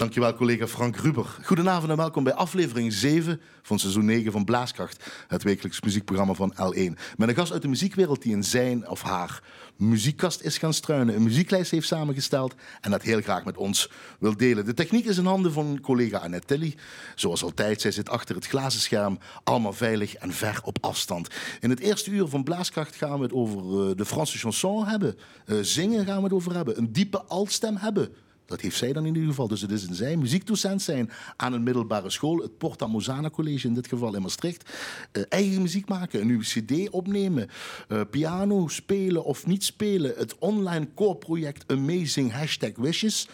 Dankjewel 0.00 0.34
collega 0.34 0.66
Frank 0.66 0.96
Ruber. 0.96 1.36
Goedenavond 1.42 1.90
en 1.90 1.96
welkom 1.96 2.24
bij 2.24 2.34
aflevering 2.34 2.92
7 2.92 3.40
van 3.62 3.78
seizoen 3.78 4.04
9 4.04 4.32
van 4.32 4.44
Blaaskracht, 4.44 5.24
het 5.28 5.42
wekelijks 5.42 5.80
muziekprogramma 5.80 6.32
van 6.32 6.52
L1. 6.54 6.98
Met 7.16 7.28
een 7.28 7.34
gast 7.34 7.52
uit 7.52 7.62
de 7.62 7.68
muziekwereld 7.68 8.22
die 8.22 8.32
in 8.32 8.44
zijn 8.44 8.88
of 8.88 9.02
haar 9.02 9.42
muziekkast 9.76 10.40
is 10.40 10.58
gaan 10.58 10.74
struinen, 10.74 11.14
een 11.14 11.22
muzieklijst 11.22 11.70
heeft 11.70 11.86
samengesteld 11.86 12.54
en 12.80 12.90
dat 12.90 13.02
heel 13.02 13.20
graag 13.20 13.44
met 13.44 13.56
ons 13.56 13.90
wil 14.18 14.36
delen. 14.36 14.64
De 14.64 14.74
techniek 14.74 15.04
is 15.04 15.18
in 15.18 15.24
handen 15.24 15.52
van 15.52 15.78
collega 15.80 16.18
Annette 16.18 16.46
Tilly. 16.46 16.74
Zoals 17.14 17.42
altijd, 17.42 17.80
zij 17.80 17.90
zit 17.90 18.08
achter 18.08 18.34
het 18.34 18.46
glazen 18.46 18.80
scherm, 18.80 19.18
allemaal 19.44 19.72
veilig 19.72 20.14
en 20.14 20.32
ver 20.32 20.60
op 20.64 20.78
afstand. 20.80 21.28
In 21.60 21.70
het 21.70 21.80
eerste 21.80 22.10
uur 22.10 22.26
van 22.26 22.44
Blaaskracht 22.44 22.96
gaan 22.96 23.16
we 23.16 23.22
het 23.22 23.32
over 23.32 23.88
eh, 23.88 23.96
de 23.96 24.04
Franse 24.04 24.38
chanson 24.38 24.86
hebben. 24.86 25.18
Uh, 25.46 25.58
zingen 25.62 26.04
gaan 26.04 26.16
we 26.16 26.22
het 26.22 26.32
over 26.32 26.54
hebben. 26.54 26.78
Een 26.78 26.92
diepe 26.92 27.22
altstem 27.22 27.76
hebben. 27.76 28.14
Dat 28.50 28.60
heeft 28.60 28.76
zij 28.76 28.92
dan 28.92 29.06
in 29.06 29.14
ieder 29.14 29.28
geval. 29.28 29.48
Dus 29.48 29.60
het 29.60 29.70
is 29.70 29.82
een 29.82 29.94
zij 29.94 30.16
muziekdocent 30.16 30.82
zijn 30.82 31.10
aan 31.36 31.52
een 31.52 31.62
middelbare 31.62 32.10
school, 32.10 32.36
het 32.36 32.58
Porta 32.58 32.86
Mozana 32.86 33.30
College 33.30 33.66
in 33.66 33.74
dit 33.74 33.86
geval 33.86 34.14
in 34.14 34.22
Maastricht. 34.22 34.70
Uh, 35.12 35.22
eigen 35.28 35.62
muziek 35.62 35.88
maken, 35.88 36.20
een 36.20 36.40
cd 36.40 36.90
opnemen, 36.90 37.48
uh, 37.88 38.00
piano 38.10 38.68
spelen 38.68 39.24
of 39.24 39.46
niet 39.46 39.64
spelen. 39.64 40.14
Het 40.16 40.38
online 40.38 40.88
koorproject 40.94 41.72
Amazing 41.72 42.32
Hashtag 42.32 42.70
Wishes. 42.76 43.28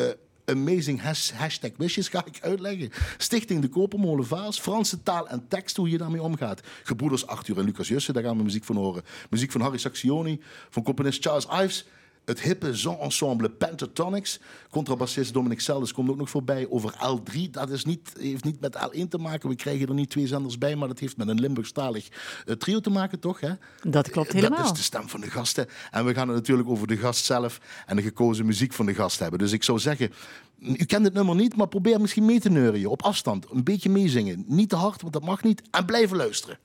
Uh, 0.00 0.06
Amazing 0.44 1.00
hashtag 1.34 1.70
wishes 1.76 2.08
ga 2.08 2.24
ik 2.24 2.38
uitleggen. 2.40 2.90
Stichting 3.18 3.60
De 3.60 3.68
Kopermolen 3.68 4.26
Vaas, 4.26 4.60
Franse 4.60 5.02
taal 5.02 5.28
en 5.28 5.48
tekst, 5.48 5.76
hoe 5.76 5.90
je 5.90 5.98
daarmee 5.98 6.22
omgaat. 6.22 6.60
Gebroeders 6.82 7.26
Arthur 7.26 7.58
en 7.58 7.64
Lucas 7.64 7.88
Jussen, 7.88 8.14
daar 8.14 8.22
gaan 8.22 8.36
we 8.36 8.42
muziek 8.42 8.64
van 8.64 8.76
horen. 8.76 9.02
Muziek 9.30 9.52
van 9.52 9.60
Harry 9.60 9.78
Saxioni, 9.78 10.40
van 10.70 10.82
componist 10.82 11.22
Charles 11.22 11.46
Ives 11.46 11.86
het 12.24 12.40
hippe 12.40 12.96
ensemble 13.00 13.50
Pentatonics. 13.50 14.40
Contrabassist 14.70 15.32
Dominic 15.32 15.60
Seldes 15.60 15.92
komt 15.92 16.10
ook 16.10 16.16
nog 16.16 16.30
voorbij 16.30 16.66
over 16.70 16.92
L3. 16.92 17.50
Dat 17.50 17.70
is 17.70 17.84
niet, 17.84 18.12
heeft 18.18 18.44
niet 18.44 18.60
met 18.60 18.76
L1 18.76 19.08
te 19.08 19.18
maken. 19.18 19.48
We 19.48 19.54
krijgen 19.54 19.88
er 19.88 19.94
niet 19.94 20.10
twee 20.10 20.26
zenders 20.26 20.58
bij, 20.58 20.76
maar 20.76 20.88
dat 20.88 20.98
heeft 20.98 21.16
met 21.16 21.28
een 21.28 21.40
Limburgstalig 21.40 22.08
uh, 22.46 22.54
trio 22.54 22.80
te 22.80 22.90
maken, 22.90 23.18
toch? 23.20 23.40
Hè? 23.40 23.50
Dat 23.82 24.10
klopt 24.10 24.32
helemaal. 24.32 24.58
Dat 24.58 24.66
is 24.66 24.76
de 24.76 24.82
stem 24.82 25.08
van 25.08 25.20
de 25.20 25.30
gasten. 25.30 25.66
En 25.90 26.04
we 26.04 26.14
gaan 26.14 26.28
het 26.28 26.36
natuurlijk 26.36 26.68
over 26.68 26.86
de 26.86 26.96
gast 26.96 27.24
zelf 27.24 27.60
en 27.86 27.96
de 27.96 28.02
gekozen 28.02 28.46
muziek 28.46 28.72
van 28.72 28.86
de 28.86 28.94
gast 28.94 29.18
hebben. 29.18 29.38
Dus 29.38 29.52
ik 29.52 29.62
zou 29.62 29.78
zeggen, 29.78 30.12
u 30.60 30.84
kent 30.84 31.04
het 31.04 31.14
nummer 31.14 31.34
niet, 31.34 31.56
maar 31.56 31.68
probeer 31.68 32.00
misschien 32.00 32.24
mee 32.24 32.40
te 32.40 32.50
neurien. 32.50 32.86
Op 32.86 33.02
afstand, 33.02 33.46
een 33.50 33.64
beetje 33.64 33.90
meezingen. 33.90 34.44
Niet 34.46 34.68
te 34.68 34.76
hard, 34.76 35.00
want 35.00 35.12
dat 35.12 35.24
mag 35.24 35.42
niet. 35.42 35.62
En 35.70 35.84
blijven 35.84 36.16
luisteren. 36.16 36.58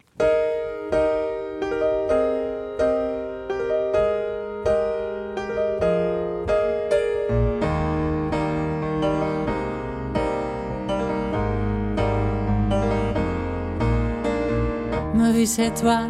C'est 15.48 15.74
toi, 15.82 16.02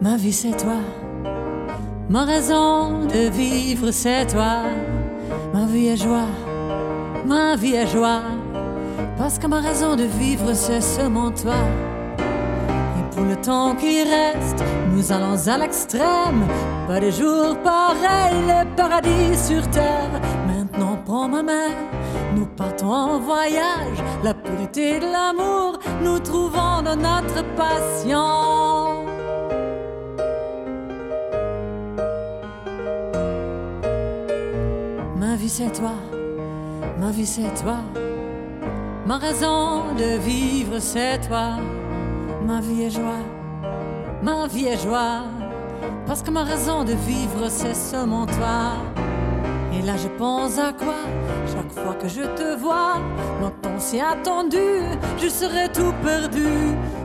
ma 0.00 0.16
vie 0.16 0.32
c'est 0.32 0.56
toi. 0.56 0.78
Ma 2.08 2.24
raison 2.24 3.04
de 3.04 3.28
vivre 3.28 3.90
c'est 3.90 4.26
toi. 4.26 4.62
Ma 5.52 5.66
vie 5.66 5.88
est 5.88 5.96
joie, 5.96 6.28
ma 7.26 7.56
vie 7.56 7.74
est 7.74 7.86
joie. 7.88 8.22
Parce 9.18 9.38
que 9.38 9.48
ma 9.48 9.60
raison 9.60 9.96
de 9.96 10.04
vivre 10.04 10.54
c'est 10.54 10.80
seulement 10.80 11.32
toi. 11.32 11.60
Et 12.96 13.14
pour 13.14 13.24
le 13.24 13.36
temps 13.36 13.74
qui 13.74 14.02
reste, 14.02 14.62
nous 14.92 15.10
allons 15.10 15.48
à 15.48 15.58
l'extrême. 15.58 16.44
Pas 16.86 17.00
de 17.00 17.10
jours 17.10 17.56
pareils, 17.64 18.42
le 18.46 18.76
paradis 18.76 19.36
sur 19.36 19.68
terre. 19.70 20.20
Maintenant 20.46 20.96
prends 21.04 21.28
ma 21.28 21.42
main 21.42 21.70
nous 22.34 22.46
partons 22.46 22.90
en 22.90 23.18
voyage, 23.20 23.98
la 24.22 24.34
pureté 24.34 24.98
de 24.98 25.06
l'amour, 25.06 25.78
nous 26.02 26.18
trouvons 26.18 26.82
dans 26.82 26.96
notre 26.96 27.44
passion. 27.54 29.04
Ma 35.16 35.36
vie 35.36 35.48
c'est 35.48 35.72
toi, 35.72 35.94
ma 36.98 37.10
vie 37.10 37.26
c'est 37.26 37.54
toi, 37.62 37.78
ma 39.06 39.18
raison 39.18 39.94
de 39.96 40.18
vivre 40.18 40.78
c'est 40.78 41.18
toi, 41.28 41.58
ma 42.46 42.60
vie 42.60 42.84
est 42.84 42.90
joie, 42.90 43.24
ma 44.22 44.46
vie 44.46 44.66
est 44.66 44.82
joie, 44.82 45.22
parce 46.06 46.22
que 46.22 46.30
ma 46.30 46.44
raison 46.44 46.84
de 46.84 46.92
vivre 46.92 47.48
c'est 47.48 47.74
seulement 47.74 48.26
toi. 48.26 49.13
Là 49.84 49.96
je 49.98 50.08
pense 50.08 50.58
à 50.58 50.72
quoi? 50.72 50.94
Chaque 51.46 51.72
fois 51.84 51.94
que 51.94 52.08
je 52.08 52.22
te 52.22 52.56
vois, 52.56 52.94
longtemps 53.40 53.78
si 53.78 54.00
attendu, 54.00 54.80
je 55.18 55.28
serai 55.28 55.68
tout 55.72 55.92
perdu. 56.02 56.48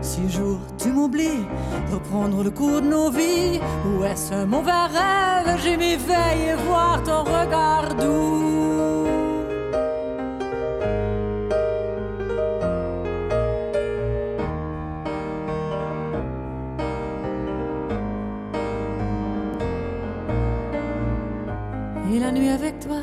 Si 0.01 0.21
un 0.21 0.29
jour 0.29 0.59
tu 0.77 0.89
m'oublies, 0.89 1.45
reprendre 1.91 2.41
le 2.41 2.51
cours 2.51 2.81
de 2.81 2.87
nos 2.87 3.11
vies, 3.11 3.59
ou 3.85 4.05
est-ce 4.05 4.33
un 4.33 4.45
mauvais 4.45 4.71
rêve? 4.71 5.57
Je 5.61 5.71
m'éveille 5.71 6.51
et 6.51 6.55
voir 6.67 7.03
ton 7.03 7.23
regard 7.23 7.95
doux. 7.95 9.08
Avec 22.49 22.79
toi, 22.79 23.01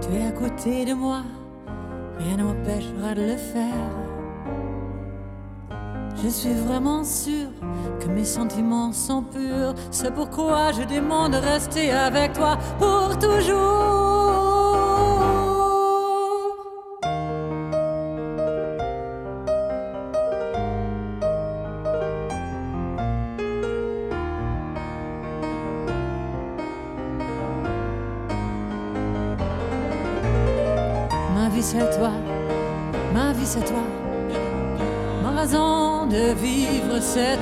tu 0.00 0.16
es 0.16 0.26
à 0.28 0.30
côté 0.30 0.84
de 0.84 0.94
moi, 0.94 1.22
rien 2.18 2.36
ne 2.36 2.44
m'empêchera 2.44 3.14
de 3.14 3.22
le 3.22 3.36
faire. 3.36 3.90
Je 6.22 6.28
suis 6.28 6.54
vraiment 6.54 7.02
sûre 7.02 7.50
que 7.98 8.06
mes 8.06 8.24
sentiments 8.24 8.92
sont 8.92 9.22
purs, 9.22 9.74
c'est 9.90 10.14
pourquoi 10.14 10.70
je 10.70 10.82
demande 10.82 11.32
de 11.32 11.38
rester 11.38 11.90
avec 11.90 12.32
toi 12.32 12.58
pour 12.78 13.18
toujours. 13.18 14.09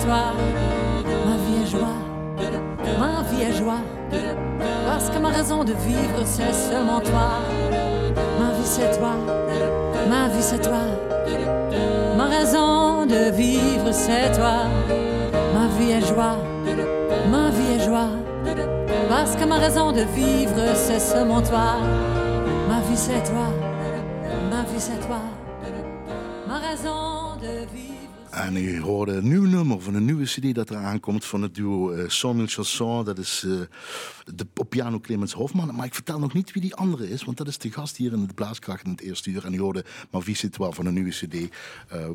Ma 0.08 0.32
vie 1.44 1.62
est 1.62 1.66
joie, 1.66 1.98
ma 2.98 3.22
vie 3.28 3.42
est 3.42 3.58
joie, 3.58 3.82
parce 4.86 5.10
que 5.10 5.18
ma 5.18 5.28
raison 5.28 5.64
de 5.64 5.74
vivre 5.74 6.22
c'est 6.24 6.54
seulement 6.54 7.00
toi. 7.00 7.40
Ma 8.40 8.50
vie 8.56 8.64
c'est 8.64 8.98
toi, 8.98 9.12
ma 10.08 10.28
vie 10.28 10.42
c'est 10.42 10.62
toi, 10.62 10.80
ma 12.16 12.24
raison 12.24 13.04
de 13.04 13.30
vivre 13.32 13.92
c'est 13.92 14.32
toi. 14.32 14.62
Ma 15.52 15.66
vie 15.78 15.90
est 15.92 16.06
joie, 16.06 16.38
ma 17.30 17.50
vie 17.50 17.74
est 17.74 17.84
joie, 17.84 18.08
parce 19.10 19.36
que 19.36 19.44
ma 19.44 19.58
raison 19.58 19.92
de 19.92 20.04
vivre 20.16 20.74
c'est 20.74 21.00
seulement 21.00 21.42
toi. 21.42 21.76
Ma 22.66 22.80
vie 22.88 22.96
c'est 22.96 23.22
toi. 23.30 23.48
Ma 24.50 24.62
vie 24.62 24.80
c'est 24.80 25.06
toi, 25.06 25.20
ma 26.46 26.56
raison 26.66 27.36
de 27.42 27.66
vivre. 27.74 27.87
En 28.38 28.56
u 28.56 28.80
hoorde 28.80 29.12
een 29.12 29.28
nieuw 29.28 29.44
nummer 29.44 29.80
van 29.80 29.94
een 29.94 30.04
nieuwe 30.04 30.24
CD 30.24 30.54
dat 30.54 30.70
eraan 30.70 31.00
komt 31.00 31.24
van 31.24 31.42
het 31.42 31.54
duo 31.54 31.92
uh, 31.92 32.08
Samuel 32.08 32.46
Chanson. 32.46 33.04
Dat 33.04 33.18
is 33.18 33.42
uh, 33.46 33.60
de, 34.34 34.46
op 34.54 34.70
piano 34.70 35.00
Clemens 35.00 35.32
Hofman. 35.32 35.74
Maar 35.74 35.86
ik 35.86 35.94
vertel 35.94 36.18
nog 36.18 36.32
niet 36.32 36.52
wie 36.52 36.62
die 36.62 36.74
andere 36.74 37.10
is, 37.10 37.24
want 37.24 37.36
dat 37.36 37.48
is 37.48 37.58
de 37.58 37.72
gast 37.72 37.96
hier 37.96 38.12
in 38.12 38.20
het 38.20 38.34
Blaaskracht 38.34 38.84
in 38.84 38.90
het 38.90 39.00
eerste 39.00 39.30
uur. 39.30 39.44
En 39.44 39.54
u 39.54 39.58
hoorde 39.60 39.84
Ma 40.10 40.20
Vie 40.20 40.34
c'est 40.34 40.52
toi 40.52 40.74
van 40.74 40.86
een 40.86 40.94
nieuwe 40.94 41.10
CD. 41.10 41.34
Uh, 41.34 41.48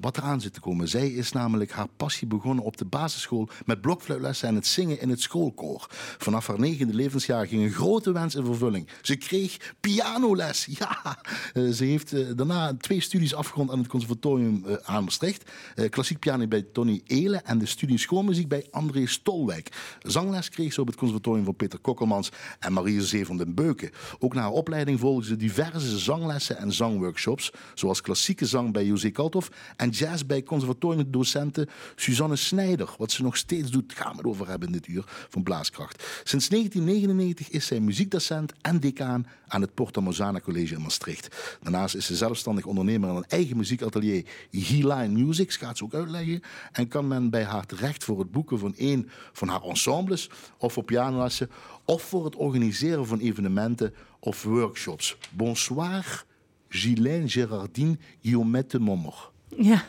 wat 0.01 0.17
eraan 0.17 0.41
zit 0.41 0.53
te 0.53 0.59
komen. 0.59 0.87
Zij 0.87 1.09
is 1.09 1.31
namelijk 1.31 1.71
haar 1.71 1.87
passie 1.97 2.27
begonnen 2.27 2.63
op 2.63 2.77
de 2.77 2.85
basisschool 2.85 3.49
met 3.65 3.81
blokfluitlessen 3.81 4.47
en 4.47 4.55
het 4.55 4.67
zingen 4.67 5.01
in 5.01 5.09
het 5.09 5.21
schoolkoor. 5.21 5.87
Vanaf 6.17 6.47
haar 6.47 6.59
negende 6.59 6.93
levensjaar 6.93 7.47
ging 7.47 7.63
een 7.63 7.71
grote 7.71 8.11
wens 8.11 8.35
in 8.35 8.45
vervulling. 8.45 8.87
Ze 9.01 9.15
kreeg 9.15 9.73
pianoles. 9.79 10.67
Ja, 10.83 11.17
ze 11.53 11.85
heeft 11.85 12.37
daarna 12.37 12.75
twee 12.77 13.01
studies 13.01 13.35
afgerond 13.35 13.71
aan 13.71 13.77
het 13.77 13.87
conservatorium 13.87 14.65
aan 14.83 15.03
Maastricht. 15.03 15.51
klassiek 15.89 16.12
muziekpiano 16.13 16.47
bij 16.47 16.61
Tony 16.61 17.01
Eele 17.05 17.37
en 17.37 17.57
de 17.57 17.65
studie 17.65 17.97
schoolmuziek 17.97 18.47
bij 18.47 18.67
André 18.71 19.07
Stolwijk. 19.07 19.97
Zangles 20.01 20.49
kreeg 20.49 20.73
ze 20.73 20.81
op 20.81 20.87
het 20.87 20.95
conservatorium 20.95 21.45
van 21.45 21.55
Peter 21.55 21.79
Kokkelmans 21.79 22.31
en 22.59 22.73
Marie-José 22.73 23.25
van 23.25 23.37
den 23.37 23.53
Beuken. 23.53 23.91
Ook 24.19 24.33
na 24.33 24.41
haar 24.41 24.51
opleiding 24.51 24.99
volgde 24.99 25.25
ze 25.25 25.35
diverse 25.35 25.97
zanglessen 25.99 26.57
en 26.57 26.71
zangworkshops, 26.71 27.51
zoals 27.73 28.01
klassieke 28.01 28.45
zang 28.45 28.73
bij 28.73 28.85
José 28.85 29.09
Kalthoff 29.09 29.51
en 29.75 29.89
jazz 29.89 30.23
bij 30.23 30.43
conservatoriumdocenten 30.43 31.69
Suzanne 31.95 32.35
Snijder. 32.35 32.89
Wat 32.97 33.11
ze 33.11 33.23
nog 33.23 33.37
steeds 33.37 33.71
doet, 33.71 33.93
gaan 33.93 34.11
we 34.11 34.17
het 34.17 34.25
over 34.25 34.47
hebben 34.47 34.67
in 34.67 34.73
dit 34.73 34.87
uur 34.87 35.03
van 35.29 35.43
Blaaskracht. 35.43 36.03
Sinds 36.23 36.49
1999 36.49 37.49
is 37.49 37.65
zij 37.65 37.79
muziekdocent 37.79 38.53
en 38.61 38.79
decaan 38.79 39.27
aan 39.47 39.61
het 39.61 39.73
Porta 39.73 40.01
Mozana 40.01 40.39
College 40.39 40.73
in 40.73 40.81
Maastricht. 40.81 41.57
Daarnaast 41.61 41.95
is 41.95 42.05
ze 42.05 42.15
zelfstandig 42.15 42.65
ondernemer 42.65 43.09
aan 43.09 43.15
een 43.15 43.27
eigen 43.27 43.57
muziekatelier 43.57 44.25
G-Line 44.51 45.07
Music, 45.07 45.51
gaat 45.53 45.77
ze 45.77 45.83
ook 45.83 45.93
uitleggen. 46.03 46.41
En 46.71 46.87
kan 46.87 47.07
men 47.07 47.29
bij 47.29 47.43
haar 47.43 47.65
terecht 47.65 48.03
voor 48.03 48.19
het 48.19 48.31
boeken 48.31 48.59
van 48.59 48.73
een 48.77 49.09
van 49.33 49.47
haar 49.47 49.61
ensembles 49.61 50.29
of 50.57 50.73
voor 50.73 50.83
pianolessen 50.83 51.49
of 51.85 52.03
voor 52.03 52.25
het 52.25 52.35
organiseren 52.35 53.07
van 53.07 53.19
evenementen 53.19 53.93
of 54.19 54.43
workshops. 54.43 55.17
Bonsoir, 55.29 56.25
Ghislaine 56.69 57.29
Gérardine 57.29 57.97
Guillaumette 58.21 58.79
Mommer. 58.79 59.31
Ja, 59.57 59.83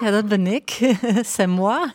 ja, 0.00 0.10
dat 0.10 0.28
ben 0.28 0.46
ik. 0.46 0.70
C'est 1.34 1.46
moi. 1.46 1.92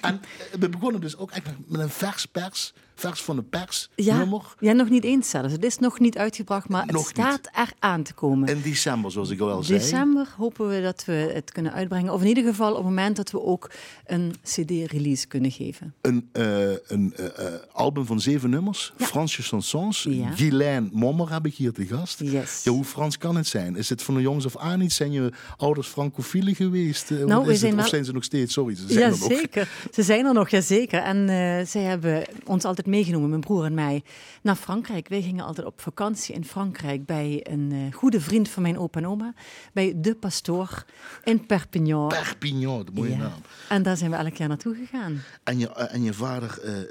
En 0.00 0.20
eh, 0.50 0.58
we 0.58 0.68
begonnen 0.68 1.00
dus 1.00 1.16
ook 1.16 1.30
eigenlijk 1.30 1.70
met 1.70 1.80
een 1.80 1.88
vers 1.88 2.26
pers, 2.26 2.74
vers 2.98 3.22
van 3.22 3.36
de 3.36 3.42
pers 3.42 3.90
Ja, 3.94 4.16
nummer. 4.18 4.42
ja, 4.58 4.72
nog 4.72 4.88
niet 4.90 5.04
eens 5.04 5.30
zelfs. 5.30 5.52
Het 5.52 5.64
is 5.64 5.78
nog 5.78 5.98
niet 6.00 6.18
uitgebracht, 6.18 6.68
maar 6.68 6.86
Nog 6.86 7.08
het 7.08 7.16
staat 7.16 7.48
er 7.54 7.72
aan 7.78 8.02
te 8.02 8.14
komen. 8.14 8.48
In 8.48 8.60
december, 8.62 9.10
zoals 9.12 9.30
ik 9.30 9.40
al 9.40 9.62
zei. 9.62 9.78
December 9.78 10.34
hopen 10.36 10.68
we 10.68 10.80
dat 10.82 11.04
we 11.04 11.12
het 11.12 11.52
kunnen 11.52 11.72
uitbrengen. 11.72 12.12
Of 12.12 12.20
in 12.20 12.26
ieder 12.26 12.44
geval 12.44 12.70
op 12.70 12.76
het 12.76 12.84
moment 12.84 13.16
dat 13.16 13.30
we 13.30 13.42
ook 13.42 13.70
een 14.06 14.34
CD-release 14.42 15.26
kunnen 15.26 15.50
geven. 15.50 15.94
Een, 16.00 16.28
eh, 16.32 16.70
een 16.70 17.12
eh, 17.16 17.46
eh, 17.46 17.52
album 17.72 18.06
van 18.06 18.20
zeven 18.20 18.50
nummers, 18.50 18.92
Ja. 18.96 19.06
Franse 19.06 19.42
chansons. 19.42 20.02
Ja. 20.08 20.30
Guylaine 20.30 20.88
Mommer 20.92 21.32
heb 21.32 21.46
ik 21.46 21.54
hier 21.54 21.72
te 21.72 21.86
gast. 21.86 22.20
Yes. 22.20 22.60
Ja, 22.64 22.70
hoe 22.72 22.84
Frans 22.84 23.18
kan 23.18 23.36
het 23.36 23.46
zijn? 23.46 23.76
Is 23.76 23.88
het 23.88 24.02
van 24.02 24.14
de 24.14 24.20
jongens 24.20 24.44
af 24.46 24.56
aan 24.56 24.80
iets? 24.80 24.96
Zijn 24.96 25.12
je 25.12 25.32
ouders 25.56 25.88
francofielen 25.88 26.54
geweest? 26.54 27.10
Nou, 27.10 27.46
we 27.46 27.56
zijn 27.56 27.72
het? 27.72 27.80
Of 27.84 27.88
zijn 27.88 28.04
ze 28.04 28.12
nog 28.12 28.24
steeds? 28.24 28.52
Sorry, 28.52 28.74
ze 28.74 28.84
zijn 28.88 29.02
er 29.04 29.10
nog. 29.18 29.28
Jazeker, 29.28 29.68
ze 29.92 30.02
zijn 30.02 30.26
er 30.26 30.32
nog, 30.34 30.48
jazeker. 30.48 31.02
En 31.02 31.28
eh, 31.28 31.66
zij 31.66 31.82
hebben 31.82 32.24
ons 32.44 32.64
altijd 32.64 32.86
meegenomen, 32.88 33.28
mijn 33.28 33.40
broer 33.40 33.64
en 33.64 33.74
mij, 33.74 34.02
naar 34.42 34.56
Frankrijk. 34.56 35.08
Wij 35.08 35.22
gingen 35.22 35.44
altijd 35.44 35.66
op 35.66 35.80
vakantie 35.80 36.34
in 36.34 36.44
Frankrijk 36.44 37.06
bij 37.06 37.40
een 37.50 37.72
eh, 37.72 37.94
goede 37.96 38.20
vriend 38.20 38.48
van 38.48 38.62
mijn 38.62 38.78
opa 38.78 38.98
en 39.00 39.06
oma, 39.06 39.34
bij 39.72 39.92
De 39.96 40.14
Pastoor 40.14 40.84
in 41.24 41.46
Perpignan. 41.46 42.08
Perpignan, 42.08 42.84
de 42.84 42.92
mooie 42.94 43.10
Ja. 43.10 43.16
naam. 43.16 43.32
En 43.68 43.82
daar 43.82 43.96
zijn 43.96 44.10
we 44.10 44.16
elk 44.16 44.34
jaar 44.34 44.48
naartoe 44.48 44.74
gegaan. 44.74 45.22
En 45.44 45.58
je, 45.58 45.72
eh, 45.72 45.94
en 45.94 46.02
je 46.02 46.12
vader, 46.12 46.50
ik 46.62 46.88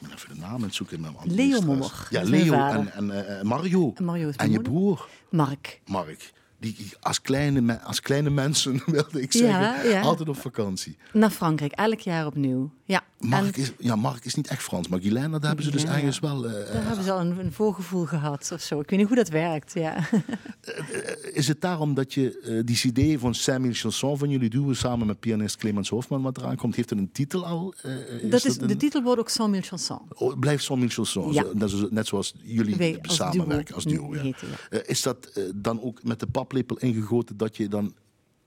ben 0.00 0.10
even 0.14 0.34
de 0.34 0.40
naam 0.40 0.70
zoeken. 0.70 1.00
mijn 1.00 1.14
Leo 1.24 1.60
Mommer. 1.60 2.06
Ja, 2.10 2.22
Leo 2.22 2.52
en, 2.52 2.92
en 3.10 3.46
Mario. 3.46 3.92
En 3.94 4.04
Mario 4.04 4.30
En 4.36 4.50
je 4.50 4.60
broer, 4.60 5.08
Mark. 5.30 5.80
Mark. 5.86 6.32
Die 6.72 6.92
als 7.00 7.20
kleine, 7.20 7.80
als 7.82 8.00
kleine 8.00 8.30
mensen, 8.30 8.82
wilde 8.86 9.22
ik 9.22 9.32
zeggen, 9.32 9.88
Ja, 9.90 10.00
altijd 10.00 10.28
op 10.28 10.36
vakantie. 10.36 10.96
Naar 11.12 11.30
Frankrijk, 11.30 11.72
elk 11.72 12.00
jaar 12.00 12.26
opnieuw. 12.26 12.72
Ja. 12.84 13.02
Mark 13.18 13.56
en 13.56 13.62
is, 13.62 13.72
ja, 13.78 13.96
Mark 13.96 14.24
is 14.24 14.34
niet 14.34 14.46
echt 14.48 14.62
Frans, 14.62 14.88
maar 14.88 15.00
Guylaine, 15.00 15.30
dat 15.32 15.42
hebben 15.42 15.64
ze 15.64 15.70
dus 15.70 15.84
ergens 15.84 16.18
wel... 16.18 16.46
eh, 16.46 16.52
daar 16.74 16.84
hebben 16.86 17.04
ze 17.04 17.12
al 17.12 17.20
een, 17.20 17.38
een 17.38 17.52
voorgevoel 17.52 18.04
gehad 18.04 18.50
of 18.54 18.60
zo. 18.60 18.80
Ik 18.80 18.90
weet 18.90 18.98
niet 18.98 19.08
hoe 19.08 19.16
dat 19.16 19.28
werkt, 19.28 19.72
ja. 19.74 19.96
Is 21.32 21.48
het 21.48 21.60
daarom 21.60 21.94
dat 21.94 22.14
je 22.14 22.40
eh, 22.40 22.60
die 22.64 22.76
CD 22.76 23.20
van 23.20 23.34
Samuel 23.34 23.72
Chanson 23.72 24.18
van 24.18 24.28
jullie 24.30 24.50
duo 24.50 24.72
samen 24.72 25.06
met 25.06 25.20
pianist 25.20 25.56
Clemens 25.56 25.88
Hofman 25.88 26.22
wat 26.22 26.36
eraan 26.36 26.56
komt, 26.56 26.76
heeft 26.76 26.90
het 26.90 26.98
een 26.98 27.12
titel 27.12 27.46
al? 27.46 27.74
Eh, 27.82 28.30
dat 28.30 28.44
is, 28.44 28.56
een- 28.60 28.66
de 28.66 28.76
titel 28.76 29.02
wordt 29.02 29.20
ook 29.20 29.28
Cent 29.28 29.50
mille 29.50 29.62
chansons. 29.62 30.00
Oh, 30.14 30.30
het 30.30 30.40
blijft 30.40 30.64
Samuel 30.64 30.88
Chanson, 30.88 31.32
Ja. 31.32 31.44
net, 31.90 32.06
zoals, 32.06 32.34
jullie 32.42 32.98
als 33.02 33.14
samenwerken 33.16 33.64
duo 33.66 33.74
als 33.74 33.84
duo. 33.84 34.14
Ja. 34.14 34.20
heten, 34.22 34.48
ja. 34.70 34.78
Eh, 34.78 34.88
is 34.90 35.02
dat 35.02 35.26
eh, 35.26 35.42
dan 35.54 35.82
ook 35.82 36.02
met 36.02 36.20
de 36.20 36.26
paplepel 36.62 36.88
ingegoten 36.88 37.36
dat 37.36 37.56
je 37.56 37.68
dan... 37.68 37.94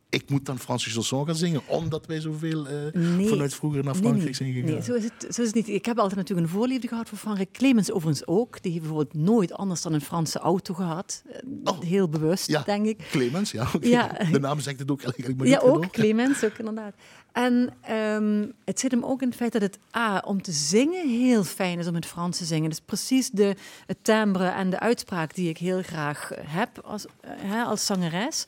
Ik 0.09 0.29
moet 0.29 0.45
dan 0.45 0.59
Franse 0.59 0.89
chanson 0.89 1.25
gaan 1.25 1.35
zingen, 1.35 1.61
omdat 1.67 2.05
wij 2.05 2.19
zoveel 2.19 2.67
eh, 2.67 2.93
Nee. 2.93 3.27
vanuit 3.27 3.53
vroeger 3.53 3.83
naar 3.83 3.95
Frankrijk 3.95 4.35
zijn 4.35 4.53
gegaan. 4.53 4.69
Nee, 4.71 4.81
zo 4.83 4.93
is, 4.93 5.03
het, 5.03 5.35
zo 5.35 5.41
is 5.41 5.47
het 5.47 5.55
niet. 5.55 5.67
Ik 5.67 5.85
heb 5.85 5.97
altijd 5.99 6.15
natuurlijk 6.17 6.47
een 6.47 6.53
voorliefde 6.53 6.87
gehad 6.87 7.09
voor 7.09 7.17
Frankrijk. 7.17 7.51
Clemens 7.51 7.91
overigens 7.91 8.27
ook. 8.27 8.61
Die 8.61 8.71
heeft 8.71 8.83
bijvoorbeeld 8.83 9.13
nooit 9.25 9.53
anders 9.53 9.81
dan 9.81 9.93
een 9.93 10.01
Franse 10.01 10.39
auto 10.39 10.73
gehad. 10.73 11.23
Eh, 11.31 11.39
Oh. 11.63 11.81
Heel 11.81 12.09
bewust, 12.09 12.47
Ja, 12.47 12.63
denk 12.63 12.85
ik. 12.85 13.07
Clemens, 13.11 13.51
ja. 13.51 13.67
Ja. 13.81 14.17
De 14.31 14.39
naam 14.39 14.59
zegt 14.59 14.79
het 14.79 14.91
ook 14.91 15.01
eigenlijk 15.01 15.37
maar 15.37 15.47
Ja, 15.47 15.59
ook. 15.59 15.89
Clemens, 15.91 16.43
ook 16.43 16.57
inderdaad. 16.57 16.95
En 17.37 17.73
ehm, 17.81 18.45
het 18.65 18.79
zit 18.79 18.91
hem 18.91 19.03
ook 19.03 19.21
in 19.21 19.27
het 19.27 19.37
feit 19.37 19.51
dat 19.51 19.61
het 19.61 19.79
A, 19.95 20.23
om 20.25 20.41
te 20.41 20.51
zingen 20.51 21.09
heel 21.09 21.43
fijn 21.43 21.79
is 21.79 21.87
om 21.87 21.95
het 21.95 22.05
Frans 22.05 22.37
te 22.37 22.45
zingen. 22.45 22.69
Dus 22.69 22.79
precies 22.79 23.29
de, 23.29 23.55
het 23.85 23.97
timbre 24.01 24.47
en 24.47 24.69
de 24.69 24.79
uitspraak 24.79 25.35
die 25.35 25.49
ik 25.49 25.57
heel 25.57 25.81
graag 25.81 26.31
heb 26.41 26.79
als, 26.83 27.05
eh, 27.05 27.31
hè, 27.35 27.63
als 27.63 27.85
zangeres. 27.85 28.45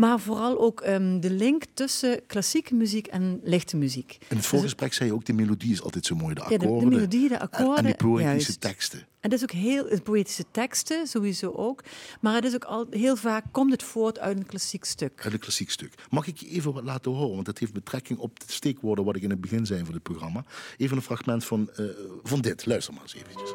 Maar 0.00 0.20
vooral 0.20 0.60
ook 0.60 0.80
ehm, 0.80 1.20
de 1.20 1.30
link 1.30 1.64
tussen 1.74 2.20
klassieke 2.26 2.74
muziek 2.74 3.06
en 3.06 3.40
lichte 3.42 3.76
muziek. 3.76 4.18
In 4.28 4.36
het 4.36 4.46
voorgesprek 4.46 4.92
zei 4.92 5.08
je 5.08 5.14
ook, 5.14 5.24
de 5.24 5.32
melodie 5.32 5.72
is 5.72 5.82
altijd 5.82 6.06
zo 6.06 6.14
mooi. 6.14 6.34
De 6.34 6.40
Ja, 6.40 6.48
de- 6.48 6.58
de 6.58 6.64
akkoorden 6.64 6.88
melodie, 6.88 7.28
de 7.28 7.34
en- 7.34 7.40
akkoorden, 7.40 7.76
En, 7.76 7.84
die 7.84 7.94
poëtische 7.96 8.30
juist. 8.32 8.60
teksten. 8.60 8.98
En 8.98 9.30
het 9.30 9.32
is 9.32 9.42
ook 9.42 9.50
heel 9.50 10.00
poëtische 10.02 10.44
teksten, 10.50 11.06
sowieso 11.06 11.50
ook. 11.50 11.84
Maar 12.20 12.34
het 12.34 12.44
is 12.44 12.54
ook 12.54 12.64
al, 12.64 12.86
heel 12.90 13.16
vaak 13.16 13.44
komt 13.50 13.72
het 13.72 13.82
voort 13.82 14.18
uit 14.18 14.36
een 14.36 14.46
klassiek 14.46 14.84
stuk. 14.84 15.20
Uit 15.24 15.32
een 15.32 15.38
klassiek 15.38 15.70
stuk. 15.70 15.94
Mag 16.10 16.26
ik 16.26 16.36
je 16.36 16.48
even 16.48 16.72
wat 16.72 16.84
laten 16.84 17.12
horen? 17.12 17.34
Want 17.34 17.46
dat 17.46 17.58
heeft 17.58 17.72
betrekking 17.72 18.18
op 18.18 18.40
de 18.40 18.52
steekwoorden 18.52 19.04
wat 19.04 19.16
ik 19.16 19.22
in 19.22 19.30
het 19.30 19.40
begin 19.40 19.66
zei 19.66 19.84
van 19.84 19.94
het 19.94 20.02
programma. 20.02 20.44
Even 20.76 20.96
een 20.96 21.02
fragment 21.02 21.44
van, 21.44 21.70
eh, 21.70 21.84
van 22.22 22.40
dit. 22.40 22.66
Luister 22.66 22.94
maar 22.94 23.02
eens 23.02 23.14
eventjes. 23.14 23.50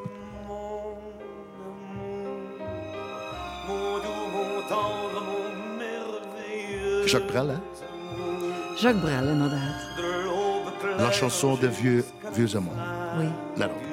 Jacques 7.06 7.28
Brel, 7.28 7.48
hè? 7.50 7.58
Jacques 8.78 9.02
Brel, 9.02 9.28
inderdaad. 9.28 9.76
La 10.98 11.12
chanson 11.12 11.56
des 11.60 11.70
vieux, 11.78 12.04
vieux 12.34 12.56
amants. 12.56 12.76
Oui. 13.18 13.28
Let 13.56 13.70
op. 13.70 13.84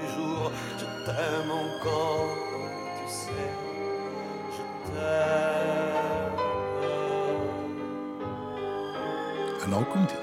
En 9.62 9.70
nou 9.70 9.84
komt 9.84 10.10
hij. 10.12 10.20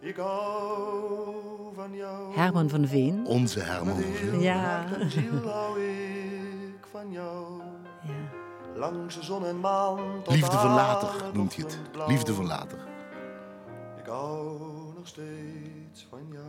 Ik 0.00 0.16
hou 0.16 1.74
van 1.74 1.94
jou. 1.94 2.34
Herman 2.36 2.68
van 2.68 2.86
Veen. 2.88 3.26
Onze 3.26 3.60
Herman 3.60 3.94
van 3.94 4.12
Veen. 4.12 4.40
Ja. 4.50 4.84
Ik 6.76 6.86
van 6.90 7.10
jou. 7.12 7.60
Langs 8.78 9.14
de 9.14 9.22
zon 9.24 9.46
en 9.46 9.60
maan. 9.60 10.22
tot 10.24 10.34
Liefde 10.34 10.50
van 10.56 10.68
aan 10.68 10.74
later 10.74 11.10
noemt 11.32 11.54
hij 11.56 11.64
het. 11.64 11.78
Liefde 12.08 12.34
van 12.34 12.46
later. 12.46 12.78
Ik 13.98 14.06
hou 14.06 14.58
nog 14.96 15.06
steeds 15.06 16.06
van 16.10 16.20
jou. 16.32 16.46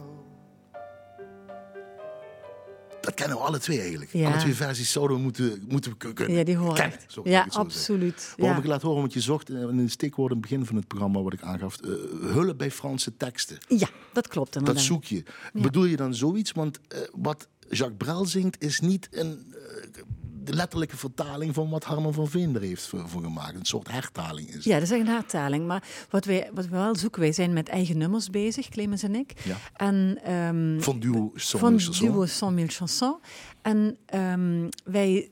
Dat 3.01 3.13
kennen 3.13 3.37
we 3.37 3.43
alle 3.43 3.59
twee 3.59 3.79
eigenlijk. 3.79 4.11
Ja. 4.13 4.29
Alle 4.29 4.37
twee 4.39 4.53
versies 4.55 4.91
zouden 4.91 5.17
we 5.17 5.23
moeten, 5.23 5.63
moeten 5.67 5.91
we 5.91 6.13
kunnen 6.13 6.37
Ja, 6.37 6.43
die 6.43 6.57
horen 6.57 6.75
kennen, 6.75 6.97
echt. 6.99 7.17
Ja, 7.23 7.47
absoluut. 7.49 8.33
Waarom 8.37 8.57
Ja. 8.57 8.63
ik 8.63 8.69
laat 8.69 8.81
horen, 8.81 8.99
want 8.99 9.13
je 9.13 9.19
zocht 9.21 9.49
eh, 9.49 9.61
in 9.61 9.77
een 9.77 9.89
steekwoord 9.89 10.31
in 10.31 10.37
het 10.37 10.47
begin 10.49 10.65
van 10.65 10.75
het 10.75 10.87
programma 10.87 11.21
wat 11.21 11.33
ik 11.33 11.41
aangaf, 11.41 11.77
eh, 11.81 11.89
hulp 12.31 12.57
bij 12.57 12.71
Franse 12.71 13.17
teksten. 13.17 13.57
ja, 13.67 13.87
dat 14.13 14.27
klopt 14.27 14.65
Dat 14.65 14.79
zoek 14.79 15.03
je. 15.03 15.23
Bedoel 15.53 15.85
je 15.85 15.95
dan 15.95 16.15
zoiets? 16.15 16.51
Want 16.51 16.79
eh, 16.87 16.99
wat 17.11 17.47
Jacques 17.69 17.97
Brel 17.97 18.25
zingt 18.25 18.63
is 18.63 18.79
niet 18.79 19.07
een 19.11 19.53
eh, 19.53 20.03
de 20.49 20.55
letterlijke 20.55 20.97
vertaling 20.97 21.53
van 21.53 21.69
wat 21.69 21.83
Harman 21.83 22.13
van 22.13 22.27
Veen 22.27 22.55
er 22.55 22.61
heeft 22.61 22.87
voor, 22.87 23.09
voor 23.09 23.23
gemaakt. 23.23 23.55
Een 23.55 23.65
soort 23.65 23.91
hertaling 23.91 24.55
is. 24.55 24.63
Ja, 24.63 24.73
dat 24.73 24.81
is 24.83 24.91
echt 24.91 24.99
een 24.99 25.07
hertaling. 25.07 25.67
Maar 25.67 25.83
wat, 26.09 26.25
wij, 26.25 26.49
wat 26.53 26.65
we 26.65 26.71
wel 26.71 26.95
zoeken, 26.95 27.21
wij 27.21 27.31
zijn 27.31 27.53
met 27.53 27.67
eigen 27.67 27.97
nummers 27.97 28.29
bezig, 28.29 28.69
Clemens 28.69 29.03
en 29.03 29.15
ik. 29.15 29.33
Ja. 29.43 29.57
En, 29.73 30.19
ehm, 30.23 30.79
Van 30.79 30.99
duo 30.99 31.31
Son 31.35 31.59
van 31.59 31.79
Chanson. 31.79 32.07
duo 32.07 32.25
Cent 32.25 32.51
Mille 32.51 32.67
Chansons. 32.67 33.17
En 33.61 33.97
ehm, 34.05 34.69
wij, 34.83 35.31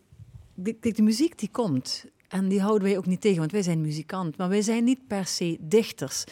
kijk, 0.63 0.95
de 0.95 1.01
muziek 1.01 1.39
die 1.39 1.49
komt, 1.51 2.05
en 2.27 2.47
die 2.47 2.61
houden 2.61 2.87
wij 2.87 2.97
ook 2.97 3.05
niet 3.05 3.21
tegen, 3.21 3.39
want 3.39 3.51
wij 3.51 3.61
zijn 3.61 3.81
muzikant. 3.81 4.37
Maar 4.37 4.49
wij 4.49 4.61
zijn 4.61 4.83
niet 4.83 5.07
per 5.07 5.25
se 5.25 5.57
dichters. 5.59 6.23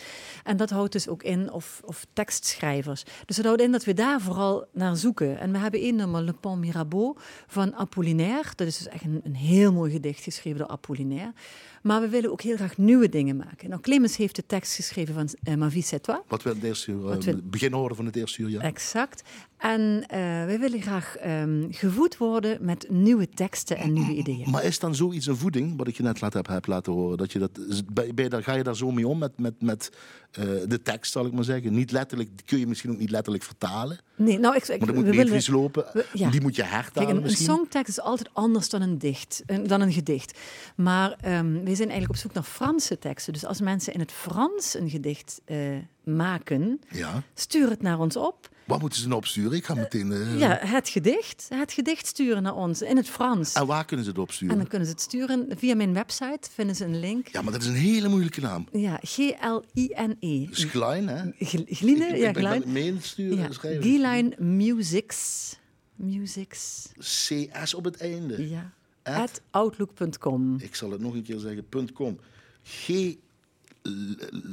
En 0.44 0.58
dat 0.58 0.70
houdt 0.70 0.92
dus 0.92 1.08
ook 1.08 1.24
in, 1.24 1.52
of, 1.52 1.82
of 1.86 2.06
tekstschrijvers. 2.14 3.04
Dus 3.26 3.36
dat 3.36 3.46
houdt 3.46 3.62
in 3.62 3.72
dat 3.72 3.84
we 3.84 3.94
daar 3.94 4.22
vooral 4.22 4.66
naar 4.74 4.96
zoeken. 4.96 5.40
En 5.40 5.52
we 5.52 5.58
hebben 5.58 5.80
één 5.80 5.96
nummer, 5.96 6.22
Le 6.22 6.34
Pont 6.34 6.60
Mirabeau, 6.60 7.16
van 7.48 7.76
Apollinaire. 7.76 8.50
Dat 8.56 8.68
is 8.68 8.78
dus 8.78 8.88
echt 8.88 9.04
een, 9.04 9.22
een 9.24 9.36
heel 9.36 9.74
mooi 9.74 9.92
gedicht 9.92 10.24
geschreven 10.24 10.60
door 10.60 10.68
Apollinaire. 10.68 11.34
Maar 11.82 12.02
we 12.02 12.10
willen 12.10 12.32
ook 12.32 12.42
heel 12.42 12.56
graag 12.56 12.78
nieuwe 12.78 13.10
dingen 13.10 13.36
maken. 13.36 13.70
Nou, 13.70 13.82
Clemens 13.82 14.18
heeft 14.18 14.36
de 14.36 14.46
tekst 14.46 14.76
geschreven 14.76 15.14
van 15.14 15.30
uh, 15.44 15.56
Ma 15.56 15.70
vie 15.70 15.84
c'est 15.84 16.04
toi. 16.04 16.20
Wat 16.28 16.44
we 16.44 16.50
het 16.50 16.64
eerste 16.64 16.92
uur, 16.92 17.10
eh, 17.12 17.18
we- 17.18 17.42
begin 17.44 17.74
hoorden 17.74 17.98
van 17.98 18.06
het 18.06 18.16
eerste 18.16 18.42
uur, 18.42 18.50
ja. 18.50 18.62
Exact. 18.62 19.24
En 19.72 20.04
eh, 20.08 20.20
wij 20.20 20.60
willen 20.60 20.82
graag 20.82 21.16
ehm, 21.18 21.66
gevoed 21.72 22.18
worden 22.18 22.58
met 22.62 22.86
nieuwe 22.90 23.30
teksten 23.30 23.78
en 23.78 23.94
nieuwe 23.94 24.14
ideeën. 24.14 24.50
Maar 24.50 24.64
is 24.64 24.80
dan 24.80 24.96
zoiets 24.96 25.26
een 25.26 25.38
voeding, 25.38 25.78
wat 25.78 25.88
ik 25.88 25.98
je 25.98 26.04
net 26.04 26.22
laat, 26.22 26.34
heb, 26.34 26.48
heb 26.48 26.68
laten 26.68 26.94
horen? 26.94 27.18
Dat 27.18 27.32
je 27.32 27.40
dat, 27.40 27.60
bij, 27.94 28.14
bij, 28.14 28.30
daar, 28.30 28.44
ga 28.44 28.54
je 28.54 28.64
daar 28.64 28.76
zo 28.76 28.92
mee 28.92 29.08
om 29.08 29.18
met, 29.18 29.40
met, 29.40 29.62
met 29.62 29.92
eh, 30.32 30.44
de 30.68 30.82
tekst, 30.82 31.12
zal 31.12 31.26
ik 31.26 31.32
maar 31.34 31.44
zeggen? 31.44 31.74
Niet 31.74 31.92
letterlijk, 31.92 32.30
die 32.36 32.46
kun 32.46 32.60
je 32.60 32.68
misschien 32.68 32.92
ook 32.92 32.98
niet 32.98 33.10
letterlijk 33.10 33.44
vertalen. 33.44 33.98
Nee, 34.16 34.40
nou, 34.40 34.56
ik, 34.56 34.68
ik, 34.68 34.80
Maar 34.80 34.90
er 34.90 34.96
moet 34.96 35.04
we 35.06 35.52
lopen. 35.52 35.86
we- 35.94 36.06
ja. 36.14 36.30
Die 36.30 36.42
moet 36.42 36.56
je 36.56 36.62
Kijk, 36.62 36.74
hertalen 36.74 37.10
een, 37.10 37.16
een 37.16 37.22
misschien. 37.22 37.46
songtekst 37.46 37.90
is 37.98 38.00
altijd 38.04 38.30
anders 38.34 38.70
dan 38.70 38.82
een, 38.82 38.98
dicht, 38.98 39.44
een- 39.46 39.68
dan 39.68 39.82
een 39.82 39.94
gedicht. 39.94 40.40
Maar 40.76 41.12
ehm 41.22 41.54
wij 41.54 41.76
zijn 41.76 41.90
eigenlijk 41.90 42.10
op 42.10 42.16
zoek 42.16 42.34
naar 42.34 42.44
Franse 42.44 43.00
teksten. 43.00 43.34
Dus 43.34 43.46
als 43.46 43.62
mensen 43.62 43.94
in 43.94 44.00
het 44.00 44.12
Frans 44.12 44.74
een 44.76 44.90
gedicht 44.90 45.42
eh, 45.46 45.58
maken, 46.04 46.80
Ja. 46.90 47.24
stuur 47.34 47.70
het 47.70 47.82
naar 47.82 48.00
ons 48.00 48.16
op. 48.18 48.54
Wat 48.66 48.82
moeten 48.82 49.00
ze 49.00 49.06
nou 49.08 49.20
opsturen? 49.20 49.52
Ik 49.58 49.66
ga 49.66 49.74
meteen... 49.74 50.12
eh, 50.12 50.40
Ja, 50.40 50.60
het 50.62 50.90
gedicht. 50.90 51.46
Het 51.50 51.72
gedicht 51.72 52.06
sturen 52.08 52.44
naar 52.44 52.56
ons 52.56 52.82
in 52.82 52.98
het 52.98 53.10
Frans. 53.10 53.54
En 53.54 53.66
waar 53.68 53.86
kunnen 53.86 54.06
ze 54.06 54.12
het 54.12 54.20
En 54.20 54.26
opsturen? 54.26 54.58
dan 54.58 54.68
kunnen 54.68 54.88
ze 54.88 54.94
het 54.94 55.02
sturen 55.02 55.48
via 55.58 55.76
mijn 55.76 55.94
website. 55.94 56.50
Vinden 56.54 56.76
ze 56.76 56.86
een 56.86 57.00
link. 57.00 57.28
Ja, 57.28 57.42
maar 57.42 57.52
dat 57.52 57.62
is 57.62 57.68
een 57.68 57.74
hele 57.74 58.08
moeilijke 58.08 58.42
naam. 58.42 58.68
Ja, 58.72 59.00
G-L-I-N-E. 59.02 60.46
Dat 60.46 60.58
is 60.58 60.68
klein, 60.68 61.08
hè? 61.08 61.24
Gl- 61.40 61.64
Gline, 61.66 62.18
ja, 62.18 62.28
ik 62.28 62.34
ben 62.34 62.72
meesturen 62.72 63.38
Ja, 63.38 63.46
en 63.46 63.54
schrijven. 63.54 63.82
Gline 63.84 64.34
Musics. 64.38 65.56
Musics. 65.96 66.90
CS 67.00 67.74
op 67.74 67.84
het 67.84 67.98
einde. 67.98 68.50
Ja. 68.50 68.72
At? 69.04 69.16
At 69.18 69.42
outlook.com. 69.52 70.56
Ik 70.60 70.76
zal 70.76 70.92
het 70.92 71.02
nog 71.02 71.14
een 71.14 71.24
keer 71.24 71.40
zeggen. 71.40 71.66
.com. 71.94 72.20
G... 72.64 72.88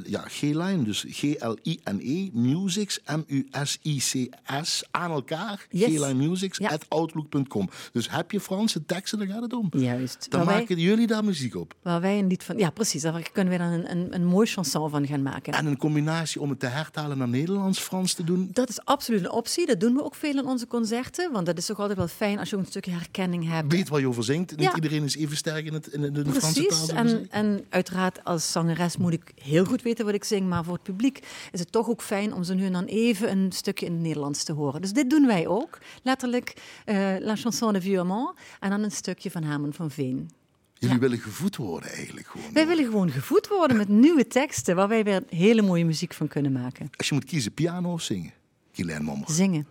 Ja, 0.05 0.23
G-line, 0.27 0.83
dus 0.83 1.05
G-L-I-N-E, 1.09 2.29
Musics, 2.33 2.99
M-U-S-I-C-S, 3.05 4.83
aan 4.91 5.11
elkaar. 5.11 5.65
Yes. 5.69 5.85
G-line 5.85 6.13
Musics, 6.27 6.57
Ja. 6.57 6.69
at 6.69 6.85
outlook.com. 6.89 7.69
Dus 7.91 8.09
heb 8.09 8.31
je 8.31 8.39
Franse 8.39 8.85
teksten, 8.85 9.17
dan 9.19 9.27
gaat 9.27 9.41
het 9.41 9.53
om. 9.53 9.67
Juist. 9.71 10.25
Dan 10.29 10.39
Waar 10.39 10.49
wij, 10.49 10.59
maken 10.59 10.77
jullie 10.79 11.07
daar 11.07 11.23
muziek 11.23 11.55
op. 11.55 11.73
waar 11.81 12.01
wij 12.01 12.19
een 12.19 12.27
lied 12.27 12.43
van... 12.43 12.57
Ja, 12.57 12.69
precies. 12.69 13.01
Daar 13.01 13.29
kunnen 13.31 13.53
we 13.53 13.59
dan 13.59 13.67
een, 13.71 13.91
een, 13.91 14.13
een 14.13 14.25
mooi 14.25 14.47
chanson 14.47 14.89
van 14.89 15.07
gaan 15.07 15.21
maken. 15.21 15.53
En 15.53 15.65
een 15.65 15.77
combinatie 15.77 16.41
om 16.41 16.49
het 16.49 16.59
te 16.59 16.65
hertalen 16.67 17.17
naar 17.17 17.27
Nederlands-Frans 17.27 18.13
te 18.13 18.23
doen. 18.23 18.49
Dat 18.53 18.69
is 18.69 18.85
absoluut 18.85 19.19
een 19.19 19.31
optie. 19.31 19.65
Dat 19.65 19.79
doen 19.79 19.93
we 19.93 20.03
ook 20.03 20.15
veel 20.15 20.37
in 20.37 20.45
onze 20.45 20.67
concerten. 20.67 21.31
Want 21.31 21.45
dat 21.45 21.57
is 21.57 21.65
toch 21.65 21.79
altijd 21.79 21.97
wel 21.97 22.07
fijn 22.07 22.39
als 22.39 22.49
je 22.49 22.55
een 22.57 22.65
stukje 22.65 22.91
herkenning 22.91 23.49
hebt. 23.49 23.71
Weet 23.71 23.89
waar 23.89 23.99
je 23.99 24.07
over 24.07 24.23
zingt. 24.23 24.51
Niet 24.51 24.61
Ja. 24.61 24.75
iedereen 24.75 25.03
is 25.03 25.15
even 25.17 25.37
sterk 25.37 25.65
in, 25.65 25.73
het, 25.73 25.87
in 25.87 26.01
de, 26.01 26.11
de 26.11 26.31
Franse 26.31 26.65
taal. 26.65 26.67
Precies. 26.67 26.87
En, 26.87 27.27
en 27.29 27.65
uiteraard 27.69 28.23
als 28.23 28.51
zangeres 28.51 28.97
moet 28.97 29.13
ik 29.13 29.22
heel 29.35 29.65
goed 29.65 29.81
weten 29.81 30.05
wat 30.05 30.13
ik 30.13 30.23
zing. 30.23 30.47
Maar 30.49 30.63
voor 30.63 30.73
het 30.73 30.83
publiek 30.83 31.19
is 31.51 31.59
het 31.59 31.71
toch 31.71 31.89
ook 31.89 32.01
fijn 32.01 32.33
om 32.33 32.43
ze 32.43 32.53
nu 32.53 32.65
en 32.65 32.73
dan 32.73 32.85
even 32.85 33.31
een 33.31 33.51
stukje 33.51 33.85
in 33.85 33.91
het 33.91 34.01
Nederlands 34.01 34.43
te 34.43 34.53
horen. 34.53 34.81
Dus 34.81 34.93
dit 34.93 35.09
doen 35.09 35.25
wij 35.27 35.47
ook. 35.47 35.77
Letterlijk 36.03 36.53
eh, 36.85 37.15
La 37.19 37.35
Chanson 37.35 37.73
de 37.73 37.81
Vieux 37.81 38.09
En 38.59 38.69
dan 38.69 38.83
een 38.83 38.91
stukje 38.91 39.31
van 39.31 39.43
Herman 39.43 39.73
van 39.73 39.91
Veen. 39.91 40.29
Jullie 40.73 40.95
ja. 40.95 41.01
willen 41.01 41.19
gevoed 41.19 41.55
worden 41.55 41.91
eigenlijk 41.91 42.27
gewoon. 42.27 42.53
Wij 42.53 42.67
willen 42.67 42.85
gewoon 42.85 43.11
gevoed 43.11 43.47
worden 43.47 43.77
met 43.77 43.87
nieuwe 43.87 44.27
teksten 44.27 44.75
waar 44.75 44.87
wij 44.87 45.03
weer 45.03 45.23
hele 45.29 45.61
mooie 45.61 45.85
muziek 45.85 46.13
van 46.13 46.27
kunnen 46.27 46.51
maken. 46.51 46.89
Als 46.97 47.07
je 47.07 47.13
moet 47.13 47.25
kiezen, 47.25 47.53
piano 47.53 47.93
of 47.93 48.01
zingen? 48.01 48.33
Guylaine 48.71 49.03
Mommer. 49.03 49.31
Zingen. 49.31 49.67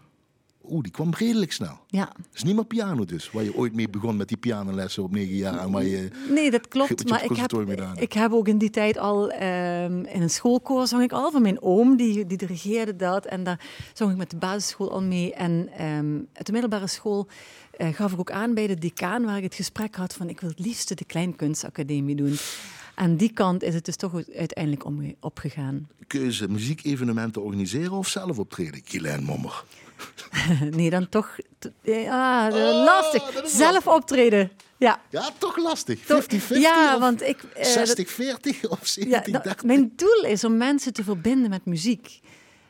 Oeh, 0.69 0.83
die 0.83 0.93
kwam 0.93 1.11
redelijk 1.15 1.53
snel. 1.53 1.79
Ja. 1.87 2.13
Het 2.17 2.35
is 2.35 2.43
niet 2.43 2.55
meer 2.55 2.65
piano 2.65 3.05
dus, 3.05 3.31
waar 3.31 3.45
je 3.45 3.57
ooit 3.57 3.75
mee 3.75 3.89
begon 3.89 4.17
met 4.17 4.29
die 4.29 4.37
pianolessen 4.37 5.03
op 5.03 5.11
negen 5.11 5.35
jaar. 5.35 5.59
En 5.59 5.71
waar 5.71 5.85
je... 5.85 6.09
Nee, 6.29 6.51
dat 6.51 6.69
klopt. 6.69 7.09
Maar 7.09 7.25
ik 7.25 7.37
heb, 7.37 7.53
ik 7.99 8.13
heb 8.13 8.33
ook 8.33 8.49
in 8.49 8.59
die 8.59 8.71
tijd 8.71 8.99
al 8.99 9.31
ehm, 9.31 10.05
in 10.05 10.23
een 10.23 10.31
schoolkoor 10.31 10.87
zong 10.87 11.03
ik 11.03 11.13
al 11.13 11.31
van 11.31 11.43
mijn 11.43 11.63
oom, 11.63 11.97
die, 11.97 12.27
die 12.27 12.39
dirigeerde 12.39 12.97
dat. 12.97 13.27
En 13.27 13.45
daar 13.45 13.61
zong 13.93 14.11
ik 14.11 14.17
met 14.17 14.31
de 14.31 14.37
basisschool 14.37 14.93
al 14.93 15.03
mee. 15.03 15.35
En 15.35 15.69
ehm 15.77 16.21
uit 16.33 16.47
de 16.47 16.53
middelbare 16.53 16.87
school 16.87 17.29
eh, 17.77 17.89
gaf 17.89 18.13
ik 18.13 18.19
ook 18.19 18.31
aan 18.31 18.55
bij 18.55 18.67
de 18.67 18.79
decaan, 18.79 19.25
waar 19.25 19.37
ik 19.37 19.43
het 19.43 19.55
gesprek 19.55 19.95
had 19.95 20.15
van 20.15 20.29
ik 20.29 20.41
wil 20.41 20.49
het 20.49 20.59
liefste 20.59 20.95
de 20.95 21.05
Kleinkunstacademie 21.05 22.17
doen. 22.17 22.37
Aan 22.95 23.17
die 23.17 23.33
kant 23.33 23.63
is 23.63 23.75
het 23.75 23.85
dus 23.85 23.97
toch 23.97 24.23
uiteindelijk 24.37 24.85
om, 24.85 25.15
opgegaan. 25.21 25.89
Keuze 26.07 26.49
muziekevenementen 26.49 27.43
organiseren 27.43 27.93
of 27.93 28.09
zelf 28.09 28.39
optreden? 28.39 28.81
Guylaine 28.85 29.25
Mommer. 29.25 29.65
nee, 30.77 30.91
dan 30.91 31.09
toch... 31.09 31.37
t- 31.59 31.71
Ja, 31.83 32.49
Oh, 32.49 32.85
lastig. 32.85 33.23
Zelf 33.45 33.87
optreden. 33.87 34.51
Ja. 34.79 35.01
Ja, 35.11 35.29
toch 35.39 35.57
lastig. 35.57 35.99
50-50 35.99 36.05
Toch- 36.07 36.25
ja, 36.49 36.95
of 36.95 37.01
want 37.01 37.23
ik... 37.23 37.43
eh, 37.43 37.75
dat- 37.75 37.99
60-40 38.01 38.69
of 38.69 38.97
70-30? 39.01 39.09
Ja, 39.09 39.21
dat- 39.43 39.63
mijn 39.63 39.93
doel 39.97 40.23
is 40.25 40.45
om 40.45 40.57
mensen 40.57 40.93
te 40.93 41.05
verbinden 41.05 41.51
met 41.51 41.65
muziek. 41.65 42.21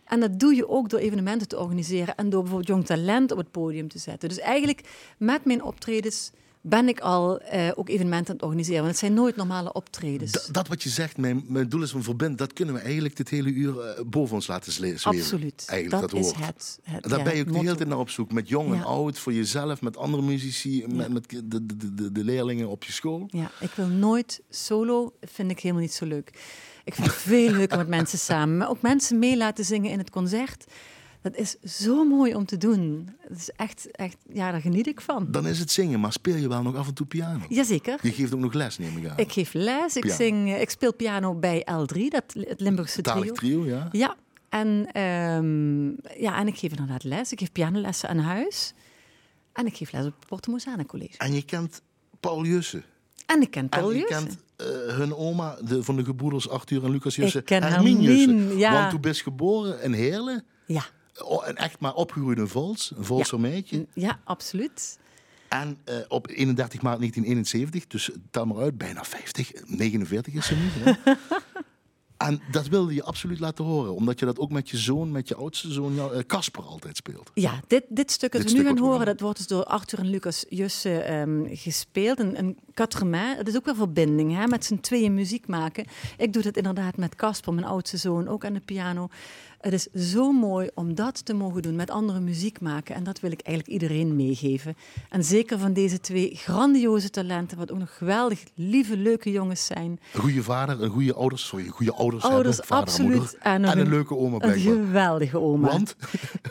En 0.05 0.21
dat 0.21 0.39
doe 0.41 0.55
je 0.55 0.69
ook 0.69 0.89
door 0.89 0.99
evenementen 1.01 1.49
te 1.49 1.59
organiseren 1.59 2.15
en 2.17 2.31
door 2.31 2.41
bijvoorbeeld 2.41 2.69
jong 2.71 2.87
talent 2.87 3.31
op 3.33 3.39
het 3.39 3.51
podium 3.51 3.89
te 3.89 3.99
zetten. 3.99 4.29
Dus 4.29 4.39
eigenlijk 4.39 4.81
met 5.19 5.45
mijn 5.45 5.63
optredens 5.63 6.31
ben 6.65 6.89
ik 6.89 7.01
al 7.01 7.41
eh, 7.41 7.71
ook 7.75 7.89
evenementen 7.89 8.29
aan 8.29 8.35
het 8.35 8.45
organiseren. 8.45 8.79
Want 8.81 8.91
het 8.91 9.01
zijn 9.01 9.15
nooit 9.15 9.37
normale 9.37 9.73
optredens. 9.73 10.33
D- 10.33 10.49
dat 10.55 10.69
wat 10.69 10.83
je 10.83 10.89
zegt, 10.89 11.17
mijn, 11.17 11.45
mijn 11.49 11.69
doel 11.69 11.83
is 11.83 11.93
om 11.93 12.03
verbinden, 12.03 12.37
dat 12.37 12.53
kunnen 12.53 12.75
we 12.75 12.81
eigenlijk 12.81 13.17
dit 13.17 13.29
hele 13.29 13.51
uur 13.53 13.81
eh, 13.81 14.05
boven 14.07 14.35
ons 14.35 14.47
laten 14.47 14.73
zweven. 14.73 15.11
Absoluut. 15.11 15.65
Eigenlijk, 15.67 16.03
dat, 16.03 16.11
dat, 16.11 16.21
is 16.21 16.33
het, 16.37 16.79
daar 17.09 17.19
ja, 17.19 17.25
ben 17.25 17.37
je 17.37 17.41
ook 17.47 17.53
de 17.53 17.59
hele 17.59 17.75
tijd 17.75 17.89
naar 17.89 17.99
op 17.99 18.11
zoek. 18.11 18.33
Met 18.33 18.49
jong 18.49 18.71
en 18.73 18.77
Ja. 18.79 18.83
oud, 18.85 19.19
voor 19.19 19.33
jezelf, 19.33 19.81
met 19.81 19.97
andere 19.97 20.23
muzici, 20.23 20.85
met, 20.89 21.13
met 21.13 21.31
de, 21.31 21.49
de, 21.49 21.95
de, 21.95 22.13
de 22.13 22.25
leerlingen 22.25 22.69
op 22.69 22.85
je 22.85 22.93
school. 22.93 23.27
Ja, 23.31 23.51
ik 23.61 23.71
wil 23.71 23.87
nooit 23.87 24.43
solo, 24.51 25.13
vind 25.21 25.51
ik 25.51 25.61
helemaal 25.61 25.83
niet 25.83 25.93
zo 25.95 26.07
leuk. 26.07 26.31
Ik 26.85 26.95
vind 26.95 27.07
het 27.07 27.17
veel 27.17 27.51
leuker 27.51 27.77
met 27.79 27.89
mensen 27.89 28.19
samen. 28.19 28.57
Maar 28.57 28.69
ook 28.71 28.83
mensen 28.83 29.19
mee 29.19 29.37
laten 29.37 29.65
zingen 29.65 29.91
in 29.91 29.99
het 29.99 30.11
concert. 30.11 30.65
Dat 31.23 31.37
is 31.37 31.57
zo 31.61 32.05
mooi 32.05 32.35
om 32.35 32.45
te 32.47 32.57
doen. 32.57 33.09
Dat 33.29 33.37
is 33.37 33.51
echt, 33.51 33.91
echt, 33.91 34.17
ja, 34.33 34.51
daar 34.51 34.61
geniet 34.61 34.87
ik 34.87 35.01
van. 35.01 35.27
Dan 35.31 35.47
is 35.47 35.59
het 35.59 35.71
zingen, 35.71 36.01
maar 36.01 36.13
speel 36.13 36.37
je 36.37 36.49
wel 36.49 36.63
nog 36.63 36.77
af 36.77 36.89
en 36.89 36.95
toe 36.95 37.07
piano? 37.07 37.45
Jazeker. 37.49 37.99
Je 38.03 38.13
geeft 38.13 38.35
ook 38.35 38.41
nog 38.41 38.53
les, 38.53 38.79
neem 38.79 38.97
ik 38.97 39.09
aan. 39.09 39.19
Ik 39.19 39.33
geef 39.33 39.53
les, 39.53 39.97
ik, 39.97 40.03
Piano. 40.03 40.17
zing, 40.17 40.55
ik 40.61 40.71
speel 40.71 40.95
piano 40.95 41.35
bij 41.35 41.67
L3, 41.71 41.99
dat, 42.09 42.25
het 42.39 42.61
Limburgse 42.61 43.03
Talig 43.03 43.23
trio. 43.33 43.35
trio, 43.35 43.65
ja. 43.67 43.89
Ja, 43.93 44.17
en, 44.49 44.87
ehm, 44.93 45.87
ja, 46.23 46.39
en 46.39 46.47
ik 46.47 46.59
geef 46.59 46.71
inderdaad 46.71 47.05
les. 47.05 47.33
Ik 47.33 47.39
geef 47.39 47.53
pianolessen 47.53 48.09
aan 48.09 48.19
huis. 48.19 48.73
En 49.53 49.67
ik 49.67 49.77
geef 49.77 49.93
les 49.93 50.07
op 50.07 50.15
het 50.19 50.27
Porto 50.29 50.51
Mozana 50.53 50.85
College. 50.85 51.19
En 51.19 51.35
je 51.35 51.43
kent 51.43 51.83
Paul 52.21 52.45
Jussen. 52.45 52.85
En 53.27 53.41
ik 53.43 53.51
ken 53.51 53.63
En 53.63 53.69
Paul 53.69 53.93
je 53.93 53.99
Jussen. 53.99 54.17
kent 54.27 54.39
eh, 54.57 54.67
hun 54.97 55.15
oma 55.15 55.57
de, 55.65 55.83
van 55.83 55.97
de 55.97 56.05
gebroeders 56.05 56.49
Arthur 56.49 56.85
en 56.85 56.91
Lucas 56.91 57.17
Jussen. 57.17 57.45
ken 57.45 57.63
Hermine 57.63 58.01
Jussen. 58.03 58.59
ja. 58.59 58.73
Want 58.73 58.91
toen 58.91 59.01
bist 59.01 59.23
geboren 59.23 59.83
in 59.83 59.93
Heerlen. 59.93 60.45
Ja. 60.67 60.83
Oh, 61.25 61.49
en 61.49 61.57
echt 61.57 61.81
maar 61.81 61.95
opgegroeid 61.95 62.39
in 62.39 62.49
Vols. 62.49 62.93
Een 62.97 63.05
Volser 63.05 63.41
meidje. 63.41 63.87
ja, 63.95 64.21
absoluut. 64.25 64.99
En 65.49 65.79
eh, 65.85 65.97
op 66.09 66.29
31 66.29 66.83
maart 66.83 66.99
1971, 66.99 67.87
dus 67.87 68.11
tel 68.31 68.47
maar 68.47 68.63
uit, 68.63 68.79
bijna 68.79 69.05
50, 69.05 69.53
49 69.67 70.35
is 70.35 70.47
ze 70.47 70.55
nu. 70.55 70.95
en 72.17 72.41
dat 72.51 72.69
wilde 72.69 72.95
je 72.95 73.03
absoluut 73.03 73.41
laten 73.41 73.65
horen, 73.65 73.95
omdat 73.95 74.19
je 74.19 74.25
dat 74.25 74.39
ook 74.39 74.51
met 74.51 74.71
je 74.71 74.77
zoon, 74.77 75.11
met 75.13 75.29
je 75.29 75.35
oudste 75.35 75.73
zoon, 75.73 75.95
jou- 75.95 76.15
eh, 76.15 76.23
Casper, 76.27 76.63
altijd 76.63 76.97
speelt. 76.97 77.31
Ja, 77.35 77.61
dit, 77.67 77.85
dit 77.89 78.11
stuk 78.11 78.33
dat 78.33 78.43
we 78.43 78.51
nu 78.53 78.65
gaan 78.65 78.75
we 78.75 78.81
horen, 78.81 79.07
dat 79.07 79.21
wordt 79.21 79.39
dus 79.39 79.47
door 79.47 79.65
Arthur 79.65 79.99
en 79.99 80.11
Lucas 80.11 80.45
Jussen 80.49 81.07
ehm, 81.07 81.55
gespeeld. 81.57 82.19
Een, 82.21 82.39
een 82.39 82.59
quatremain. 82.75 83.37
Het 83.37 83.49
is 83.49 83.57
ook 83.57 83.65
wel 83.65 83.75
verbinding, 83.75 84.35
hè? 84.37 84.47
met 84.47 84.65
z'n 84.65 84.81
tweeën 84.81 85.15
muziek 85.15 85.47
maken. 85.47 85.85
Ik 86.17 86.33
doe 86.33 86.43
dat 86.43 86.57
inderdaad 86.57 86.97
met 86.97 87.15
Casper, 87.15 87.53
mijn 87.55 87.67
oudste 87.67 87.97
zoon, 87.97 88.29
ook 88.29 88.45
aan 88.45 88.53
de 88.55 88.61
piano. 88.61 89.09
Het 89.63 89.73
is 89.73 90.11
zo 90.13 90.33
mooi 90.33 90.69
om 90.75 90.95
dat 90.95 91.25
te 91.25 91.35
mogen 91.35 91.63
doen, 91.63 91.77
met 91.77 91.91
anderen 91.91 92.25
muziek 92.25 92.61
maken. 92.61 92.95
En 92.95 93.05
dat 93.05 93.21
wil 93.21 93.31
ik 93.31 93.41
eigenlijk 93.41 93.83
iedereen 93.83 94.17
meegeven. 94.17 94.77
En 95.09 95.25
zeker 95.25 95.59
van 95.59 95.73
deze 95.73 96.01
twee 96.01 96.31
grandioze 96.35 97.11
talenten, 97.11 97.59
wat 97.59 97.73
ook 97.73 97.79
nog 97.79 97.97
geweldig 97.97 98.43
lieve, 98.55 98.97
leuke 98.97 99.31
jongens 99.31 99.67
zijn. 99.67 100.01
Een 100.13 100.21
goede 100.21 100.43
vader, 100.43 100.83
een 100.83 100.91
goede 100.91 101.15
ouders, 101.15 101.47
sorry, 101.47 101.65
een 101.67 101.71
goede 101.73 101.93
ouders, 101.93 102.25
Ouders, 102.25 102.57
hebben, 102.57 102.77
vader 102.77 102.85
absoluut. 102.89 103.13
en 103.13 103.19
moeder. 103.19 103.39
En 103.41 103.65
En, 103.65 103.71
een- 103.79 103.79
een 103.79 103.89
leuke 103.93 104.17
oma 104.17 104.33
Een 104.35 104.39
blijkbaar. 104.39 104.75
geweldige 104.75 105.39
oma. 105.41 105.69
Want? 105.69 105.97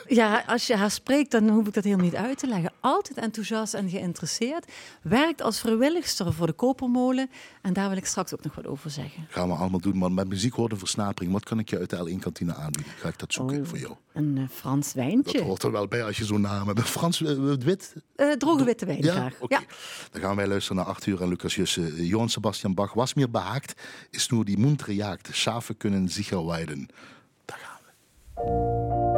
Ja, 0.07 0.43
als 0.47 0.67
je 0.67 0.75
haar 0.75 0.91
spreekt, 0.91 1.31
dan 1.31 1.49
hoef 1.49 1.67
ik 1.67 1.73
dat 1.73 1.83
helemaal 1.83 2.05
niet 2.05 2.15
uit 2.15 2.37
te 2.37 2.47
leggen. 2.47 2.71
Altijd 2.79 3.17
enthousiast 3.17 3.73
en 3.73 3.89
geïnteresseerd. 3.89 4.71
Werkt 5.01 5.41
als 5.41 5.59
vrijwilligster 5.59 6.33
voor 6.33 6.47
de 6.47 6.53
Kopermolen. 6.53 7.29
En 7.61 7.73
daar 7.73 7.89
wil 7.89 7.97
ik 7.97 8.05
straks 8.05 8.33
ook 8.33 8.43
nog 8.43 8.55
wat 8.55 8.67
over 8.67 8.89
zeggen. 8.89 9.25
Gaan 9.29 9.47
we 9.47 9.53
allemaal 9.53 9.79
doen, 9.79 9.97
maar 9.97 10.11
met 10.11 10.27
muziek 10.29 10.53
hoort 10.53 10.71
een 10.71 10.77
versnapering. 10.77 11.33
Wat 11.33 11.43
kan 11.43 11.59
ik 11.59 11.69
je 11.69 11.77
uit 11.79 11.89
de 11.89 11.97
L1-kantine 11.97 12.53
aanbieden? 12.55 12.93
Ga 13.01 13.07
ik 13.07 13.19
dat 13.19 13.33
zoeken 13.33 13.59
Oh. 13.61 13.65
voor 13.67 13.77
jou? 13.77 13.93
Een 14.13 14.37
eh, 14.37 14.43
Frans 14.55 14.85
Dat 14.85 14.95
wijntje. 14.95 15.41
hoort 15.41 15.63
er 15.63 15.71
wel 15.71 15.87
bij 15.87 16.03
als 16.03 16.17
je 16.17 16.25
zo'n 16.25 16.41
naam 16.41 16.67
hebt. 16.67 16.81
Frans 16.81 17.21
eh, 17.23 17.53
wit? 17.59 17.93
Eh, 18.15 18.31
droge 18.31 18.63
witte 18.63 18.85
wijn 18.85 19.03
Ja, 19.03 19.13
graag. 19.13 19.33
oké. 19.39 19.59
Dan 20.11 20.21
gaan 20.21 20.35
wij 20.35 20.47
luisteren 20.47 20.77
naar 20.77 20.85
Arthur 20.85 21.21
en 21.21 21.27
Lucas 21.27 21.55
Jussen. 21.55 22.05
Johann 22.05 22.29
Sebastian 22.29 22.73
Bach, 22.73 22.93
was 22.93 23.13
mir 23.13 23.29
behaakt, 23.29 23.81
is 24.09 24.29
nur 24.29 24.45
die 24.45 24.57
muntere 24.57 24.95
Jagd. 24.95 25.29
Schafe 25.31 25.73
kunnen 25.73 26.09
sicher 26.09 26.45
weiden. 26.45 26.87
Daar 27.45 27.59
gaan 27.59 27.79
we. 27.83 29.10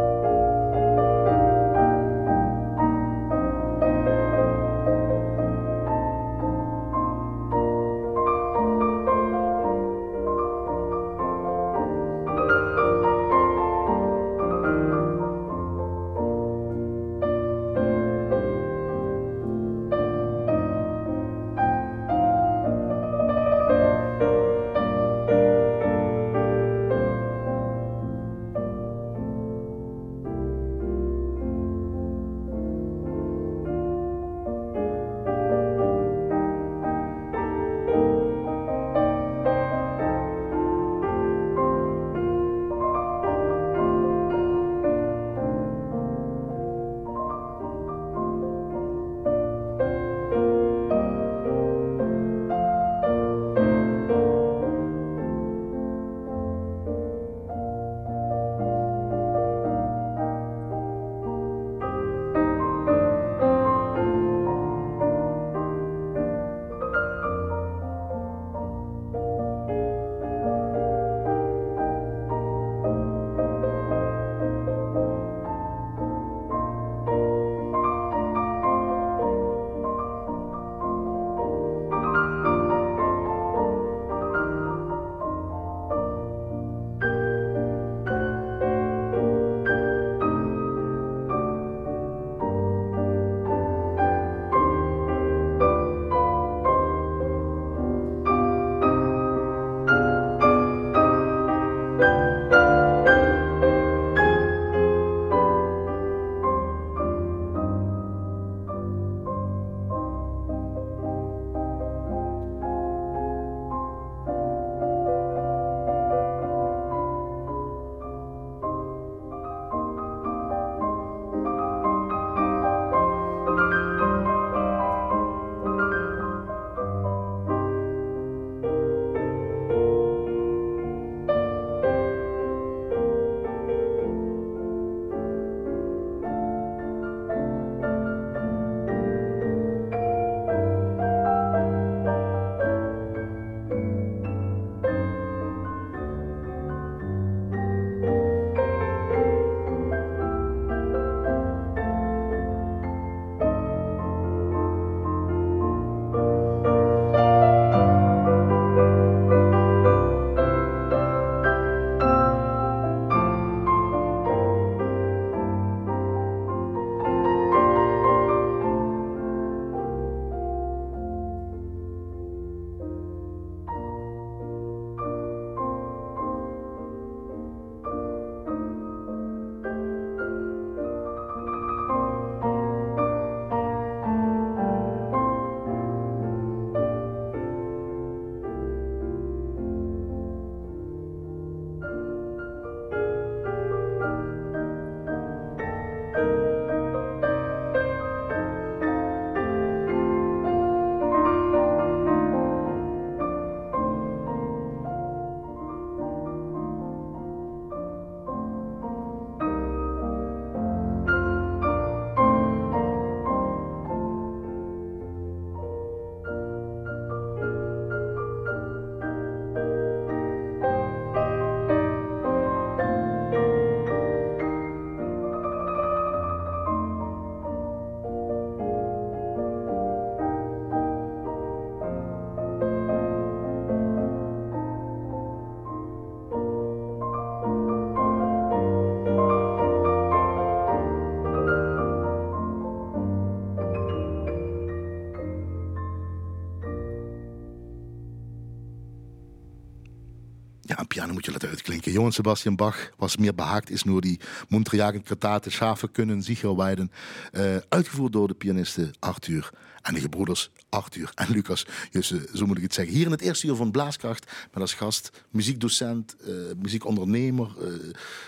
Ja, 250.66 250.80
een 250.80 250.88
piano 250.88 251.14
moet 251.14 251.26
je 251.26 251.32
laten 251.32 251.50
uitklinken. 251.50 251.92
Johann 251.92 252.12
Sebastian 252.12 252.56
Bach 252.56 252.90
was 252.98 253.18
meer 253.18 253.36
behaakt 253.36 253.70
is 253.70 253.84
nur 253.84 254.02
die 254.02 254.20
Munterjagen 254.50 255.04
Katate 255.04 255.50
Schafe 255.50 255.88
kunnen 255.88 256.24
sicher 256.24 256.56
weiden. 256.56 256.92
Eh, 257.32 257.56
uitgevoerd 257.70 258.14
door 258.14 258.28
de 258.28 258.34
pianisten 258.34 258.92
Arthur 259.00 259.52
en 259.82 259.94
de 259.94 260.00
gebroeders 260.00 260.52
Arthur 260.70 261.12
en 261.16 261.32
Lucas. 261.32 261.66
Jusse, 261.92 262.30
zo 262.34 262.46
moet 262.46 262.58
ik 262.58 262.64
het 262.64 262.74
zeggen. 262.74 262.94
Hier 262.94 263.06
in 263.06 263.12
het 263.12 263.22
eerste 263.22 263.48
uur 263.48 263.56
van 263.56 263.72
Blaaskracht 263.72 264.32
met 264.52 264.62
als 264.62 264.74
gast 264.74 265.12
muziekdocent, 265.30 266.16
eh, 266.16 266.34
muziekondernemer, 266.62 267.56
eh, 267.60 267.68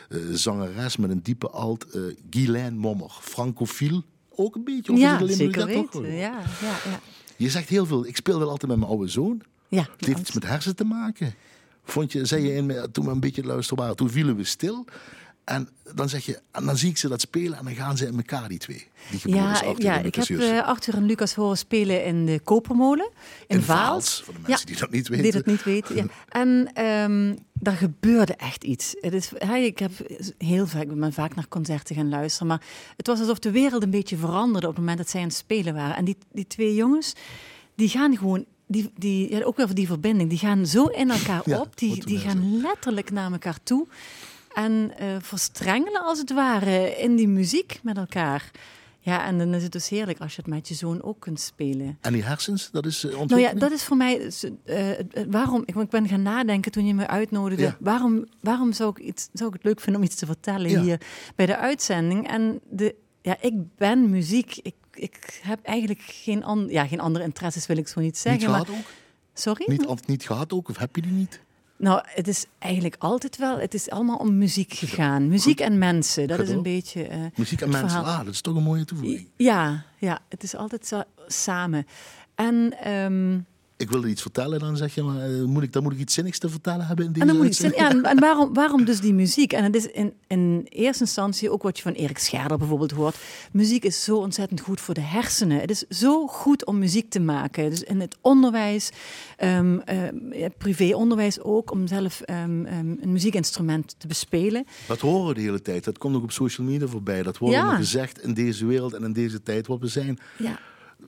eh, 0.09 0.33
zangeres 0.33 0.97
met 0.97 1.09
een 1.09 1.23
diepe 1.23 1.49
alt, 1.49 1.89
eh 1.89 2.01
Guylaine 2.29 2.77
Mommer. 2.77 3.09
Francofiel 3.21 4.03
ook 4.29 4.55
een 4.55 4.63
beetje? 4.63 4.91
Of 4.91 4.99
Ja, 4.99 5.27
zeker 5.27 5.67
dat 5.67 5.91
toch? 5.91 6.03
Ja, 6.03 6.09
ja, 6.11 6.41
ja. 6.61 6.99
Je 7.37 7.49
zegt 7.49 7.69
heel 7.69 7.85
veel. 7.85 8.05
Ik 8.05 8.15
speelde 8.15 8.45
altijd 8.45 8.71
met 8.71 8.79
mijn 8.79 8.91
oude 8.91 9.07
zoon. 9.07 9.41
ja 9.67 9.87
Het 9.97 10.05
heeft 10.05 10.19
iets 10.19 10.31
met 10.31 10.45
hersen 10.45 10.75
te 10.75 10.83
maken. 10.83 11.33
Vond 11.85 12.11
je, 12.11 12.25
zei 12.25 12.43
je 12.43 12.53
in, 12.53 12.91
toen 12.91 13.05
we 13.05 13.11
een 13.11 13.19
beetje 13.19 13.43
luisteren 13.43 13.79
waren, 13.79 13.95
toen 13.95 14.09
vielen 14.09 14.35
we 14.35 14.43
stil. 14.43 14.85
En 15.43 15.69
dan 15.93 16.09
zeg 16.09 16.25
je, 16.25 16.39
en 16.51 16.65
dan 16.65 16.77
zie 16.77 16.89
ik 16.89 16.97
ze 16.97 17.07
dat 17.07 17.21
spelen 17.21 17.57
en 17.57 17.65
dan 17.65 17.75
gaan 17.75 17.97
ze 17.97 18.05
in 18.05 18.15
elkaar, 18.15 18.47
die 18.47 18.57
twee. 18.57 18.87
Die 19.09 19.35
Ja, 19.35 19.61
ja 19.77 19.97
ik 19.97 20.15
heb 20.15 20.29
eh, 20.29 20.67
Arthur 20.67 20.95
en 20.95 21.05
Lucas 21.05 21.33
horen 21.33 21.57
spelen 21.57 22.05
in 22.05 22.25
de 22.25 22.39
Kopermolen 22.39 23.09
in, 23.47 23.55
In 23.55 23.61
Vaals. 23.61 23.87
Vaals, 23.87 24.21
voor 24.23 24.33
de 24.33 24.39
mensen 24.47 24.67
die 24.67 24.77
dat 24.77 24.91
niet 24.91 25.07
weten. 25.07 25.23
Die 25.23 25.33
dat 25.33 25.45
niet 25.45 25.63
weten. 25.63 25.95
Ja. 25.95 26.05
En 26.29 26.69
ehm 26.73 27.33
daar 27.59 27.75
gebeurde 27.75 28.33
echt 28.33 28.63
iets. 28.63 28.95
Het 28.99 29.13
is, 29.13 29.33
ik 29.53 29.79
heb 29.79 29.91
heel 30.37 30.67
vaak, 30.67 30.81
ik 30.81 30.99
ben 30.99 31.13
vaak 31.13 31.35
naar 31.35 31.47
concerten 31.47 31.95
gaan 31.95 32.09
luisteren, 32.09 32.47
maar 32.47 32.61
het 32.97 33.07
was 33.07 33.19
alsof 33.19 33.39
de 33.39 33.51
wereld 33.51 33.83
een 33.83 33.89
beetje 33.89 34.17
veranderde 34.17 34.67
op 34.67 34.73
het 34.73 34.81
moment 34.81 34.97
dat 34.97 35.09
zij 35.09 35.21
aan 35.21 35.27
het 35.27 35.35
spelen 35.35 35.73
waren. 35.73 35.95
En 35.95 36.05
die, 36.05 36.17
die 36.31 36.47
twee 36.47 36.75
jongens, 36.75 37.13
die 37.75 37.89
gaan 37.89 38.17
gewoon. 38.17 38.45
Die, 38.67 38.91
die, 38.97 39.31
ja, 39.35 39.41
ook 39.43 39.57
wel 39.57 39.65
voor 39.65 39.75
die 39.75 39.87
verbinding, 39.87 40.29
die 40.29 40.37
gaan 40.39 40.65
zo 40.65 40.85
in 40.85 41.09
elkaar 41.11 41.41
Ja, 41.45 41.59
op, 41.59 41.77
die, 41.77 42.05
die 42.05 42.17
gaan 42.19 42.61
letterlijk 42.61 43.11
naar 43.11 43.31
elkaar 43.31 43.57
toe 43.63 43.87
en 44.53 44.91
eh, 44.97 45.07
verstrengelen 45.19 46.03
als 46.03 46.19
het 46.19 46.33
ware 46.33 46.97
in 46.97 47.15
die 47.15 47.27
muziek 47.27 47.79
met 47.83 47.97
elkaar. 47.97 48.51
Ja, 48.99 49.25
en 49.25 49.37
dan 49.37 49.53
is 49.53 49.63
het 49.63 49.71
dus 49.71 49.89
heerlijk 49.89 50.19
als 50.19 50.35
je 50.35 50.41
het 50.41 50.49
met 50.51 50.67
je 50.67 50.73
zoon 50.73 51.03
ook 51.03 51.19
kunt 51.19 51.39
spelen. 51.39 51.97
En 52.01 52.13
die 52.13 52.23
hersens, 52.23 52.69
dat 52.71 52.85
is 52.85 53.03
eh, 53.03 53.19
Nou 53.27 53.41
ja, 53.41 53.53
dat 53.53 53.71
is 53.71 53.83
voor 53.83 53.97
mij. 53.97 54.31
eh, 54.63 54.89
waarom? 55.29 55.63
Ik, 55.65 55.75
ik 55.75 55.89
ben 55.89 56.07
gaan 56.07 56.21
nadenken 56.21 56.71
toen 56.71 56.85
je 56.85 56.93
me 56.93 57.07
uitnodigde. 57.07 57.63
Ja. 57.63 57.77
Waarom, 57.79 58.25
waarom 58.41 58.73
zou, 58.73 58.89
ik 58.89 58.97
iets, 59.05 59.29
zou 59.33 59.49
ik 59.49 59.55
het 59.55 59.63
leuk 59.63 59.79
vinden 59.79 60.01
om 60.01 60.07
iets 60.07 60.15
te 60.15 60.25
vertellen 60.25 60.69
Ja. 60.69 60.81
hier 60.81 61.01
bij 61.35 61.45
de 61.45 61.57
uitzending? 61.57 62.27
En 62.27 62.59
de, 62.69 62.95
ja, 63.21 63.37
ik 63.41 63.53
ben 63.75 64.09
muziek. 64.09 64.57
Ik, 64.61 64.73
ik 64.95 65.39
heb 65.43 65.59
eigenlijk 65.63 66.01
geen, 66.05 66.43
an, 66.43 66.67
ja, 66.69 66.87
geen 66.87 66.99
andere 66.99 67.25
interesses, 67.25 67.65
wil 67.67 67.77
ik 67.77 67.87
zo 67.87 67.99
niet 67.99 68.09
niet 68.09 68.17
zeggen. 68.17 68.41
gehad 68.41 68.67
maar, 68.67 68.77
ook? 68.77 68.85
sorry? 69.33 69.65
Niet, 69.67 70.07
niet 70.07 70.25
gehad 70.25 70.53
ook? 70.53 70.69
Of 70.69 70.77
heb 70.77 70.95
je 70.95 71.01
die 71.01 71.11
niet? 71.11 71.43
Nou, 71.77 72.01
het 72.05 72.27
is 72.27 72.45
eigenlijk 72.59 72.95
altijd 72.99 73.37
wel. 73.37 73.57
Het 73.59 73.73
is 73.73 73.89
allemaal 73.89 74.17
om 74.17 74.37
muziek 74.37 74.73
gegaan. 74.73 75.27
Muziek 75.27 75.59
en 75.59 75.77
mensen. 75.77 76.27
Dat 76.27 76.39
is 76.39 76.49
een 76.49 76.61
beetje. 76.61 77.03
eh, 77.07 77.19
Muziek 77.35 77.61
en 77.61 77.69
mensen, 77.69 78.03
ah, 78.03 78.17
dat 78.17 78.33
is 78.33 78.41
toch 78.41 78.55
een 78.55 78.63
mooie 78.63 78.85
toevoeging. 78.85 79.27
Ja, 79.35 79.83
ja, 79.97 80.19
het 80.29 80.43
is 80.43 80.55
altijd 80.55 80.87
zo 80.87 81.01
samen. 81.27 81.87
En. 82.35 82.73
ehm, 82.83 83.39
Ik 83.77 83.89
wilde 83.89 84.07
iets 84.09 84.21
vertellen, 84.21 84.59
dan 84.59 84.77
zeg 84.77 84.95
je, 84.95 85.03
maar 85.03 85.21
eh, 85.21 85.43
moet 85.43 85.63
ik, 85.63 85.73
dan 85.73 85.83
moet 85.83 85.93
ik 85.93 85.99
iets 85.99 86.13
zinnigs 86.13 86.39
te 86.39 86.49
vertellen 86.49 86.85
hebben 86.87 87.05
in 87.05 87.11
deze 87.11 87.21
En, 87.25 87.27
dan 87.27 87.35
moet 87.41 87.45
ik, 87.45 87.63
uitzending? 87.63 87.81
ja, 87.81 87.89
en- 87.89 88.03
en 88.11 88.19
waarom, 88.19 88.53
waarom 88.53 88.85
dus 88.85 88.99
die 88.99 89.13
muziek? 89.13 89.53
En 89.53 89.63
het 89.63 89.75
is 89.75 89.85
in, 89.85 90.13
in 90.27 90.65
eerste 90.69 91.03
instantie 91.03 91.49
ook 91.51 91.63
wat 91.63 91.77
je 91.77 91.83
van 91.83 91.91
Erik 91.91 92.17
Scherder 92.17 92.57
bijvoorbeeld 92.57 92.91
hoort. 92.91 93.15
Muziek 93.51 93.83
is 93.83 94.03
zo 94.03 94.17
ontzettend 94.17 94.59
goed 94.61 94.81
voor 94.81 94.93
de 94.93 95.01
hersenen. 95.01 95.59
Het 95.59 95.69
is 95.69 95.79
zo 95.89 96.27
goed 96.27 96.65
om 96.65 96.79
muziek 96.79 97.09
te 97.09 97.19
maken. 97.19 97.69
Dus 97.69 97.83
in 97.83 97.99
het 97.99 98.15
onderwijs, 98.21 98.89
ehm 99.37 99.79
eh, 99.79 100.45
privéonderwijs 100.57 101.39
ook, 101.41 101.71
om 101.71 101.87
zelf 101.87 102.21
ehm, 102.21 102.65
ehm, 102.65 102.93
een 103.01 103.11
muziekinstrument 103.11 103.95
te 103.97 104.07
bespelen. 104.07 104.65
Dat 104.87 104.99
horen 104.99 105.27
we 105.27 105.33
de 105.33 105.41
hele 105.41 105.61
tijd. 105.61 105.83
Dat 105.83 105.97
komt 105.97 106.15
ook 106.15 106.23
op 106.23 106.31
social 106.31 106.67
media 106.67 106.87
voorbij. 106.87 107.23
Dat 107.23 107.37
wordt 107.37 107.55
Ja. 107.55 107.75
gezegd 107.75 108.21
in 108.21 108.33
deze 108.33 108.65
wereld 108.65 108.93
en 108.93 109.03
in 109.03 109.13
deze 109.13 109.43
tijd 109.43 109.67
wat 109.67 109.79
we 109.79 109.87
zijn. 109.87 110.17
Ja, 110.37 110.59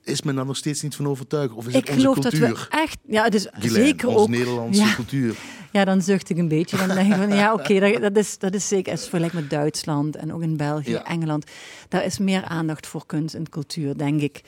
Is 0.03 0.21
men 0.21 0.35
daar 0.35 0.45
nog 0.45 0.57
steeds 0.57 0.81
niet 0.81 0.95
van 0.95 1.07
overtuigd? 1.07 1.53
Of 1.53 1.67
is 1.67 1.73
ik 1.73 1.79
het 1.79 1.89
onze 1.89 1.99
geloof 1.99 2.19
cultuur? 2.19 2.49
dat 2.49 2.67
we 2.69 2.77
echt. 2.77 2.97
Ja, 3.07 3.23
het 3.23 3.33
is 3.33 3.47
zeker 3.59 4.07
onze 4.07 4.19
ook. 4.19 4.29
Nederlandse 4.29 4.81
ja, 4.81 4.93
cultuur. 4.95 5.35
Ja, 5.71 5.85
dan 5.85 6.01
zucht 6.01 6.29
ik 6.29 6.37
een 6.37 6.47
beetje. 6.47 6.77
Dan 6.77 6.87
denk 6.87 7.13
ik 7.13 7.15
van, 7.15 7.35
ja, 7.35 7.53
oké, 7.53 7.79
dat, 7.79 8.01
dat, 8.01 8.17
is, 8.17 8.37
dat 8.37 8.53
is 8.53 8.67
zeker. 8.67 8.91
Als 8.91 9.01
je 9.03 9.09
vergelijkt 9.09 9.35
met 9.35 9.49
Duitsland 9.49 10.15
en 10.15 10.33
ook 10.33 10.41
in 10.41 10.57
België, 10.57 10.89
Ja. 10.89 11.05
Engeland. 11.05 11.51
Daar 11.89 12.05
is 12.05 12.17
meer 12.17 12.43
aandacht 12.43 12.87
voor 12.87 13.05
kunst 13.05 13.35
en 13.35 13.49
cultuur, 13.49 13.97
denk 13.97 14.21
ik. 14.21 14.41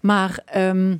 Maar 0.00 0.42
ehm, 0.46 0.96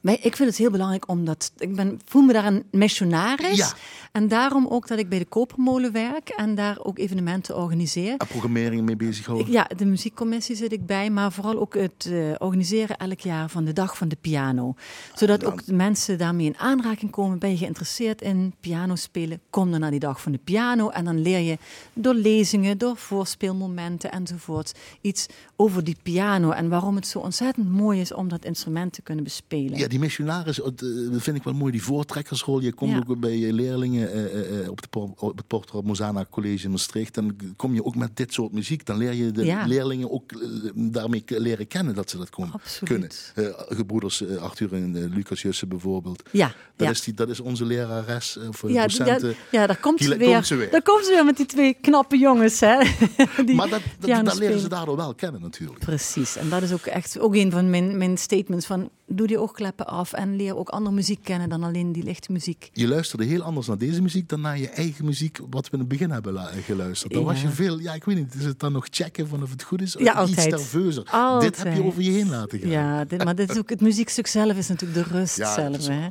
wij- 0.00 0.18
ik 0.22 0.36
vind 0.36 0.48
het 0.48 0.58
heel 0.58 0.70
belangrijk 0.70 1.08
omdat 1.08 1.52
ik 1.58 1.74
ben, 1.74 2.00
voel 2.04 2.22
me 2.22 2.32
daar 2.32 2.46
een 2.46 2.64
missionaris. 2.70 3.56
Ja. 3.56 3.72
En 4.12 4.28
daarom 4.28 4.66
ook 4.66 4.88
dat 4.88 4.98
ik 4.98 5.08
bij 5.08 5.18
de 5.18 5.24
Kopermolen 5.24 5.92
werk 5.92 6.28
en 6.28 6.54
daar 6.54 6.76
ook 6.82 6.98
evenementen 6.98 7.56
organiseer. 7.56 8.14
En 8.16 8.26
programmering 8.26 8.82
mee 8.82 8.96
bezighouden. 8.96 9.46
Ik- 9.46 9.52
ja, 9.52 9.70
de 9.76 9.84
muziekcommissie 9.84 10.56
zit 10.56 10.72
ik 10.72 10.86
bij, 10.86 11.10
maar 11.10 11.32
vooral 11.32 11.58
ook 11.60 11.74
het 11.74 12.08
eh, 12.10 12.14
organiseren 12.38 12.96
elk 12.96 13.20
jaar 13.20 13.48
van 13.50 13.64
de 13.64 13.72
dag 13.72 13.96
van 13.96 14.08
de 14.08 14.16
piano. 14.20 14.74
Zodat 15.14 15.44
ook 15.44 15.66
de 15.66 15.72
mensen 15.72 16.18
daarmee 16.18 16.46
in 16.46 16.58
aanraking 16.58 17.10
komen. 17.10 17.38
Ben 17.38 17.50
je 17.50 17.56
geïnteresseerd 17.56 18.22
in 18.22 18.54
piano 18.60 18.94
spelen? 18.94 19.40
Kom 19.50 19.70
dan 19.70 19.80
naar 19.80 19.90
die 19.90 20.00
dag 20.00 20.20
van 20.20 20.32
de 20.32 20.40
piano 20.44 20.88
en 20.88 21.04
dan 21.04 21.22
leer 21.22 21.38
je 21.38 21.58
door 21.92 22.14
lezingen, 22.14 22.78
door 22.78 22.96
voorspeelmomenten 22.96 24.10
enzovoort 24.12 24.72
iets 25.00 25.26
over 25.56 25.84
die 25.84 25.96
piano 26.02 26.50
en 26.50 26.68
waarom 26.68 26.94
het 26.96 27.06
zo 27.06 27.18
ontzettend 27.18 27.68
mooi 27.72 28.00
is 28.00 28.12
om 28.12 28.28
dat 28.28 28.44
instrument 28.44 28.92
te 28.92 29.02
kunnen 29.02 29.24
bespelen. 29.24 29.78
Ja, 29.78 29.88
die 29.90 29.98
missionaris, 29.98 30.56
dat 30.56 31.22
vind 31.22 31.36
ik 31.36 31.42
wel 31.42 31.54
mooi. 31.54 31.72
Die 31.72 31.82
voortrekkersrol. 31.82 32.60
Je 32.60 32.72
komt 32.72 32.90
Ja. 32.92 33.02
ook 33.08 33.20
bij 33.20 33.36
je 33.38 33.52
leerlingen 33.52 34.12
eh, 34.12 34.24
eh, 34.24 34.60
eh, 34.64 34.70
op, 34.70 34.82
de, 34.82 34.98
op 35.16 35.36
het 35.36 35.46
Porter 35.46 35.84
Mozana 35.84 36.26
College 36.30 36.64
in 36.64 36.70
Maastricht. 36.70 37.14
Dan 37.14 37.36
kom 37.56 37.74
je 37.74 37.84
ook 37.84 37.94
met 37.94 38.16
dit 38.16 38.32
soort 38.32 38.52
muziek. 38.52 38.86
Dan 38.86 38.96
leer 38.96 39.12
je 39.12 39.30
de 39.30 39.44
Ja. 39.44 39.66
leerlingen 39.66 40.10
ook 40.10 40.32
daarmee 40.74 41.24
leren 41.26 41.66
kennen 41.66 41.94
dat 41.94 42.10
ze 42.10 42.16
dat 42.16 42.30
kon, 42.30 42.52
Absoluut. 42.52 42.88
kunnen. 43.34 43.56
Gebroeders 43.68 44.38
Arthur 44.38 44.72
en 44.74 45.12
Lucas 45.14 45.42
Jussen 45.42 45.68
bijvoorbeeld. 45.68 46.22
Ja, 46.30 46.52
Dat, 46.76 46.90
is 46.90 47.00
die, 47.02 47.14
dat 47.14 47.28
is 47.28 47.40
onze 47.40 47.64
lerares 47.64 48.38
of 48.48 48.68
Ja, 48.68 48.82
docent. 48.82 49.20
ja, 49.22 49.32
ja, 49.50 49.66
daar 49.66 49.80
komt 49.80 49.98
Die 49.98 50.06
ze, 50.08 50.16
weer. 50.16 50.32
komt 50.32 50.46
ze 50.46 50.54
weer. 50.54 50.70
Daar 50.70 50.82
komt 50.82 51.04
ze 51.04 51.10
weer 51.12 51.24
met 51.24 51.36
die 51.36 51.46
twee 51.46 51.74
knappe 51.80 52.18
jongens. 52.18 52.60
Hè? 52.60 52.78
Die 53.46 53.54
maar 53.54 53.68
dat, 53.68 53.80
dat, 54.24 54.38
leren 54.38 54.58
ze 54.60 54.68
daardoor 54.68 54.96
wel 54.96 55.14
kennen 55.14 55.40
natuurlijk. 55.40 55.78
Precies, 55.78 56.36
en 56.36 56.48
dat 56.48 56.62
is 56.62 56.72
ook 56.72 56.86
echt 56.86 57.18
ook 57.18 57.34
een 57.34 57.50
van 57.50 57.70
mijn, 57.70 57.96
mijn 57.98 58.18
statements 58.18 58.66
van 58.66 58.90
doe 59.06 59.26
die 59.26 59.40
af 59.86 60.12
en 60.12 60.36
leer 60.36 60.56
ook 60.56 60.68
andere 60.68 60.94
muziek 60.94 61.18
kennen 61.22 61.48
dan 61.48 61.62
alleen 61.62 61.92
die 61.92 62.02
lichte 62.02 62.32
muziek. 62.32 62.70
Je 62.72 62.88
luisterde 62.88 63.24
heel 63.24 63.42
anders 63.42 63.66
naar 63.66 63.78
deze 63.78 64.02
muziek 64.02 64.28
dan 64.28 64.40
naar 64.40 64.58
je 64.58 64.68
eigen 64.68 65.04
muziek, 65.04 65.38
wat 65.50 65.64
we 65.66 65.72
in 65.72 65.78
het 65.78 65.88
begin 65.88 66.10
hebben 66.10 66.34
geluisterd. 66.64 67.12
Dan 67.12 67.20
Ja. 67.22 67.26
was 67.28 67.42
je 67.42 67.48
veel, 67.48 67.78
ja, 67.78 67.94
ik 67.94 68.04
weet 68.04 68.16
niet, 68.16 68.34
is 68.34 68.44
het 68.44 68.60
dan 68.60 68.72
nog 68.72 68.86
checken 68.90 69.28
van 69.28 69.42
of 69.42 69.50
het 69.50 69.62
goed 69.62 69.82
is? 69.82 69.92
Ja, 69.92 70.00
Iets 70.00 70.14
altijd. 70.30 70.50
nerveuzer. 70.50 71.04
Altijd. 71.10 71.54
Dit 71.56 71.64
heb 71.64 71.74
je 71.76 71.82
over 71.84 72.02
je 72.02 72.10
heen 72.10 72.28
laten 72.30 72.58
gaan. 72.58 72.70
Ja, 72.70 73.04
dit, 73.04 73.24
maar 73.24 73.34
dit 73.34 73.50
is 73.50 73.58
ook, 73.58 73.68
het 73.70 73.80
muziekstuk 73.80 74.26
zelf 74.26 74.56
is 74.56 74.68
natuurlijk 74.68 75.08
de 75.08 75.14
rust 75.18 75.36
Ja, 75.36 75.54
zelf. 75.54 75.86
Hè? 75.86 76.06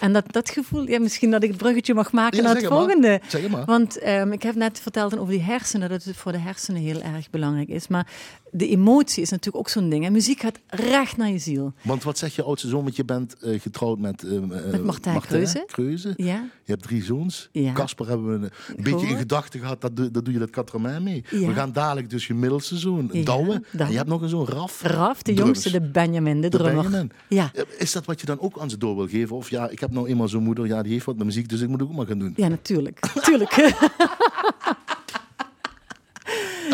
En 0.00 0.12
dat, 0.12 0.24
dat 0.32 0.50
gevoel, 0.50 0.88
ja, 0.88 1.00
misschien 1.00 1.30
dat 1.30 1.42
ik 1.42 1.48
het 1.48 1.58
bruggetje 1.58 1.94
mag 1.94 2.12
maken 2.12 2.36
Ja, 2.36 2.42
naar 2.42 2.54
het 2.54 2.68
maar. 2.68 2.72
volgende. 2.78 3.20
Zeg 3.28 3.48
maar. 3.48 3.64
Want 3.64 3.98
ehm, 3.98 4.32
ik 4.32 4.42
heb 4.42 4.54
net 4.54 4.80
verteld 4.80 5.18
over 5.18 5.32
die 5.32 5.42
hersenen, 5.42 5.88
dat 5.88 6.04
het 6.04 6.16
voor 6.16 6.32
de 6.32 6.38
hersenen 6.38 6.82
heel 6.82 7.00
erg 7.02 7.30
belangrijk 7.30 7.68
is. 7.68 7.88
Maar 7.88 8.06
de 8.50 8.68
emotie 8.68 9.22
is 9.22 9.30
natuurlijk 9.30 9.56
ook 9.56 9.68
zo'n 9.68 9.88
ding. 9.90 10.04
En 10.04 10.12
muziek 10.12 10.40
gaat 10.40 10.58
recht 10.66 11.16
naar 11.16 11.30
je 11.30 11.38
ziel. 11.38 11.72
Want 11.82 12.02
wat 12.02 12.18
zegt 12.18 12.34
je 12.34 12.42
oudste 12.42 12.68
zoon? 12.68 12.82
Want 12.82 12.96
je 12.96 13.04
bent 13.04 13.36
eh, 13.38 13.60
getrouwd 13.60 13.98
met, 13.98 14.22
eh, 14.24 14.38
Met 14.70 14.84
Martijn. 14.84 15.20
Kreuze. 15.66 16.14
Ja, 16.16 16.44
Je 16.64 16.72
hebt 16.72 16.82
drie 16.82 17.02
zoons. 17.04 17.48
Ja. 17.52 17.72
Casper 17.72 18.08
hebben 18.08 18.40
we 18.40 18.50
een, 18.76 18.82
beetje 18.82 19.06
in 19.06 19.16
gedachten 19.16 19.60
gehad, 19.60 19.80
dat, 19.80 19.96
doe- 19.96 20.10
dat 20.10 20.24
doe 20.24 20.32
je 20.34 20.40
dat 20.40 20.50
katramijn 20.50 21.02
mee. 21.02 21.24
Ja. 21.30 21.46
We 21.46 21.52
gaan 21.52 21.72
dadelijk 21.72 22.10
dus 22.10 22.26
je 22.26 22.34
middelste 22.34 22.76
zoon, 22.76 23.08
Ja, 23.12 23.24
Douwe. 23.24 23.62
En 23.76 23.90
je 23.90 23.96
hebt 23.96 24.08
nog 24.08 24.22
een 24.22 24.28
zoon, 24.28 24.46
Raf. 24.46 24.82
Raf, 24.82 25.22
de 25.22 25.32
Drums. 25.32 25.40
jongste, 25.62 25.70
de 25.70 25.90
Benjamin, 25.90 26.40
de 26.40 26.48
De 26.48 26.56
drummer. 26.58 26.82
Benjamin. 26.82 27.12
Ja. 27.28 27.50
Is 27.78 27.92
dat 27.92 28.04
wat 28.04 28.20
je 28.20 28.26
dan 28.26 28.40
ook 28.40 28.58
aan 28.58 28.70
ze 28.70 28.78
door 28.78 28.96
wil 28.96 29.08
geven? 29.08 29.36
Of 29.36 29.50
ja, 29.50 29.68
ik 29.68 29.80
heb 29.80 29.90
nou 29.90 30.08
eenmaal 30.08 30.28
zo'n 30.28 30.42
moeder, 30.42 30.66
ja, 30.66 30.82
die 30.82 30.92
heeft 30.92 31.04
wat 31.04 31.16
met 31.16 31.26
muziek, 31.26 31.48
dus 31.48 31.60
ik 31.60 31.68
moet 31.68 31.82
ook 31.82 31.92
maar 31.92 32.06
gaan 32.06 32.18
doen. 32.18 32.32
Ja, 32.36 32.48
natuurlijk. 32.48 33.00
Tuurlijk. 33.22 33.52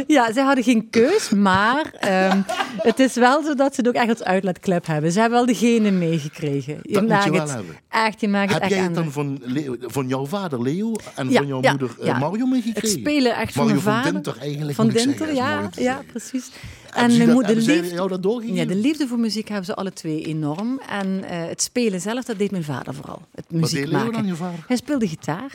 Ja, 0.16 0.32
zij 0.32 0.42
hadden 0.44 0.64
geen 0.64 0.90
keus, 0.90 1.30
maar 1.30 1.92
ehm, 2.00 2.40
het 2.76 2.98
is 2.98 3.14
wel 3.14 3.42
zo 3.42 3.54
dat 3.54 3.74
ze 3.74 3.80
het 3.80 3.88
ook 3.88 3.94
echt 4.02 4.08
als 4.08 4.22
uitlaatklep 4.22 4.86
hebben. 4.86 5.12
Ze 5.12 5.20
hebben 5.20 5.38
wel 5.38 5.46
de 5.46 5.54
genen 5.54 5.98
meegekregen. 5.98 6.78
Dat 6.82 7.02
moet 7.08 7.24
je 7.24 7.30
wel 7.30 7.40
het 7.40 7.50
hebben. 7.52 7.76
Echt, 7.88 8.20
je 8.20 8.28
maakt 8.28 8.52
het 8.52 8.52
Heb 8.52 8.62
echt 8.62 8.70
jij 8.72 8.80
het 8.82 8.94
de- 8.94 9.00
dan 9.02 9.12
van, 9.12 9.38
Leo- 9.42 9.76
van 9.80 10.08
jouw 10.08 10.26
vader 10.26 10.62
Leo 10.62 10.92
en 11.14 11.30
Ja, 11.30 11.36
van 11.38 11.46
jouw 11.46 11.62
ja, 11.62 11.70
moeder 11.70 11.90
eh, 12.00 12.06
ja. 12.06 12.18
Mario 12.18 12.46
meegekregen? 12.46 12.88
Het 12.90 12.98
spelen 13.00 13.36
echt 13.36 13.52
van 13.52 13.66
Mario 13.66 13.80
mijn 13.82 13.94
van 13.94 14.02
vader. 14.04 14.12
Dinter 14.22 14.42
eigenlijk, 14.42 14.74
Van 14.76 14.88
Dinter, 14.88 15.34
ja, 15.34 15.68
ja, 15.72 16.00
precies. 16.06 16.50
En 16.94 17.10
ze 17.10 17.16
mijn 17.18 17.28
dat- 17.28 17.62
zij 17.64 17.74
liefde, 17.80 17.94
jou 17.94 18.08
dat 18.08 18.42
ja, 18.42 18.64
de 18.64 18.74
liefde 18.76 19.06
voor 19.06 19.18
muziek 19.18 19.48
hebben 19.48 19.66
ze 19.66 19.74
alle 19.74 19.92
twee 19.92 20.22
enorm. 20.24 20.80
En 20.90 21.24
eh, 21.24 21.48
het 21.48 21.62
spelen 21.62 22.00
zelf, 22.00 22.24
dat 22.24 22.38
deed 22.38 22.50
mijn 22.50 22.64
vader 22.64 22.94
vooral. 22.94 23.22
Het 23.34 23.44
muziek 23.50 23.78
deed 23.78 23.88
Leo 23.88 23.96
maken. 23.98 24.12
dan, 24.12 24.26
je 24.26 24.34
vader? 24.34 24.64
Hij 24.66 24.76
speelde 24.76 25.08
gitaar. 25.08 25.52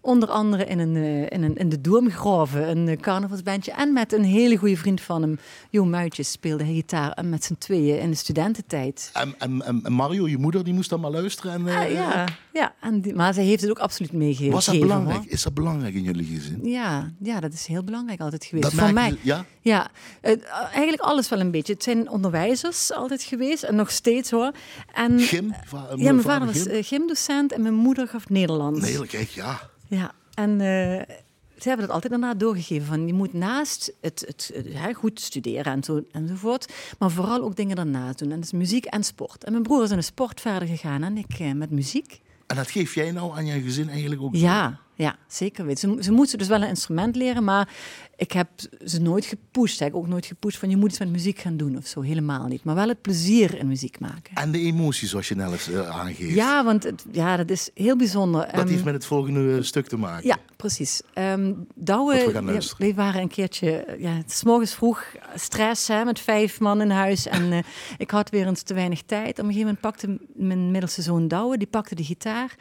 Onder 0.00 0.28
andere 0.28 0.64
in, 0.64 0.78
een, 0.78 0.96
eh, 0.96 1.22
in, 1.38 1.42
een, 1.42 1.56
in 1.56 1.68
de 1.68 1.80
Doomgraven, 1.80 2.70
een 2.70 2.88
eh, 2.88 2.96
carnavalsbandje. 3.00 3.72
En 3.72 3.92
met 3.92 4.12
een 4.12 4.24
hele 4.24 4.56
goede 4.56 4.76
vriend 4.76 5.00
van 5.00 5.22
hem, 5.22 5.38
Jo 5.70 5.84
Muitjes, 5.84 6.30
speelde 6.30 6.64
hij 6.64 6.72
gitaar. 6.74 7.12
En 7.12 7.28
met 7.28 7.44
z'n 7.44 7.54
tweeën 7.58 8.00
in 8.00 8.10
de 8.10 8.16
studententijd. 8.16 9.10
En, 9.12 9.34
en, 9.38 9.62
en 9.84 9.92
Mario, 9.92 10.28
je 10.28 10.38
moeder, 10.38 10.64
die 10.64 10.74
moest 10.74 10.90
dan 10.90 11.00
maar 11.00 11.10
luisteren. 11.10 11.52
En, 11.52 11.68
eh, 11.68 11.76
Ah, 11.78 11.90
ja, 11.92 12.24
ja. 12.52 12.74
En 12.80 13.00
die, 13.00 13.14
maar 13.14 13.34
zij 13.34 13.44
heeft 13.44 13.60
het 13.60 13.70
ook 13.70 13.78
absoluut 13.78 14.12
meegegeven. 14.12 14.52
Was 14.52 14.64
dat 14.66 14.74
hoor. 14.74 14.84
belangrijk? 14.86 15.24
Is 15.24 15.42
dat 15.42 15.54
belangrijk 15.54 15.94
in 15.94 16.02
jullie 16.02 16.24
gezin? 16.26 16.60
Ja, 16.62 17.12
ja, 17.22 17.40
dat 17.40 17.52
is 17.52 17.66
heel 17.66 17.84
belangrijk 17.84 18.20
altijd 18.20 18.44
geweest. 18.44 18.70
Dat 18.70 18.80
Voor 18.84 18.92
mij. 18.92 19.08
je- 19.10 19.16
ja? 19.22 19.44
Ja, 19.60 19.88
eh, 20.20 20.32
eigenlijk 20.72 21.00
alles 21.02 21.28
wel 21.28 21.40
een 21.40 21.50
beetje. 21.50 21.72
Het 21.72 21.82
zijn 21.82 22.10
onderwijzers 22.10 22.92
altijd 22.92 23.22
geweest 23.22 23.62
en 23.62 23.74
nog 23.74 23.90
steeds 23.90 24.30
hoor. 24.30 24.52
En, 24.94 25.18
Gym? 25.20 25.54
Va- 25.66 25.86
ja, 25.96 26.12
mijn 26.12 26.22
vader 26.22 26.46
was 26.46 26.62
gym? 26.62 26.70
eh, 26.72 26.84
gymdocent 26.84 27.52
en 27.52 27.62
mijn 27.62 27.74
moeder 27.74 28.08
gaf 28.08 28.28
Nederlands. 28.28 28.80
Nee, 28.80 29.06
kijk, 29.06 29.28
ja. 29.28 29.60
Ja, 29.88 30.12
en 30.34 30.50
eh, 30.50 31.16
ze 31.58 31.68
hebben 31.68 31.86
dat 31.86 31.94
altijd 31.94 32.12
daarna 32.12 32.34
doorgegeven. 32.34 32.86
Van, 32.86 33.06
je 33.06 33.14
moet 33.14 33.32
naast 33.32 33.92
het, 34.00 34.24
het, 34.26 34.52
goed 34.94 35.20
studeren 35.20 35.72
en 35.72 35.84
zo, 35.84 36.02
enzovoort, 36.12 36.72
maar 36.98 37.10
vooral 37.10 37.42
ook 37.42 37.56
dingen 37.56 37.76
daarnaast 37.76 38.18
doen. 38.18 38.30
En 38.30 38.36
dat 38.36 38.44
is 38.44 38.52
muziek 38.52 38.84
en 38.84 39.04
sport. 39.04 39.44
En 39.44 39.52
mijn 39.52 39.62
broer 39.62 39.82
is 39.82 39.90
in 39.90 39.96
de 39.96 40.02
sport 40.02 40.40
verder 40.40 40.68
gegaan 40.68 41.02
en 41.02 41.16
ik 41.16 41.38
eh, 41.38 41.52
met 41.52 41.70
muziek. 41.70 42.20
En 42.46 42.56
dat 42.56 42.70
geef 42.70 42.94
jij 42.94 43.10
nou 43.10 43.36
aan 43.36 43.46
je 43.46 43.60
gezin 43.60 43.88
eigenlijk 43.88 44.22
ook? 44.22 44.34
Ja, 44.34 44.80
ja, 44.98 45.16
zeker 45.28 45.64
weten. 45.66 45.94
Ze, 45.94 46.02
ze 46.02 46.12
moeten 46.12 46.38
dus 46.38 46.48
wel 46.48 46.62
een 46.62 46.68
instrument 46.68 47.16
leren, 47.16 47.44
maar 47.44 47.68
ik 48.16 48.32
heb 48.32 48.48
ze 48.84 49.00
nooit 49.00 49.24
gepusht. 49.24 49.78
Heb 49.78 49.88
ik 49.88 49.96
ook 49.96 50.06
nooit 50.06 50.26
gepusht 50.26 50.58
van 50.58 50.70
je 50.70 50.76
moet 50.76 50.90
iets 50.90 50.98
met 50.98 51.10
muziek 51.10 51.38
gaan 51.38 51.56
doen 51.56 51.76
of 51.76 51.86
zo. 51.86 52.00
Helemaal 52.00 52.46
niet. 52.46 52.64
Maar 52.64 52.74
wel 52.74 52.88
het 52.88 53.02
plezier 53.02 53.58
in 53.58 53.66
muziek 53.66 54.00
maken. 54.00 54.34
En 54.34 54.50
de 54.50 54.58
emoties, 54.58 55.10
zoals 55.10 55.28
je 55.28 55.34
net 55.34 55.52
eens 55.52 55.70
eh, 55.70 55.88
aangeeft. 55.88 56.34
Ja, 56.34 56.64
want 56.64 56.82
het, 56.82 57.04
ja, 57.12 57.36
dat 57.36 57.50
is 57.50 57.70
heel 57.74 57.96
bijzonder. 57.96 58.40
Dat 58.40 58.54
Ehm, 58.54 58.68
heeft 58.68 58.84
met 58.84 58.94
het 58.94 59.04
volgende 59.04 59.56
eh, 59.56 59.62
stuk 59.62 59.86
te 59.86 59.96
maken. 59.96 60.26
Ja, 60.26 60.36
precies. 60.56 61.02
Ehm 61.12 61.52
Douwe, 61.74 62.32
we 62.78 62.86
ja, 62.86 62.94
waren 62.94 63.20
een 63.20 63.28
keertje, 63.28 63.96
ja, 63.98 64.10
het 64.10 64.30
is 64.30 64.44
morgens 64.44 64.74
vroeg, 64.74 65.04
stress 65.34 65.88
hè, 65.88 66.04
met 66.04 66.20
vijf 66.20 66.60
man 66.60 66.80
in 66.80 66.90
huis. 66.90 67.26
En 67.26 67.52
eh, 67.52 67.58
ik 67.98 68.10
had 68.10 68.30
weer 68.30 68.46
eens 68.46 68.62
te 68.62 68.74
weinig 68.74 69.02
tijd. 69.02 69.30
Op 69.30 69.38
een 69.38 69.52
gegeven 69.52 69.60
moment 69.60 69.80
pakte 69.80 70.18
mijn 70.34 70.70
middelste 70.70 71.02
zoon 71.02 71.28
Douwe, 71.28 71.58
die 71.58 71.66
pakte 71.66 71.94
de 71.94 72.04
gitaar. 72.04 72.56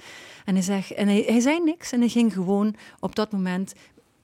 En 0.45 0.53
hij, 0.53 0.63
zegt, 0.63 0.91
en 0.91 1.07
hij, 1.07 1.23
hij 1.27 1.39
zei 1.39 1.59
niks 1.63 1.91
en 1.91 1.99
hij 1.99 2.09
ging 2.09 2.26
gewoon 2.31 2.75
op 2.99 3.15
dat 3.15 3.31
moment 3.31 3.73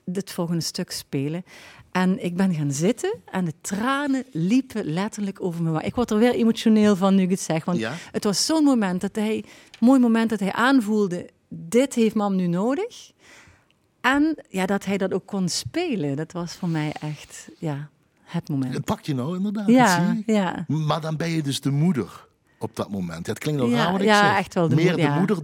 dit 0.05 0.31
volgende 0.31 0.61
stuk 0.61 0.91
spelen. 0.91 1.43
En 1.91 2.23
ik 2.23 2.35
ben 2.35 2.53
gaan 2.53 2.71
zitten 2.71 3.13
en 3.25 3.45
de 3.45 3.53
tranen 3.61 4.23
liepen 4.31 4.85
letterlijk 4.85 5.41
over 5.43 5.63
me. 5.63 5.83
Ik 5.83 5.95
word 5.95 6.11
er 6.11 6.17
weer 6.17 6.33
emotioneel 6.33 6.95
van 6.95 7.15
nu 7.15 7.21
ik 7.21 7.29
het 7.29 7.39
zeg. 7.39 7.65
Want 7.65 7.77
Ja? 7.79 7.93
het 8.11 8.23
was 8.23 8.45
zo'n 8.45 8.63
moment 8.63 9.01
dat 9.01 9.15
hij, 9.15 9.43
mooi 9.79 9.99
moment 9.99 10.29
dat 10.29 10.39
hij 10.39 10.51
aanvoelde, 10.53 11.29
dit 11.49 11.93
heeft 11.93 12.15
mam 12.15 12.35
nu 12.35 12.47
nodig. 12.47 13.11
En 14.01 14.35
ja, 14.49 14.65
dat 14.65 14.85
hij 14.85 14.97
dat 14.97 15.13
ook 15.13 15.25
kon 15.25 15.49
spelen, 15.49 16.15
dat 16.15 16.31
was 16.31 16.53
voor 16.55 16.69
mij 16.69 16.91
echt 16.99 17.49
ja, 17.59 17.89
het 18.23 18.49
moment. 18.49 18.73
Het 18.73 18.85
pakt 18.85 19.05
je 19.05 19.15
nou 19.15 19.35
inderdaad, 19.35 19.65
dat 19.65 19.75
Ja, 19.75 20.07
zie 20.13 20.23
je. 20.25 20.33
ja. 20.33 20.65
Maar 20.67 21.01
dan 21.01 21.17
ben 21.17 21.29
je 21.29 21.43
dus 21.43 21.61
de 21.61 21.71
moeder 21.71 22.27
op 22.63 22.75
dat 22.75 22.89
moment. 22.89 23.25
Ja, 23.25 23.31
het 23.33 23.41
klinkt 23.41 23.61
wel 23.61 23.69
Ja, 23.69 23.83
raar 23.91 24.03
ja, 24.03 24.37
echt 24.37 24.53
wel 24.53 24.67
de 24.69 24.75
Meer 24.75 24.85
moeder, 24.85 25.05
de 25.11 25.17
moeder 25.17 25.43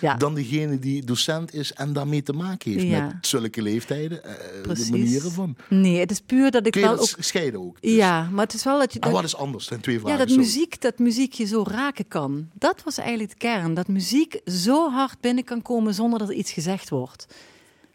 dan, 0.00 0.18
dan 0.18 0.34
degene 0.34 0.78
die 0.78 1.04
docent 1.04 1.54
is 1.54 1.72
en 1.72 1.92
daarmee 1.92 2.22
te 2.22 2.32
maken 2.32 2.72
heeft 2.72 2.88
met 2.88 3.12
zulke 3.26 3.62
leeftijden. 3.62 4.24
eh, 4.24 4.74
de 4.74 4.86
manieren 4.90 5.30
van. 5.30 5.56
Nee, 5.68 5.98
het 5.98 6.10
is 6.10 6.20
puur 6.20 6.50
dat 6.50 6.66
ik 6.66 6.72
Kun 6.72 6.80
je 6.80 6.86
wel 6.86 6.96
dat 6.96 7.14
ook... 7.18 7.24
scheiden 7.24 7.60
ook? 7.60 7.76
Dus. 7.80 7.92
Ja, 7.92 8.28
maar 8.32 8.44
het 8.44 8.54
is 8.54 8.64
wel 8.64 8.78
dat 8.78 8.92
je... 8.92 8.98
En 9.00 9.08
dat- 9.08 9.16
wat 9.16 9.24
is 9.24 9.36
anders? 9.36 9.64
Zijn 9.66 9.80
twee 9.80 10.00
vragen. 10.00 10.18
Ja, 10.18 10.24
dat 10.26 10.36
muziek, 10.36 10.80
dat 10.80 10.98
muziek 10.98 11.32
je 11.32 11.44
zo 11.44 11.64
raken 11.68 12.08
kan. 12.08 12.48
Dat 12.52 12.82
was 12.84 12.98
eigenlijk 12.98 13.30
de 13.30 13.36
kern. 13.36 13.74
Dat 13.74 13.88
muziek 13.88 14.40
zo 14.46 14.90
hard 14.90 15.20
binnen 15.20 15.44
kan 15.44 15.62
komen 15.62 15.94
zonder 15.94 16.18
dat 16.18 16.28
er 16.28 16.34
iets 16.34 16.52
gezegd 16.52 16.88
wordt. 16.88 17.26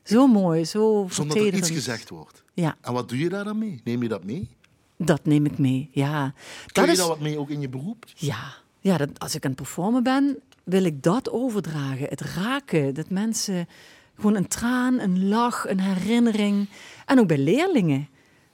Zo 0.03 0.27
mooi, 0.27 0.65
zo 0.65 1.08
Zonder 1.10 1.38
dat 1.38 1.45
er 1.47 1.53
iets 1.53 1.69
gezegd 1.71 2.10
wordt. 2.10 2.43
Ja, 2.53 2.75
En 2.82 2.93
wat 2.93 3.10
doe 3.10 3.17
je 3.17 3.29
daar 3.29 3.43
dan 3.43 3.58
mee? 3.58 3.82
Neem 3.84 4.01
je 4.03 4.10
dat 4.10 4.23
mee? 4.23 4.49
Dat 5.05 5.25
neem 5.25 5.45
ik 5.45 5.57
mee. 5.57 5.89
Ja, 5.91 6.33
Kun 6.71 6.85
je 6.85 6.91
is... 6.91 6.97
daar 6.97 7.07
wat 7.07 7.19
mee 7.19 7.39
ook 7.39 7.49
in 7.49 7.62
je 7.62 7.69
beroep? 7.69 8.05
Ja, 8.15 8.53
ja 8.79 8.97
dat, 8.97 9.09
als 9.17 9.35
ik 9.35 9.43
aan 9.43 9.51
het 9.51 9.59
performen 9.59 10.03
ben, 10.03 10.38
wil 10.63 10.83
ik 10.83 11.03
dat 11.03 11.29
overdragen. 11.29 12.07
Het 12.09 12.21
raken, 12.21 12.93
dat 12.93 13.09
mensen 13.09 13.67
gewoon 14.15 14.35
een 14.35 14.47
traan, 14.47 14.99
een 14.99 15.27
lach, 15.27 15.69
een 15.69 15.79
herinnering. 15.79 16.69
En 17.05 17.19
ook 17.19 17.27
bij 17.27 17.38
leerlingen. 17.38 18.07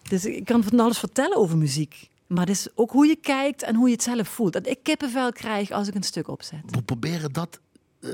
Dus 0.09 0.25
ik 0.25 0.45
kan 0.45 0.63
van 0.63 0.79
alles 0.79 0.97
vertellen 0.99 1.37
over 1.37 1.57
muziek. 1.57 2.09
Maar 2.27 2.45
het 2.45 2.55
is 2.55 2.67
ook 2.75 2.91
hoe 2.91 3.07
je 3.07 3.15
kijkt 3.15 3.63
en 3.63 3.75
hoe 3.75 3.87
je 3.87 3.93
het 3.93 4.03
zelf 4.03 4.27
voelt. 4.27 4.53
Dat 4.53 4.67
ik 4.67 4.79
kippenvel 4.83 5.31
krijg 5.31 5.71
als 5.71 5.87
ik 5.87 5.95
een 5.95 6.03
stuk 6.03 6.27
opzet. 6.27 6.61
We 6.65 6.81
proberen 6.81 7.33
dat 7.33 7.59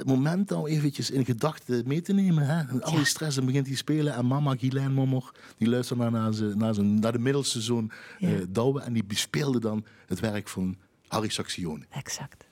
moment 0.06 0.50
nou 0.50 0.70
eventjes 0.70 1.12
in 1.12 1.26
gedachten 1.26 1.84
mee 1.88 2.02
te 2.02 2.14
nemen. 2.14 2.46
Hè? 2.46 2.68
En 2.70 2.84
al 2.84 2.96
die 2.96 3.06
stress, 3.06 3.36
dan 3.36 3.46
begint 3.46 3.68
hij 3.68 3.76
spelen. 3.76 4.14
En 4.14 4.26
mama, 4.26 4.56
Mommer, 4.90 5.32
die 5.58 5.70
luistert 5.70 6.00
naar, 6.00 6.12
naar, 6.12 6.34
zijn, 6.34 6.58
naar, 6.58 6.74
zijn, 6.74 7.00
naar 7.00 7.12
de 7.12 7.20
middelste 7.20 7.62
zoon 7.62 7.92
Ja. 8.20 8.30
eh, 8.30 8.36
Douwe. 8.50 8.82
En 8.82 8.94
die 8.94 9.04
bespeelde 9.04 9.60
dan 9.60 9.86
het 10.06 10.20
werk 10.20 10.48
van 10.48 10.76
Harry 11.08 11.30
Saxione. 11.30 11.86
Exact. 11.90 12.46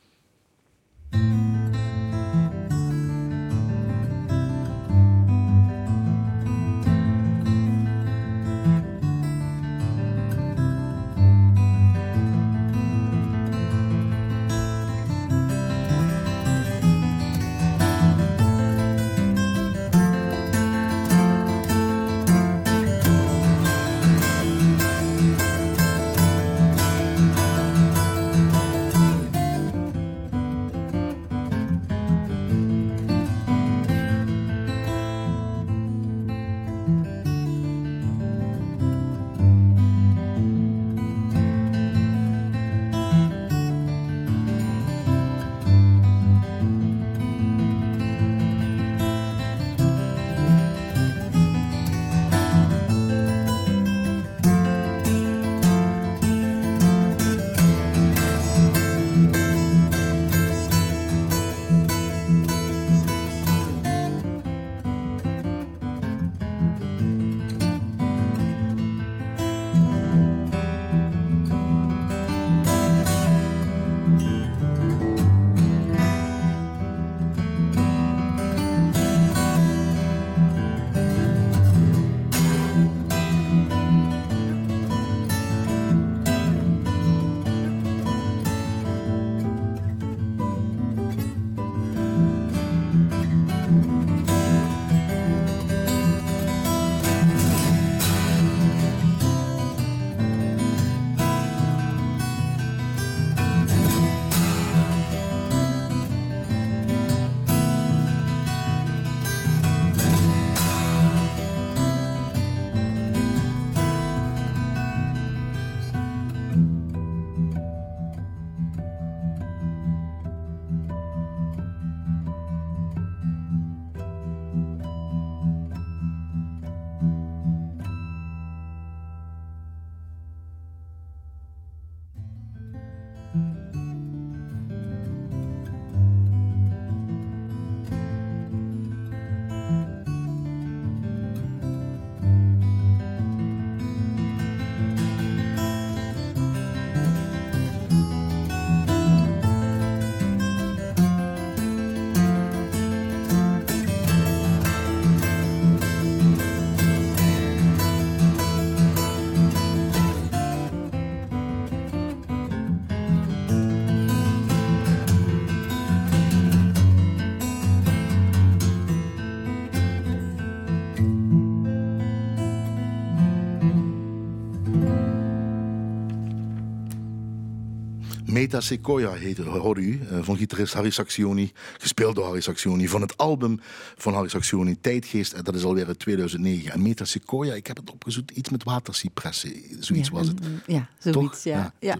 Meta 178.39 178.59
Sequoia 178.61 179.11
heette, 179.13 179.43
hoorde 179.43 179.81
u, 179.81 179.99
eh, 180.09 180.17
van 180.21 180.37
gitarist 180.37 180.73
Harry 180.73 180.89
Saxioni, 180.89 181.51
gespeeld 181.77 182.15
door 182.15 182.25
Harry 182.25 182.41
Saxioni, 182.41 182.87
van 182.87 183.01
het 183.01 183.17
album 183.17 183.59
van 183.97 184.13
Harry 184.13 184.29
Saxioni, 184.29 184.77
Tijdgeest, 184.81 185.33
en 185.33 185.43
dat 185.43 185.55
is 185.55 185.63
alweer 185.63 185.87
uit 185.87 185.99
2009. 185.99 186.71
En 186.71 186.81
Meta 186.81 187.05
Sequoia, 187.05 187.53
ik 187.53 187.67
heb 187.67 187.77
het 187.77 187.91
opgezocht, 187.91 188.31
iets 188.31 188.49
met 188.49 188.63
watercypressen, 188.63 189.51
zoiets 189.79 190.07
ja, 190.07 190.13
was 190.13 190.27
het. 190.27 190.39
mm, 190.47 190.61
Ja, 190.67 190.89
zoiets. 190.99 191.43
Ja. 191.43 191.73
Ja. 191.79 191.93
zo- 191.93 191.99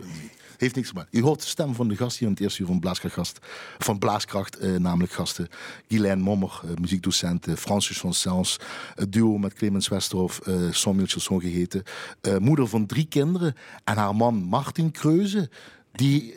Heeft 0.57 0.75
niks 0.75 0.89
gemaakt. 0.89 1.07
U 1.15 1.21
hoort 1.21 1.41
de 1.41 1.47
stem 1.47 1.75
van 1.75 1.87
de 1.87 1.95
gast 1.95 2.17
hier 2.17 2.27
in 2.27 2.33
het 2.33 2.43
eerste 2.43 2.61
uur 2.61 2.67
van 2.67 2.79
Blaaskracht, 2.79 3.39
van 3.77 3.99
Blaaskracht 3.99 4.57
eh, 4.57 4.75
namelijk 4.75 5.11
gasten 5.13 5.47
Guylaine 5.87 6.21
Mommer, 6.21 6.61
eh, 6.63 6.69
muziekdocent, 6.81 7.47
eh, 7.47 7.55
Francis 7.55 7.97
van 7.99 8.13
Sens, 8.13 8.57
het 8.95 9.11
duo 9.13 9.37
met 9.37 9.53
Clemens 9.53 9.87
Westerhof, 9.87 10.39
eh 10.39 10.53
Samuel 10.71 11.07
geheten, 11.39 11.83
eh, 12.21 12.37
moeder 12.37 12.67
van 12.67 12.85
drie 12.85 13.05
kinderen 13.05 13.55
en 13.83 13.97
haar 13.97 14.15
man 14.15 14.35
Martin 14.35 14.91
Kreuze. 14.91 15.49
Die, 15.91 16.33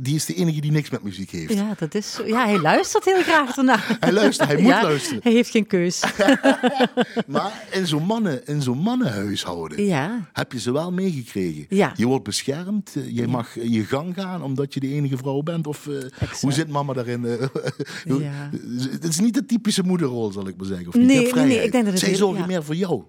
die 0.00 0.14
is 0.14 0.24
de 0.24 0.34
enige 0.34 0.60
die 0.60 0.70
niks 0.70 0.90
met 0.90 1.02
muziek 1.02 1.30
heeft. 1.30 1.52
Ja, 1.54 1.74
dat 1.78 1.94
is 1.94 2.12
zo. 2.12 2.26
Ja, 2.26 2.44
hij 2.46 2.58
luistert 2.60 3.04
heel 3.04 3.22
graag 3.22 3.56
ernaar. 3.56 3.96
Hij 4.00 4.12
luistert, 4.12 4.48
hij 4.48 4.56
moet 4.60 4.70
Ja, 4.70 4.82
luisteren. 4.82 5.20
Hij 5.22 5.32
heeft 5.32 5.50
geen 5.50 5.66
keus. 5.66 6.00
Maar 7.26 7.62
in 7.70 7.86
zo'n 7.86 8.02
mannen, 8.06 8.46
in 8.46 8.62
zo'n 8.62 8.78
mannenhuishouden 8.78 9.84
Ja. 9.84 10.28
heb 10.32 10.52
je 10.52 10.60
ze 10.60 10.72
wel 10.72 10.92
meegekregen. 10.92 11.66
Ja. 11.68 11.92
Je 11.96 12.06
wordt 12.06 12.24
beschermd, 12.24 12.92
eh, 12.96 13.16
je 13.16 13.26
mag 13.26 13.54
je 13.54 13.84
gang 13.84 14.14
gaan 14.14 14.42
omdat 14.42 14.74
je 14.74 14.80
de 14.80 14.88
enige 14.88 15.16
vrouw 15.16 15.42
bent. 15.42 15.66
Of 15.66 15.86
eh, 15.86 15.94
hoe 16.40 16.52
zit 16.52 16.68
mama 16.68 16.92
daarin? 16.92 17.24
eh? 17.24 17.46
Ja. 18.20 18.50
Het 18.90 19.04
is 19.04 19.20
niet 19.20 19.34
de 19.34 19.46
typische 19.46 19.82
moederrol, 19.82 20.32
zal 20.32 20.48
ik 20.48 20.56
maar 20.56 20.66
zeggen. 20.66 20.88
Of 20.88 20.94
niet? 20.94 21.06
Nee, 21.06 21.32
nee, 21.44 21.62
ik 21.64 21.72
denk 21.72 21.84
dat 21.84 21.92
het 21.92 22.02
Zij 22.02 22.14
zorgen 22.14 22.46
meer 22.46 22.64
voor 22.64 22.74
jou. 22.74 23.02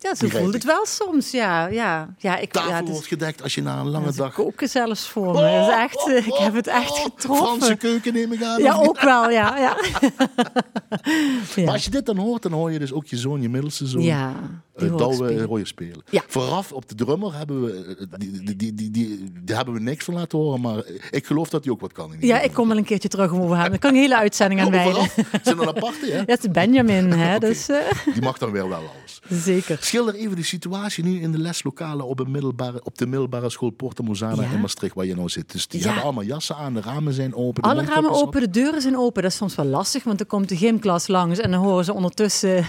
Ja, 0.00 0.14
zo 0.14 0.24
Begrijp 0.24 0.42
voelt 0.42 0.54
het 0.54 0.64
wel 0.64 0.86
soms. 0.86 1.30
Ja, 1.30 1.66
ja. 1.66 2.14
ja 2.18 2.36
ik, 2.36 2.52
Tafel 2.52 2.70
ja, 2.70 2.80
dus- 2.80 2.90
wordt 2.90 3.06
gedekt 3.06 3.42
als 3.42 3.54
je 3.54 3.62
na 3.62 3.78
een 3.78 3.88
lange 3.88 4.06
ja, 4.06 4.12
ze 4.12 4.18
dag... 4.18 4.34
koken 4.34 4.68
zelfs 4.68 5.08
voor 5.08 5.34
me. 5.34 5.40
Dat 5.40 5.68
is 5.68 5.74
echt, 5.74 6.08
eh, 6.08 6.26
ik 6.26 6.34
heb 6.34 6.54
het 6.54 6.66
echt 6.66 6.90
Oh, 6.90 7.02
getroffen. 7.02 7.46
Franse 7.46 7.76
keuken 7.76 8.12
neem 8.12 8.32
ik 8.32 8.42
aan. 8.42 8.62
Ja, 8.62 8.74
ook 8.74 9.00
wel, 9.00 9.30
ja. 9.30 9.56
ja. 9.58 9.76
Maar 11.64 11.72
als 11.72 11.84
je 11.84 11.90
dit 11.90 12.06
dan 12.06 12.16
hoort, 12.16 12.42
dan 12.42 12.52
hoor 12.52 12.72
je 12.72 12.78
dus 12.78 12.92
ook 12.92 13.06
je 13.06 13.16
zoon, 13.16 13.42
je 13.42 13.48
middelste 13.48 13.86
zoon. 13.86 14.02
Ja, 14.02 14.34
ik 14.82 14.98
Douwe 14.98 15.64
spelen. 15.64 16.02
Ja. 16.10 16.22
Vooraf 16.26 16.72
op 16.72 16.88
de 16.88 16.94
drummer 16.94 17.34
hebben 17.36 17.64
we, 17.64 17.96
eh, 18.10 18.18
die, 18.18 18.56
die, 18.56 18.74
die, 18.74 18.90
die, 18.90 19.30
hebben 19.56 19.74
we 19.74 19.80
niks 19.80 20.04
van 20.04 20.14
laten 20.14 20.38
horen, 20.38 20.60
maar 20.60 20.82
ik 21.10 21.26
geloof 21.26 21.48
dat 21.48 21.64
hij 21.64 21.72
ook 21.72 21.80
wat 21.80 21.92
kan. 21.92 22.12
in 22.12 22.26
Ja, 22.26 22.40
ik 22.40 22.52
kom 22.52 22.68
wel 22.68 22.76
een 22.76 22.84
keertje 22.84 23.08
terug 23.08 23.32
om 23.32 23.40
over 23.40 23.56
hem. 23.56 23.68
Daar 23.70 23.78
kan 23.78 23.90
een 23.90 24.00
hele 24.00 24.16
uitzending 24.16 24.60
aan 24.60 24.66
Oh, 24.66 24.72
wijden. 24.72 24.92
vooraf? 24.94 25.14
Zijn 25.42 25.58
er 25.58 25.68
aparte, 25.68 26.06
hè? 26.10 26.22
Het 26.32 26.44
is 26.44 26.50
Benjamin, 26.50 27.10
hè. 27.12 27.38
Dus 27.48 27.68
eh, 27.68 27.76
Die 28.12 28.22
mag 28.22 28.38
dan 28.38 28.50
weer 28.50 28.68
wel 28.68 28.78
alles. 28.78 29.20
zeker. 29.44 29.76
Schilder 29.80 30.14
even 30.14 30.36
de 30.36 30.42
situatie 30.44 31.04
nu 31.04 31.20
in 31.20 31.32
de 31.32 31.38
leslokalen 31.38 32.06
op, 32.06 32.20
een 32.20 32.30
middelbare, 32.30 32.80
op 32.84 32.98
de 32.98 33.06
middelbare 33.06 33.50
school 33.50 33.70
Porta 33.70 34.02
Mozana 34.02 34.42
Ja. 34.42 34.50
in 34.50 34.60
Maastricht, 34.60 34.94
waar 34.94 35.06
je 35.06 35.14
nou 35.14 35.28
zit. 35.28 35.52
Dus 35.52 35.68
die 35.68 35.80
Ja. 35.80 35.86
hebben 35.86 36.02
allemaal 36.04 36.24
jassen 36.24 36.56
aan, 36.56 36.74
de 36.74 36.80
ramen 36.80 37.12
zijn 37.12 37.34
open. 37.34 37.62
Alle 37.62 37.84
ramen 37.84 38.10
open, 38.10 38.40
de 38.40 38.50
deuren 38.50 38.80
zijn 38.82 38.96
open. 38.98 39.22
Dat 39.22 39.30
is 39.30 39.36
soms 39.38 39.54
wel 39.54 39.66
lastig, 39.66 40.04
want 40.04 40.18
dan 40.18 40.26
komt 40.26 40.48
de 40.48 40.56
gymklas 40.56 41.06
langs 41.08 41.38
en 41.38 41.50
dan 41.50 41.60
horen 41.60 41.84
ze 41.84 41.92
ondertussen 41.94 42.56
eh, 42.56 42.64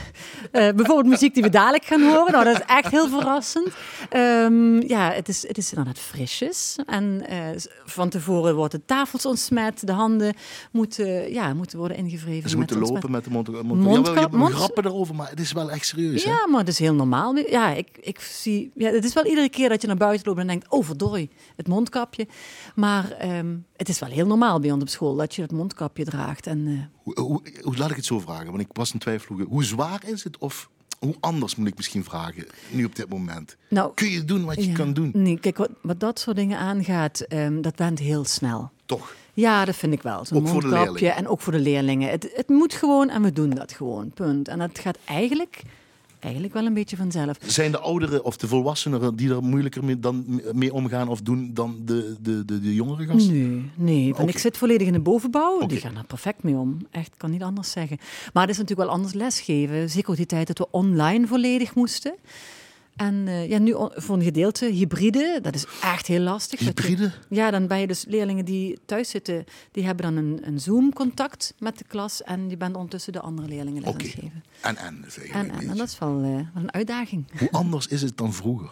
bijvoorbeeld 0.52 1.06
muziek 1.06 1.34
die 1.34 1.44
we 1.44 1.50
dadelijk 1.50 1.86
gaan 1.86 1.99
horen. 2.02 2.32
Nou, 2.32 2.44
dat 2.44 2.56
is 2.56 2.66
echt 2.68 2.92
heel 2.92 3.08
verrassend. 3.10 3.68
Ehm, 4.10 4.82
ja, 4.88 5.12
het 5.12 5.28
is, 5.30 5.48
het 5.48 5.58
is 5.58 5.70
inderdaad 5.70 6.00
frisjes. 6.00 6.76
En 6.86 7.26
eh, 7.28 7.38
van 7.86 8.10
tevoren 8.10 8.56
worden 8.56 8.80
de 8.80 8.86
tafels 8.86 9.26
ontsmet, 9.26 9.88
de 9.88 9.92
handen 9.92 10.34
moeten, 10.72 11.32
ja, 11.34 11.54
moeten 11.54 11.78
worden 11.80 11.98
ingevreven. 11.98 12.50
Ze 12.50 12.58
moeten 12.58 12.80
lopen 12.80 13.12
met 13.12 13.24
de 13.24 13.30
mond. 13.30 13.64
mond, 13.64 14.32
mond- 14.32 14.54
grappen 14.54 14.86
erover, 14.86 15.16
maar 15.16 15.30
het 15.30 15.40
is 15.40 15.52
wel 15.52 15.72
echt 15.72 15.86
serieus. 15.86 16.24
hè? 16.24 16.30
Ja, 16.32 16.48
maar 16.48 16.60
het 16.60 16.68
is 16.70 16.80
heel 16.80 16.94
normaal. 16.94 17.36
Ja, 17.38 17.70
ik, 17.74 17.90
ik 18.02 18.20
zie. 18.20 18.72
Ja, 18.76 18.92
het 18.92 19.04
is 19.06 19.14
wel 19.14 19.26
iedere 19.26 19.50
keer 19.50 19.70
dat 19.70 19.82
je 19.82 19.88
naar 19.88 19.96
buiten 19.98 20.28
loopt 20.28 20.40
en 20.40 20.48
denkt: 20.48 20.70
oh, 20.70 20.86
verdorie, 20.86 21.30
het 21.56 21.68
mondkapje. 21.68 22.28
Maar 22.76 23.12
ehm, 23.12 23.56
het 23.76 23.90
is 23.90 24.00
wel 24.00 24.10
heel 24.10 24.28
normaal 24.28 24.60
bij 24.60 24.72
ons 24.72 24.82
op 24.82 24.90
school 24.90 25.16
dat 25.16 25.36
je 25.36 25.42
het 25.42 25.52
mondkapje 25.52 26.04
draagt. 26.04 26.48
En 26.48 26.68
eh, 26.68 26.74
Hoe, 27.04 27.20
hoe, 27.20 27.42
hoe- 27.62 27.78
laat 27.78 27.90
ik 27.90 27.96
het 27.96 28.06
zo 28.06 28.20
vragen? 28.20 28.46
Want 28.46 28.60
ik 28.60 28.68
was 28.74 28.94
in 28.94 29.00
twijfel. 29.00 29.36
hoe- 29.36 29.46
Hoe 29.50 29.64
zwaar 29.64 30.02
is 30.06 30.24
het? 30.24 30.38
Of 30.38 30.70
hoe 31.00 31.16
anders 31.20 31.56
moet 31.56 31.68
ik 31.68 31.76
misschien 31.76 32.04
vragen 32.04 32.46
nu 32.70 32.86
op 32.86 32.96
dit 32.96 33.10
moment? 33.10 33.56
nou, 33.70 33.92
Kun 33.94 34.10
je 34.10 34.26
doen 34.26 34.46
wat 34.46 34.56
je 34.56 34.70
ja, 34.70 34.76
kan 34.76 34.94
doen? 34.94 35.12
Nee, 35.14 35.40
kijk, 35.40 35.58
wat, 35.58 35.70
wat 35.82 36.00
dat 36.00 36.20
soort 36.20 36.36
dingen 36.36 36.58
aangaat, 36.58 37.20
ehm, 37.20 37.62
dat 37.62 37.74
went 37.76 38.00
heel 38.00 38.26
snel. 38.26 38.72
Toch? 38.86 39.16
Ja, 39.34 39.66
dat 39.66 39.76
vind 39.76 39.94
ik 39.94 40.02
wel. 40.02 40.26
Zo'n 40.26 40.38
Ook 40.38 40.48
voor 40.48 40.62
de 40.62 40.68
mondkapje 40.68 40.92
leerlingen. 40.94 41.16
en 41.26 41.28
ook 41.28 41.42
voor 41.42 41.54
de 41.54 41.60
leerlingen. 41.60 42.10
Het, 42.10 42.32
het 42.36 42.48
moet 42.50 42.74
gewoon 42.74 43.10
en 43.10 43.22
we 43.22 43.34
doen 43.34 43.50
dat 43.50 43.74
gewoon. 43.74 44.12
Punt. 44.12 44.48
En 44.48 44.60
dat 44.60 44.80
gaat 44.80 44.98
eigenlijk, 45.06 45.62
eigenlijk 46.20 46.54
wel 46.54 46.66
een 46.66 46.74
beetje 46.74 46.98
vanzelf. 46.98 47.38
Zijn 47.46 47.72
de 47.72 47.80
ouderen 47.80 48.24
of 48.24 48.38
de 48.38 48.48
volwassenen 48.48 49.16
die 49.16 49.30
er 49.30 49.44
moeilijker 49.44 49.84
mee, 49.84 50.00
dan, 50.00 50.42
mee 50.54 50.74
omgaan 50.74 51.08
of 51.08 51.22
doen 51.22 51.54
dan 51.54 51.82
de, 51.86 52.16
de, 52.22 52.46
de, 52.46 52.60
de 52.60 52.74
jongere 52.74 53.06
gasten? 53.06 53.34
Nee, 53.34 53.72
nee. 53.76 54.14
Oké. 54.14 54.24
ik 54.24 54.38
zit 54.38 54.58
volledig 54.58 54.88
in 54.88 54.94
de 54.94 55.00
bovenbouw. 55.00 55.66
Die 55.66 55.80
gaan 55.80 55.94
daar 55.94 56.06
perfect 56.06 56.44
mee 56.44 56.56
om. 56.56 56.78
Echt, 56.92 57.14
kan 57.18 57.32
niet 57.32 57.44
anders 57.44 57.72
zeggen. 57.72 57.98
Maar 58.34 58.44
het 58.44 58.52
is 58.52 58.58
natuurlijk 58.58 58.88
wel 58.88 58.98
anders 58.98 59.14
lesgeven. 59.14 59.90
Zeker 59.90 60.10
ook 60.10 60.16
die 60.16 60.26
tijd 60.26 60.48
dat 60.48 60.58
we 60.58 60.68
online 60.72 61.28
volledig 61.28 61.76
moesten. 61.76 62.14
En 63.00 63.28
eh, 63.28 63.50
ja, 63.50 63.58
nu 63.58 63.76
voor 63.94 64.16
een 64.16 64.24
gedeelte 64.24 64.66
hybride, 64.66 65.40
dat 65.42 65.56
is 65.56 65.66
echt 65.84 66.08
heel 66.08 66.20
lastig. 66.22 66.60
Je- 66.60 66.66
Hybride? 66.66 67.12
ja, 67.30 67.52
dan 67.52 67.68
ben 67.68 67.80
je 67.80 67.88
dus 67.88 68.06
leerlingen 68.08 68.46
die 68.46 68.80
thuis 68.86 69.10
zitten, 69.10 69.44
die 69.72 69.86
hebben 69.86 70.06
dan 70.06 70.16
een, 70.24 70.40
een 70.48 70.60
Zoom-contact 70.60 71.54
met 71.60 71.78
de 71.78 71.84
klas 71.84 72.24
en 72.24 72.50
je 72.50 72.58
bent 72.58 72.76
ondertussen 72.76 73.14
de 73.14 73.20
andere 73.20 73.48
leerlingen 73.48 73.82
les 73.84 73.94
het 73.94 74.02
geven. 74.02 74.44
En, 74.62 74.78
en, 74.78 75.06
En, 75.32 75.52
en, 75.52 75.70
en 75.70 75.78
dat 75.78 75.88
is 75.88 76.00
wel, 76.00 76.18
eh, 76.24 76.24
wel 76.24 76.64
een 76.64 76.74
uitdaging. 76.74 77.26
Hoe 77.40 77.52
anders 77.52 77.88
is 77.88 78.02
het 78.02 78.18
dan 78.18 78.34
vroeger? 78.34 78.70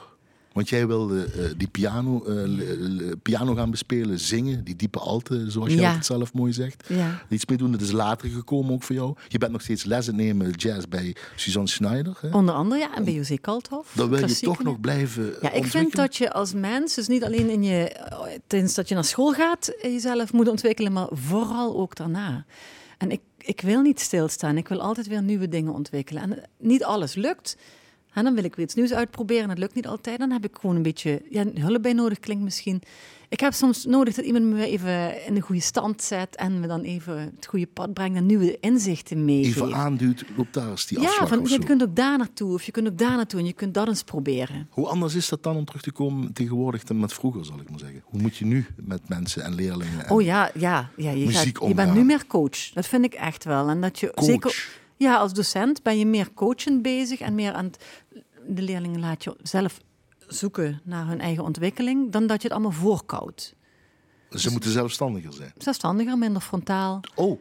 Want 0.57 0.69
jij 0.69 0.87
wilde 0.87 1.23
eh, 1.23 1.43
die 1.57 1.67
piano, 1.67 2.23
eh, 2.25 3.11
piano 3.21 3.55
gaan 3.55 3.71
bespelen, 3.71 4.19
zingen, 4.19 4.63
die 4.63 4.75
diepe 4.75 4.99
alte, 4.99 5.51
zoals 5.51 5.69
je 5.69 5.79
Ja. 5.79 5.85
altijd 5.87 6.05
zelf 6.05 6.33
mooi 6.33 6.53
zegt. 6.53 6.83
Ja. 6.87 7.21
Iets 7.29 7.45
mee 7.45 7.57
doen, 7.57 7.71
dat 7.71 7.81
is 7.81 7.91
later 7.91 8.29
gekomen 8.29 8.73
ook 8.73 8.83
voor 8.83 8.95
jou. 8.95 9.15
Je 9.27 9.37
bent 9.37 9.51
nog 9.51 9.61
steeds 9.61 9.83
lessen 9.83 10.15
nemen 10.15 10.51
jazz 10.51 10.85
bij 10.89 11.15
Suzanne 11.35 11.69
Schneider. 11.69 12.17
Hè? 12.21 12.29
Onder 12.29 12.55
andere, 12.55 12.79
ja, 12.81 12.95
en 12.95 13.03
bij 13.03 13.13
José 13.13 13.35
Kalthoff. 13.37 13.93
Dan 13.95 14.09
wil 14.09 14.27
je 14.27 14.39
toch 14.39 14.63
nog 14.63 14.79
blijven 14.79 15.33
Ja, 15.41 15.51
ik 15.51 15.65
vind 15.65 15.95
dat 15.95 16.15
je 16.15 16.33
als 16.33 16.53
mens, 16.53 16.95
dus 16.95 17.07
niet 17.07 17.23
alleen 17.23 17.49
in 17.49 17.63
je, 17.63 17.95
tijdens 18.47 18.73
dat 18.73 18.87
je 18.87 18.93
naar 18.95 19.03
school 19.03 19.33
gaat, 19.33 19.67
eh, 19.67 19.91
jezelf 19.91 20.33
moet 20.33 20.47
ontwikkelen, 20.47 20.91
maar 20.93 21.07
vooral 21.11 21.77
ook 21.77 21.95
daarna. 21.95 22.45
En 22.97 23.11
ik, 23.11 23.21
ik 23.37 23.61
wil 23.61 23.81
niet 23.81 23.99
stilstaan. 23.99 24.57
Ik 24.57 24.67
wil 24.67 24.81
altijd 24.81 25.07
weer 25.07 25.21
nieuwe 25.21 25.47
dingen 25.47 25.73
ontwikkelen. 25.73 26.21
En 26.21 26.43
niet 26.59 26.83
alles 26.83 27.15
lukt. 27.15 27.57
En 28.17 28.23
dan 28.23 28.35
wil 28.35 28.43
ik 28.43 28.55
weer 28.55 28.65
iets 28.65 28.75
nieuws 28.75 28.93
uitproberen. 28.93 29.43
En 29.43 29.49
dat 29.49 29.57
lukt 29.57 29.75
niet 29.75 29.87
altijd. 29.87 30.19
Dan 30.19 30.31
heb 30.31 30.45
ik 30.45 30.57
gewoon 30.61 30.75
een 30.75 30.81
beetje 30.81 31.21
ja, 31.29 31.45
hulp 31.53 31.81
bij 31.81 31.93
nodig, 31.93 32.19
klinkt 32.19 32.43
misschien. 32.43 32.81
Ik 33.29 33.39
heb 33.39 33.53
soms 33.53 33.85
nodig 33.85 34.15
dat 34.15 34.25
iemand 34.25 34.45
me 34.45 34.65
even 34.65 35.25
in 35.25 35.33
de 35.33 35.41
goede 35.41 35.61
stand 35.61 36.01
zet 36.01 36.35
en 36.35 36.59
me 36.59 36.67
dan 36.67 36.81
even 36.81 37.19
het 37.35 37.45
goede 37.45 37.67
pad 37.67 37.93
brengt 37.93 38.17
en 38.17 38.25
nieuwe 38.25 38.59
inzichten 38.59 39.25
meegeeft. 39.25 39.55
Even 39.55 39.75
aanduwt, 39.75 40.23
loopt 40.37 40.53
daar 40.53 40.69
eens 40.69 40.85
die 40.87 40.99
Ja, 40.99 41.07
afslag 41.07 41.27
van, 41.27 41.39
of 41.39 41.49
je 41.49 41.63
kunt 41.63 41.83
ook 41.83 41.95
daar 41.95 42.17
naartoe 42.17 42.53
of 42.53 42.63
je 42.63 42.71
kunt 42.71 42.87
ook 42.87 42.97
daar 42.97 43.15
naartoe 43.15 43.39
en 43.39 43.45
je 43.45 43.53
kunt 43.53 43.73
dat 43.73 43.87
eens 43.87 44.03
proberen. 44.03 44.67
Hoe 44.69 44.87
anders 44.87 45.15
is 45.15 45.29
dat 45.29 45.43
dan 45.43 45.55
om 45.55 45.65
terug 45.65 45.81
te 45.81 45.91
komen 45.91 46.33
tegenwoordig 46.33 46.83
dan 46.83 46.99
met 46.99 47.13
vroeger, 47.13 47.45
zal 47.45 47.59
ik 47.59 47.69
maar 47.69 47.79
zeggen? 47.79 48.01
Hoe 48.05 48.21
moet 48.21 48.37
je 48.37 48.45
nu 48.45 48.65
met 48.75 49.09
mensen 49.09 49.43
en 49.43 49.55
leerlingen? 49.55 50.05
En 50.05 50.11
Oh 50.11 50.21
ja, 50.21 50.51
ja, 50.53 50.89
ja 50.97 51.11
je, 51.11 51.25
Muziek 51.25 51.57
gaat, 51.57 51.67
je 51.67 51.73
bent 51.73 51.93
nu 51.93 52.03
meer 52.03 52.27
coach. 52.27 52.69
Dat 52.73 52.87
vind 52.87 53.05
ik 53.05 53.13
echt 53.13 53.43
wel. 53.43 53.69
En 53.69 53.81
dat 53.81 53.99
je 53.99 54.11
Coach. 54.13 54.25
zeker, 54.25 54.69
ja, 54.97 55.17
als 55.17 55.33
docent 55.33 55.83
ben 55.83 55.97
je 55.99 56.05
meer 56.05 56.33
coachend 56.33 56.81
bezig 56.81 57.19
en 57.19 57.35
meer 57.35 57.53
aan 57.53 57.65
het, 57.65 57.83
de 58.47 58.61
leerlingen 58.61 58.99
laat 58.99 59.23
je 59.23 59.35
zelf 59.43 59.79
zoeken 60.27 60.81
naar 60.83 61.07
hun 61.07 61.19
eigen 61.19 61.43
ontwikkeling, 61.43 62.11
dan 62.11 62.27
dat 62.27 62.41
je 62.41 62.47
het 62.47 62.57
allemaal 62.57 62.77
voorkoudt. 62.79 63.55
Ze 64.29 64.51
moeten 64.51 64.71
zelfstandiger 64.71 65.33
zijn. 65.33 65.51
Zelfstandiger, 65.57 66.17
minder 66.17 66.41
frontaal. 66.41 66.99
Oh, 67.15 67.39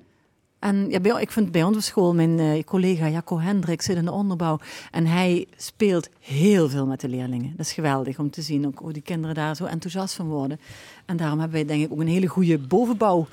En 0.59 0.91
ja, 0.91 1.01
bij, 1.01 1.21
ik 1.23 1.31
vind 1.31 1.53
bij 1.53 1.63
ons 1.63 1.77
op 1.77 1.83
school, 1.83 2.15
mijn 2.15 2.39
eh, 2.39 2.65
collega 2.65 3.09
Jacco 3.09 3.41
Hendrik 3.41 3.83
zit 3.83 3.97
in 3.97 4.05
de 4.05 4.11
onderbouw. 4.13 4.59
En 4.91 5.07
hij 5.07 5.47
speelt 5.57 6.09
heel 6.21 6.69
veel 6.69 6.87
met 6.87 7.01
de 7.01 7.09
leerlingen. 7.09 7.51
Dat 7.57 7.67
is 7.67 7.73
geweldig 7.73 8.19
om 8.19 8.31
te 8.31 8.43
zien 8.43 8.67
ook 8.67 8.79
hoe 8.79 8.93
die 8.93 9.03
kinderen 9.03 9.35
daar 9.35 9.57
zo 9.57 9.65
enthousiast 9.65 10.15
van 10.15 10.27
worden. 10.27 10.61
En 11.07 11.17
daarom 11.17 11.39
hebben 11.39 11.57
wij 11.59 11.67
denk 11.77 11.85
ik 11.85 11.93
ook 11.93 12.01
een 12.01 12.07
hele 12.07 12.27
goede 12.27 12.59
bovenbouw. 12.59 13.27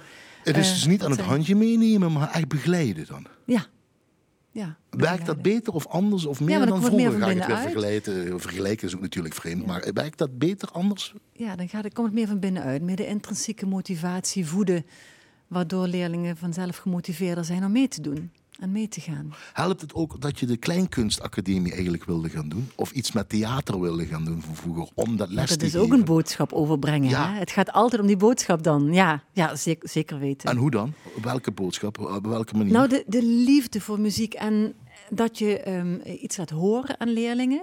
het 0.43 0.57
is 0.57 0.67
Eh, 0.67 0.73
dus 0.73 0.86
niet 0.86 1.03
aan 1.03 1.12
het 1.12 1.19
handje 1.21 1.55
meenemen, 1.55 2.12
maar 2.12 2.31
echt 2.31 2.47
begeleiden 2.47 3.05
dan. 3.07 3.25
Ja. 3.45 3.65
Ja 4.54 4.78
Werkt 4.89 5.26
dat 5.26 5.42
beter 5.42 5.74
of 5.74 5.88
anders 5.88 6.26
of 6.26 6.39
meer 6.39 6.60
dan 6.60 6.70
meer 6.70 6.82
vroeger? 6.82 7.12
Ga 7.12 7.30
ik 7.30 7.38
het 7.38 7.48
weer 7.48 7.48
binnenuit. 7.48 7.72
vergelijken. 7.72 8.39
Vergelijken 8.42 8.88
is 8.88 8.96
ook 8.96 9.02
natuurlijk 9.02 9.34
vreemd, 9.34 9.66
maar 9.66 9.89
werkt 9.94 10.18
dat 10.18 10.38
beter 10.38 10.70
anders? 10.72 11.13
Ja, 11.32 11.56
dan 11.56 11.70
gaat 11.70 11.84
het, 11.84 11.94
komt 11.94 12.08
het 12.08 12.16
meer 12.16 12.28
van 12.28 12.39
binnenuit. 12.39 12.82
Meer 12.82 12.96
de 12.96 13.08
intrinsieke 13.08 13.66
motivatie 13.66 14.46
voeden. 14.48 14.86
Waardoor 15.48 15.88
leerlingen 15.88 16.38
vanzelf 16.38 16.78
gemotiveerder 16.78 17.46
zijn 17.46 17.66
om 17.66 17.72
mee 17.72 17.88
te 17.88 18.02
doen 18.02 18.32
en 18.63 18.71
mee 18.71 18.88
te 18.88 19.02
gaan. 19.02 19.34
Helpt 19.54 19.82
het 19.82 19.93
ook 19.93 20.21
dat 20.21 20.39
je 20.39 20.45
de 20.45 20.58
Kleinkunstacademie 20.58 21.71
eigenlijk 21.73 22.06
wilde 22.06 22.30
gaan 22.30 22.49
doen? 22.49 22.69
Of 22.76 22.91
iets 22.91 23.12
met 23.12 23.30
theater 23.30 23.80
wilde 23.82 24.06
gaan 24.06 24.26
doen 24.26 24.41
van 24.41 24.56
vroeger, 24.56 24.89
om 24.93 25.17
dat 25.17 25.30
les 25.30 25.49
dat 25.49 25.60
te 25.60 25.65
is 25.65 25.71
geven? 25.71 25.86
ook 25.86 25.93
een 25.93 26.06
boodschap 26.06 26.54
overbrengen. 26.54 27.10
Ja. 27.10 27.32
Hè? 27.32 27.39
Het 27.39 27.52
gaat 27.52 27.71
altijd 27.71 28.02
om 28.02 28.08
die 28.08 28.17
boodschap 28.17 28.63
dan. 28.63 28.93
Ja, 28.93 29.23
ja 29.32 29.56
zeker, 29.56 29.89
zeker 29.89 30.19
weten. 30.19 30.49
En 30.49 30.58
hoe 30.58 30.71
dan? 30.71 30.93
Op 31.15 31.23
welke 31.23 31.52
boodschap? 31.52 31.99
Op 31.99 32.26
welke 32.26 32.58
manier? 32.58 32.73
Nou, 32.73 32.88
de, 32.88 33.04
de 33.08 33.23
liefde 33.23 33.82
voor 33.82 33.99
muziek 33.99 34.34
en 34.34 34.73
dat 35.10 35.38
je 35.38 35.60
ehm, 35.60 35.97
iets 36.21 36.38
laat 36.38 36.49
horen 36.49 36.99
aan 36.99 37.10
leerlingen 37.10 37.62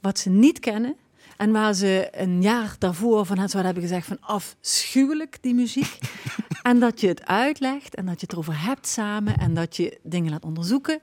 wat 0.00 0.18
ze 0.18 0.30
niet 0.30 0.58
kennen. 0.58 0.96
En 1.40 1.52
waar 1.52 1.74
ze 1.74 2.08
een 2.12 2.42
jaar 2.42 2.76
daarvoor 2.78 3.26
van 3.26 3.38
het 3.38 3.50
zouden 3.50 3.72
hebben 3.72 3.90
gezegd 3.90 4.06
van 4.06 4.20
afschuwelijk, 4.20 5.38
die 5.40 5.54
muziek. 5.54 5.98
en 6.62 6.80
dat 6.80 7.00
je 7.00 7.08
het 7.08 7.26
uitlegt 7.26 7.94
en 7.94 8.06
dat 8.06 8.14
je 8.14 8.20
het 8.20 8.32
erover 8.32 8.62
hebt 8.62 8.86
samen 8.86 9.38
en 9.38 9.54
dat 9.54 9.76
je 9.76 9.98
dingen 10.02 10.30
laat 10.30 10.44
onderzoeken. 10.44 11.00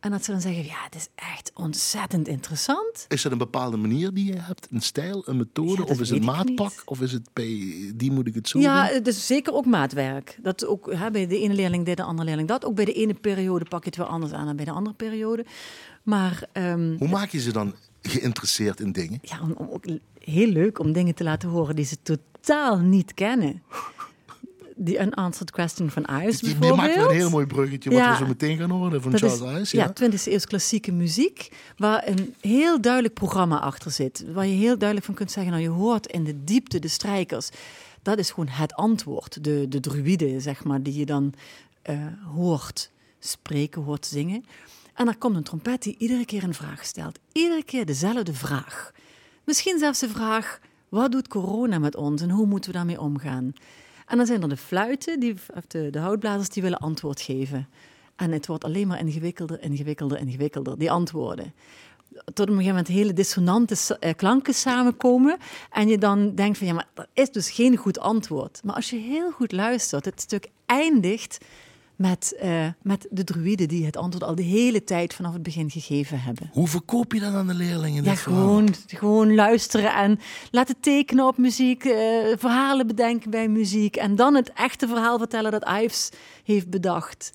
En 0.00 0.10
dat 0.10 0.24
ze 0.24 0.30
dan 0.30 0.40
zeggen, 0.40 0.64
ja, 0.64 0.84
het 0.84 0.94
is 0.94 1.08
echt 1.14 1.50
ontzettend 1.54 2.28
interessant. 2.28 3.04
Is 3.08 3.24
er 3.24 3.32
een 3.32 3.38
bepaalde 3.38 3.76
manier 3.76 4.14
die 4.14 4.24
je 4.32 4.38
hebt? 4.38 4.68
Een 4.70 4.82
stijl, 4.82 5.22
een 5.26 5.36
methode? 5.36 5.82
Ja, 5.82 5.88
of 5.88 6.00
is 6.00 6.10
het 6.10 6.24
maatpak? 6.24 6.70
niet. 6.70 6.82
Of 6.84 7.00
is 7.00 7.12
het 7.12 7.28
bij 7.32 7.74
die 7.94 8.12
moet 8.12 8.26
ik 8.26 8.34
het 8.34 8.48
zo 8.48 8.58
Ja, 8.58 8.86
doen? 8.86 8.94
het 8.94 9.06
is 9.06 9.26
zeker 9.26 9.52
ook 9.54 9.66
maatwerk. 9.66 10.38
Dat 10.42 10.66
ook, 10.66 10.92
hè, 10.92 11.10
bij 11.10 11.26
de 11.26 11.38
ene 11.40 11.54
leerling 11.54 11.84
dit, 11.84 11.96
de 11.96 12.02
andere 12.02 12.24
leerling 12.28 12.48
dat. 12.48 12.64
Ook 12.64 12.74
bij 12.74 12.84
de 12.84 12.92
ene 12.92 13.14
periode 13.14 13.64
pak 13.64 13.82
je 13.82 13.88
het 13.88 13.98
wel 13.98 14.06
anders 14.06 14.32
aan 14.32 14.46
dan 14.46 14.56
bij 14.56 14.64
de 14.64 14.70
andere 14.70 14.96
periode. 14.96 15.44
Maar 16.02 16.42
ehm, 16.52 16.96
Hoe 16.98 17.08
maak 17.08 17.30
je 17.30 17.40
ze 17.40 17.52
dan 17.52 17.74
geïnteresseerd 18.08 18.80
in 18.80 18.92
dingen? 18.92 19.18
ja, 19.22 19.40
om, 19.42 19.52
om 19.52 19.68
ook 19.70 19.84
heel 20.18 20.48
leuk 20.48 20.78
om 20.78 20.92
dingen 20.92 21.14
te 21.14 21.24
laten 21.24 21.48
horen 21.48 21.76
die 21.76 21.84
ze 21.84 21.96
totaal 22.02 22.78
niet 22.78 23.14
kennen. 23.14 23.62
Die 24.78 24.98
unanswered 25.00 25.50
question 25.50 25.90
van 25.90 26.02
Ives 26.22 26.40
Je 26.40 26.46
bijvoorbeeld. 26.46 26.76
maakt 26.76 26.94
wel 26.94 27.08
een 27.10 27.14
heel 27.16 27.30
mooi 27.30 27.46
bruggetje 27.46 27.90
wat 27.90 27.98
Ja. 27.98 28.10
we 28.12 28.16
zo 28.18 28.26
meteen 28.26 28.56
gaan 28.56 28.70
horen 28.70 29.02
van 29.02 29.10
Dat 29.10 29.20
Charles 29.20 29.40
is, 29.40 29.56
Ives. 29.56 29.70
ja, 29.70 29.84
Ja. 29.84 29.92
20e 29.92 30.30
eeuws 30.32 30.46
klassieke 30.46 30.92
muziek, 30.92 31.48
waar 31.76 32.08
een 32.08 32.34
heel 32.40 32.80
duidelijk 32.80 33.14
programma 33.14 33.60
achter 33.60 33.90
zit. 33.90 34.24
Waar 34.32 34.46
je 34.46 34.54
heel 34.54 34.76
duidelijk 34.78 35.06
van 35.06 35.14
kunt 35.14 35.30
zeggen, 35.30 35.52
nou 35.52 35.64
je 35.64 35.68
hoort 35.70 36.06
in 36.06 36.24
de 36.24 36.44
diepte 36.44 36.78
de 36.78 36.88
strijkers. 36.88 37.48
Dat 38.02 38.18
is 38.18 38.30
gewoon 38.30 38.48
het 38.48 38.74
antwoord. 38.74 39.44
De, 39.44 39.66
de 39.68 39.80
druïde, 39.80 40.40
zeg 40.40 40.64
maar, 40.64 40.82
die 40.82 40.94
je 40.98 41.06
dan 41.06 41.32
eh, 41.82 41.96
hoort 42.34 42.90
spreken, 43.18 43.82
hoort 43.82 44.06
zingen. 44.06 44.44
En 44.96 45.08
er 45.08 45.16
komt 45.16 45.36
een 45.36 45.42
trompet 45.42 45.82
die 45.82 45.94
iedere 45.98 46.24
keer 46.24 46.44
een 46.44 46.54
vraag 46.54 46.84
stelt. 46.84 47.18
Iedere 47.32 47.64
keer 47.64 47.86
dezelfde 47.86 48.34
vraag. 48.34 48.92
Misschien 49.44 49.78
zelfs 49.78 49.98
de 49.98 50.08
vraag, 50.08 50.60
wat 50.88 51.12
doet 51.12 51.28
corona 51.28 51.78
met 51.78 51.96
ons 51.96 52.22
en 52.22 52.30
hoe 52.30 52.46
moeten 52.46 52.70
we 52.70 52.76
daarmee 52.76 53.00
omgaan? 53.00 53.52
En 54.06 54.16
dan 54.16 54.26
zijn 54.26 54.42
er 54.42 54.48
de 54.48 54.56
fluiten, 54.56 55.20
die, 55.20 55.34
de, 55.68 55.90
de 55.90 55.98
houtblazers, 55.98 56.48
die 56.48 56.62
willen 56.62 56.78
antwoord 56.78 57.20
geven. 57.20 57.68
En 58.16 58.32
het 58.32 58.46
wordt 58.46 58.64
alleen 58.64 58.86
maar 58.86 58.98
ingewikkelder, 58.98 59.62
ingewikkelder, 59.62 60.18
ingewikkelder, 60.18 60.78
die 60.78 60.90
antwoorden. 60.90 61.54
Tot 62.10 62.26
op 62.26 62.38
een 62.38 62.46
gegeven 62.46 62.68
moment 62.68 62.88
hele 62.88 63.12
dissonante 63.12 63.96
eh, 63.98 64.14
klanken 64.14 64.54
samenkomen. 64.54 65.36
En 65.70 65.88
je 65.88 65.98
dan 65.98 66.34
denkt 66.34 66.58
van, 66.58 66.66
ja, 66.66 66.72
maar 66.72 66.88
er 66.94 67.08
is 67.12 67.30
dus 67.30 67.50
geen 67.50 67.76
goed 67.76 67.98
antwoord. 67.98 68.60
Maar 68.64 68.74
als 68.74 68.90
je 68.90 68.96
heel 68.96 69.30
goed 69.30 69.52
luistert, 69.52 70.04
het 70.04 70.20
stuk 70.20 70.48
eindigt 70.66 71.38
met, 71.96 72.36
eh, 72.40 72.66
met 72.82 73.06
de 73.10 73.24
druïden 73.24 73.68
die 73.68 73.84
het 73.84 73.96
antwoord 73.96 74.24
al 74.24 74.34
de 74.34 74.42
hele 74.42 74.84
tijd 74.84 75.14
vanaf 75.14 75.32
het 75.32 75.42
begin 75.42 75.70
gegeven 75.70 76.20
hebben. 76.20 76.50
Hoe 76.52 76.68
verkoop 76.68 77.12
je 77.12 77.20
dat 77.20 77.34
aan 77.34 77.46
de 77.46 77.54
leerlingen? 77.54 78.04
Ja, 78.04 78.16
verhaal? 78.16 78.42
gewoon, 78.42 78.74
gewoon 78.86 79.34
luisteren 79.34 79.94
en 79.94 80.18
laten 80.50 80.80
tekenen 80.80 81.26
op 81.26 81.38
muziek, 81.38 81.84
eh, 81.84 81.92
verhalen 82.36 82.86
bedenken 82.86 83.30
bij 83.30 83.48
muziek 83.48 83.96
en 83.96 84.16
dan 84.16 84.34
het 84.34 84.52
echte 84.52 84.88
verhaal 84.88 85.18
vertellen 85.18 85.50
dat 85.50 85.68
Ives 85.82 86.10
heeft 86.44 86.70
bedacht. 86.70 87.32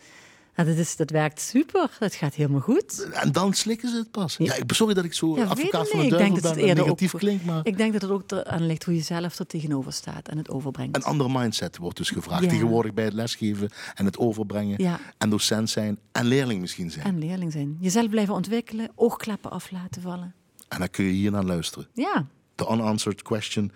Ja, 0.56 0.64
dat, 0.64 0.76
is, 0.76 0.96
dat 0.96 1.10
werkt 1.10 1.42
super, 1.42 1.90
dat 2.00 2.14
gaat 2.14 2.34
helemaal 2.36 2.60
goed. 2.60 3.08
En 3.14 3.32
dan 3.32 3.54
slikken 3.54 3.90
ze 3.90 3.96
het 3.98 4.12
pas. 4.12 4.36
Ja, 4.38 4.56
ik, 4.56 4.64
sorry 4.74 4.94
dat 4.94 5.04
ik 5.04 5.14
zo 5.14 5.36
Ja, 5.36 5.46
advocaat 5.46 5.90
van 5.90 6.00
de 6.00 6.04
niet. 6.06 6.14
Ik 6.14 6.18
duivel 6.18 6.18
denk 6.18 6.42
dat 6.44 6.56
het 6.56 6.70
en 6.70 6.76
negatief 6.76 7.12
klinkt, 7.12 7.46
maar 7.46 7.60
Ik 7.66 7.78
denk 7.78 7.94
dat 7.94 8.02
het 8.02 8.12
ook 8.12 8.32
eraan 8.32 8.66
ligt 8.66 8.84
hoe 8.84 8.96
je 8.96 9.02
zelf 9.02 9.40
er 9.40 9.48
tegenover 9.48 9.94
staat 9.94 10.28
en 10.28 10.38
het 10.38 10.50
overbrengt. 10.50 10.96
een 10.96 11.04
andere 11.04 11.30
mindset 11.40 11.78
wordt 11.78 11.98
dus 11.98 12.10
gevraagd. 12.10 12.44
Ja. 12.44 12.50
Tegenwoordig 12.50 12.94
bij 12.94 13.04
het 13.04 13.14
lesgeven 13.14 13.70
en 13.96 14.06
het 14.06 14.18
overbrengen 14.18 14.84
Ja. 14.84 15.00
en 15.18 15.30
docent 15.30 15.70
zijn 15.70 16.00
en 16.12 16.26
leerling 16.26 16.62
misschien 16.62 16.92
zijn. 16.92 17.06
En, 17.06 17.14
En 17.14 17.20
leerling 17.20 17.52
zijn. 17.52 17.78
Jezelf 17.80 18.10
blijven 18.10 18.34
ontwikkelen, 18.34 18.90
oogkleppen 18.96 19.52
af 19.52 19.72
laten 19.72 20.02
vallen. 20.02 20.34
dan 20.68 20.90
kun 20.90 21.06
je 21.06 21.12
hier 21.12 21.32
naar 21.32 21.44
luisteren. 21.44 21.88
Ja, 21.94 22.26
The 22.56 22.68
Unanswered 22.72 23.22
Question 23.22 23.72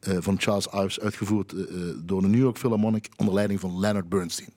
eh, 0.00 0.16
van 0.20 0.40
Charles 0.40 0.66
Ives, 0.66 1.00
uitgevoerd 1.00 1.52
eh, 1.52 1.60
eh, 1.60 1.96
door 2.04 2.20
de 2.22 2.28
New 2.28 2.40
York 2.40 2.58
Philharmonic 2.58 3.08
onder 3.16 3.34
leiding 3.34 3.60
van 3.60 3.78
Leonard 3.80 4.08
Bernstein. 4.08 4.48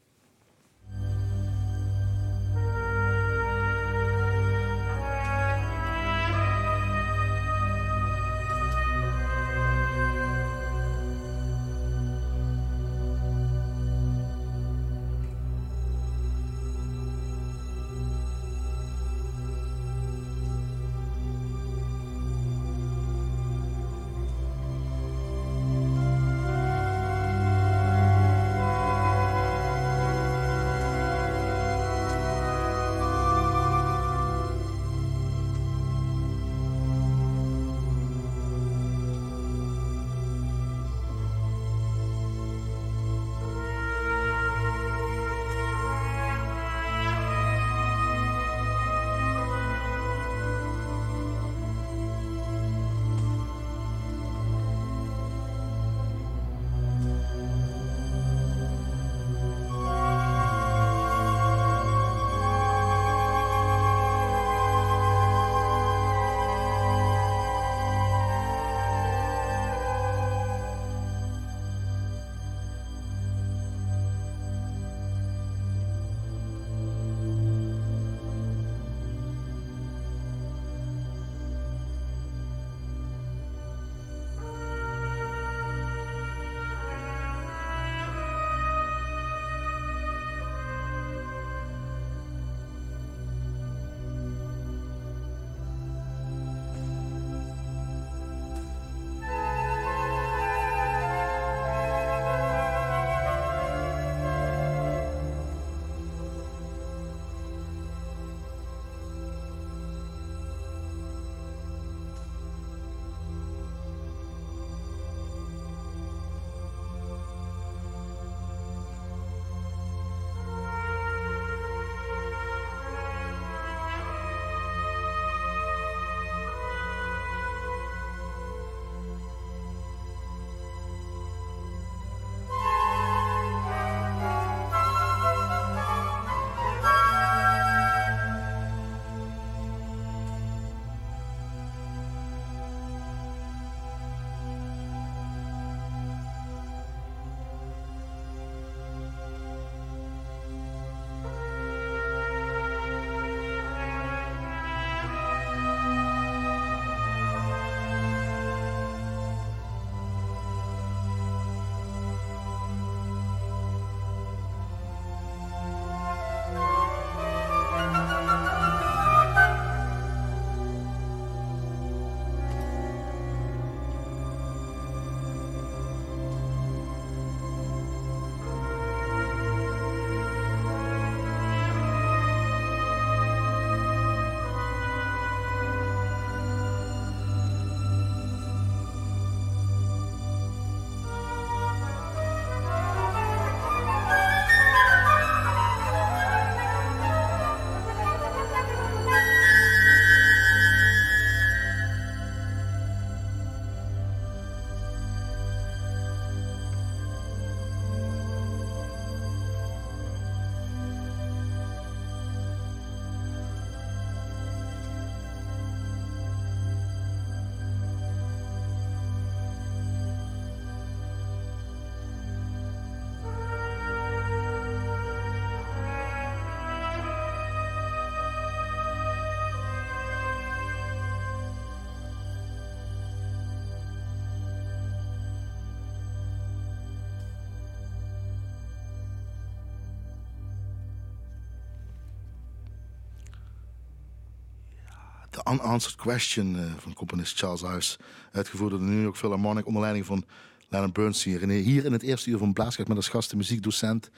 Unanswered 245.51 245.95
Question 246.01 246.55
eh, 246.59 246.65
van 246.77 246.93
componist 246.93 247.37
Charles 247.39 247.61
Ives. 247.61 247.97
Uitgevoerd 248.31 248.69
door 248.71 248.79
de 248.79 248.85
New 248.85 249.01
York 249.01 249.15
Philharmonic 249.15 249.65
onder 249.65 249.81
leiding 249.81 250.05
van 250.05 250.25
Leonard 250.69 250.93
Bernstein. 250.93 251.37
René, 251.37 251.53
hier 251.53 251.85
in 251.85 251.91
het 251.91 252.01
eerste 252.01 252.29
uur 252.29 252.37
van 252.37 252.53
Blaaskracht 252.53 252.87
met 252.89 252.97
als 252.97 253.07
gast 253.09 253.29
de 253.29 253.35
muziekdocent, 253.35 254.09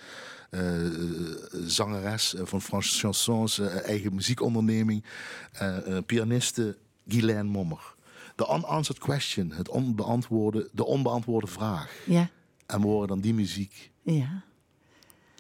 eh, 0.50 0.86
eh, 0.86 0.92
zangeres 1.66 2.36
van 2.44 2.62
Franse 2.62 3.00
chansons, 3.00 3.60
eigen 3.60 4.16
muziekonderneming, 4.16 5.04
pianiste 6.06 6.78
Guylaine 7.08 7.50
Mommer. 7.50 7.96
The 8.36 8.46
Unanswered 8.50 9.04
Question, 9.04 9.52
het 9.52 9.70
onbeantwoorde, 9.70 10.70
de 10.72 10.86
onbeantwoorde 10.86 11.48
vraag. 11.48 11.92
Ja, 12.06 12.30
En 12.66 12.82
we 12.82 12.88
horen 12.88 13.08
dan 13.08 13.20
die 13.20 13.34
muziek. 13.34 13.92
ja. 14.02 14.44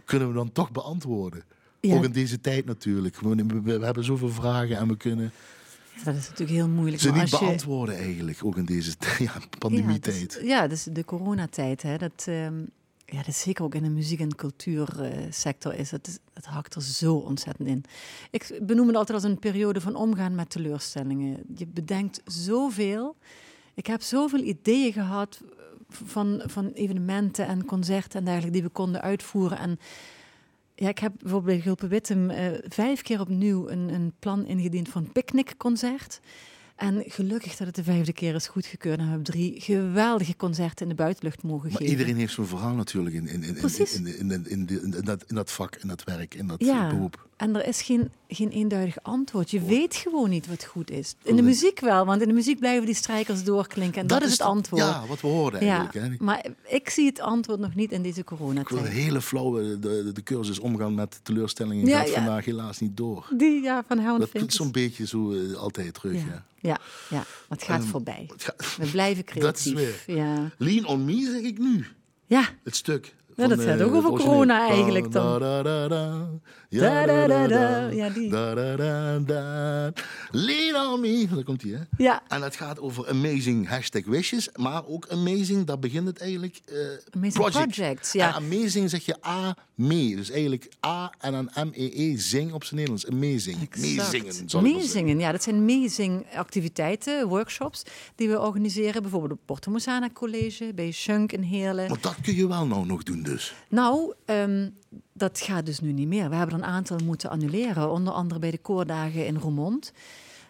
Kunnen 0.06 0.28
we 0.30 0.34
dan 0.34 0.52
toch 0.52 0.72
beantwoorden? 0.72 1.44
Ja. 1.80 1.96
Ook 1.96 2.04
in 2.04 2.12
deze 2.12 2.42
tijd 2.42 2.66
natuurlijk. 2.66 3.20
We, 3.20 3.36
we- 3.36 3.62
we 3.80 3.86
hebben 3.86 4.04
zoveel 4.04 4.30
vragen 4.30 4.78
en 4.78 4.88
we 4.88 4.98
kunnen 4.98 5.32
Ja, 5.98 6.04
dat 6.04 6.16
is 6.16 6.24
natuurlijk 6.30 6.50
heel 6.58 6.68
moeilijk. 6.70 7.02
ze 7.02 7.10
maar 7.10 7.24
niet 7.24 7.32
als 7.32 7.40
je- 7.40 7.46
beantwoorden 7.46 7.96
eigenlijk. 7.96 8.40
Ook 8.44 8.58
in 8.58 8.66
deze 8.66 8.94
ja, 9.20 9.32
pandemietijd. 9.60 10.40
Ja, 10.44 10.68
dus 10.68 10.84
de 10.84 11.06
coronatijd. 11.06 11.82
Hè, 11.82 11.98
dat, 11.98 12.26
ehm, 12.28 12.60
ja, 13.06 13.18
dat 13.18 13.28
is 13.28 13.40
zeker 13.42 13.64
ook 13.64 13.76
in 13.76 13.84
de 13.84 13.90
muziek- 13.90 14.20
en 14.20 14.36
cultuursector 14.36 15.74
is 15.74 15.92
het, 15.92 16.20
het 16.34 16.46
hakt 16.46 16.76
er 16.76 16.82
zo 16.82 17.16
ontzettend 17.16 17.68
in. 17.68 17.84
Ik 18.32 18.60
benoem 18.62 18.88
het 18.88 18.96
altijd 18.96 19.24
als 19.24 19.32
een 19.32 19.40
periode 19.40 19.82
van 19.82 19.96
omgaan 19.96 20.36
met 20.36 20.50
teleurstellingen. 20.50 21.38
Je 21.56 21.68
bedenkt 21.68 22.22
zoveel. 22.26 23.16
Ik 23.74 23.88
heb 23.88 24.02
zoveel 24.02 24.40
ideeën 24.40 24.94
gehad 24.94 25.42
van, 25.90 26.42
van 26.46 26.68
evenementen 26.74 27.48
en 27.48 27.66
concerten 27.66 28.20
en 28.20 28.26
dergelijke 28.26 28.54
die 28.54 28.64
we 28.64 28.70
konden 28.70 29.02
uitvoeren. 29.02 29.58
En 29.60 29.80
ja, 30.82 30.90
ik 30.90 31.00
heb 31.00 31.14
bijvoorbeeld 31.18 31.56
bij 31.56 31.64
Gulpe 31.64 31.88
Wittem 31.88 32.30
eh, 32.30 32.52
vijf 32.68 33.02
keer 33.02 33.20
opnieuw 33.20 33.70
een, 33.70 33.94
een 33.94 34.14
plan 34.20 34.46
ingediend 34.46 34.90
voor 34.90 35.02
een 35.02 35.12
picknickconcert. 35.12 36.20
En 36.82 37.04
gelukkig 37.08 37.56
dat 37.56 37.68
het 37.68 37.76
de 37.76 37.84
vijfde 37.84 38.14
keer 38.14 38.36
is 38.36 38.48
goedgekeurd. 38.48 38.98
En 38.98 39.04
we 39.04 39.10
hebben 39.10 39.32
drie 39.34 39.62
geweldige 39.62 40.36
concerten 40.36 40.84
in 40.84 40.90
de 40.90 40.96
buitenlucht 41.04 41.44
mogen 41.44 41.70
Maar 41.70 41.78
geven. 41.78 41.92
iedereen 41.94 42.16
heeft 42.16 42.34
zo'n 42.34 42.46
verhaal 42.46 42.76
natuurlijk 42.76 43.16
in, 43.16 43.28
in, 43.28 43.44
in, 43.44 44.46
in, 44.48 44.92
dat, 45.04 45.24
in 45.28 45.36
dat 45.36 45.52
vak, 45.52 45.76
in 45.76 45.88
dat 45.88 46.04
werk, 46.04 46.36
in 46.36 46.48
dat 46.48 46.64
Ja. 46.66 46.90
beroep. 46.90 47.28
En 47.38 47.56
er 47.56 47.68
is 47.68 47.82
geen, 47.82 48.10
geen 48.28 48.50
eenduidig 48.50 49.04
antwoord. 49.04 49.52
Je 49.52 49.62
weet 49.62 49.96
gewoon 49.96 50.30
niet 50.30 50.48
wat 50.48 50.64
goed 50.64 50.92
is. 50.92 51.16
In 51.24 51.36
de 51.36 51.42
Goed. 51.42 51.50
muziek 51.50 51.80
wel, 51.80 52.06
want 52.06 52.22
in 52.22 52.28
de 52.28 52.34
muziek 52.34 52.60
blijven 52.60 52.86
die 52.86 52.96
strijkers 52.96 53.44
doorklinken. 53.44 54.02
En 54.02 54.08
dat, 54.08 54.24
is 54.24 54.32
het 54.32 54.42
antwoord. 54.42 54.82
Ja, 54.82 55.06
wat 55.08 55.22
we 55.22 55.28
hoorden 55.28 55.66
Ja, 55.66 55.78
eigenlijk. 55.80 56.20
Hè. 56.20 56.24
maar 56.26 56.46
ik 56.68 56.90
zie 56.90 57.06
het 57.06 57.20
antwoord 57.20 57.60
nog 57.60 57.76
niet 57.76 57.92
in 57.92 58.02
deze 58.02 58.20
Ik 58.20 58.30
wil 58.30 58.38
een 58.50 58.64
coronatijd. 58.64 58.88
hele 58.94 59.22
flauwe, 59.22 59.80
de, 59.80 60.12
de, 60.14 60.24
cursus 60.24 60.60
omgaan 60.60 60.96
met 60.96 61.20
teleurstellingen 61.24 61.88
Ja, 61.88 62.00
gaat 62.00 62.10
vandaag 62.10 62.46
helaas 62.46 62.80
niet 62.80 62.98
door. 62.98 63.28
Die, 63.38 63.62
ja, 63.62 63.84
van 63.88 63.98
Helen 64.00 64.20
Dat 64.20 64.32
doet 64.34 64.54
zo'n 64.54 64.72
beetje 64.72 65.08
zo 65.08 65.32
eh, 65.32 65.54
altijd 65.54 65.94
terug. 65.94 66.14
Ja. 66.14 66.46
Ja. 66.62 66.78
ja, 67.10 67.16
maar 67.18 67.26
het 67.58 67.64
gaat 67.64 67.80
Ehm, 67.82 67.90
voorbij. 67.90 68.26
Het 68.32 68.44
gaat- 68.44 68.76
We 68.78 68.86
blijven 68.88 69.26
Dat 69.40 69.58
is 69.58 69.64
creatief. 69.72 70.06
weer. 70.06 70.16
Ja. 70.18 70.52
Lean 70.58 70.86
on 70.86 71.06
me 71.06 71.22
zeg 71.32 71.42
ik 71.42 71.58
nu. 71.58 71.88
ja, 72.26 72.44
Het 72.64 72.76
stuk. 72.76 73.16
Ja, 73.36 73.48
dat 73.48 73.60
gaat 73.62 73.80
eh, 73.80 73.86
ook 73.86 73.94
over 73.94 73.96
het 73.96 74.06
origineel. 74.12 74.34
corona 74.34 74.70
eigenlijk 74.70 75.12
dan. 75.12 76.42
Da, 76.80 77.06
da, 77.06 77.28
da, 77.28 77.48
da. 77.48 77.88
Ja, 77.88 78.10
die. 78.10 78.30
Da, 78.30 78.54
da, 78.54 78.76
da, 78.76 79.20
da. 79.20 79.92
Lean 80.32 80.92
on 80.94 81.00
me. 81.02 81.28
Daar 81.34 81.44
komt 81.44 81.62
hij, 81.62 81.72
hè? 81.72 81.80
ja. 82.04 82.24
En 82.28 82.42
het 82.42 82.56
gaat 82.56 82.80
over 82.80 83.08
amazing 83.10 83.68
hashtag 83.68 84.06
wishes, 84.06 84.50
maar 84.56 84.86
ook 84.88 85.08
amazing, 85.10 85.66
daar 85.66 85.80
begint 85.80 86.08
het 86.08 86.20
eigenlijk. 86.20 86.62
eh, 86.66 86.76
Amazing 87.16 87.50
projects, 87.52 88.12
ja. 88.12 88.28
En 88.28 88.34
amazing 88.34 88.90
zeg 88.90 89.06
je 89.06 89.16
A, 89.26 89.56
mee. 89.76 90.16
Dus 90.16 90.30
eigenlijk 90.32 90.70
A 90.86 91.14
en 91.20 91.32
dan 91.32 91.50
M-E-E, 91.56 92.18
zing 92.18 92.54
op 92.54 92.64
zijn 92.64 92.76
Nederlands. 92.80 93.08
Amazing. 93.08 93.58
Meezingen, 93.78 94.46
maar. 94.54 94.62
Meezingen, 94.62 95.20
ja, 95.20 95.32
dat 95.32 95.44
zijn 95.44 95.66
meezingactiviteiten, 95.66 97.28
workshops 97.28 97.84
die 98.16 98.30
we 98.30 98.40
organiseren. 98.40 99.02
Bijvoorbeeld 99.02 99.32
op 99.34 99.40
Porto 99.46 99.72
Mosana 99.72 100.10
College, 100.14 100.72
bij 100.76 100.92
Shunk 100.92 101.32
in 101.32 101.42
Heerlen. 101.42 101.88
Want 101.88 102.04
dat 102.04 102.16
kun 102.22 102.36
je 102.36 102.48
wel 102.48 102.68
nou 102.68 102.86
nog 102.86 103.04
doen 103.04 103.24
dus. 103.24 103.54
Nou, 103.70 104.14
ehm, 104.26 104.70
dat 105.22 105.40
gaat 105.40 105.66
dus 105.66 105.80
nu 105.80 105.92
niet 105.92 106.08
meer. 106.08 106.30
We 106.30 106.36
hebben 106.36 106.56
een 106.56 106.66
aantal 106.66 106.98
moeten 107.04 107.30
annuleren, 107.30 107.92
onder 107.92 108.14
andere 108.14 108.40
bij 108.40 108.52
de 108.52 108.58
koordagen 108.58 109.26
in 109.26 109.36
Roermond. 109.38 109.92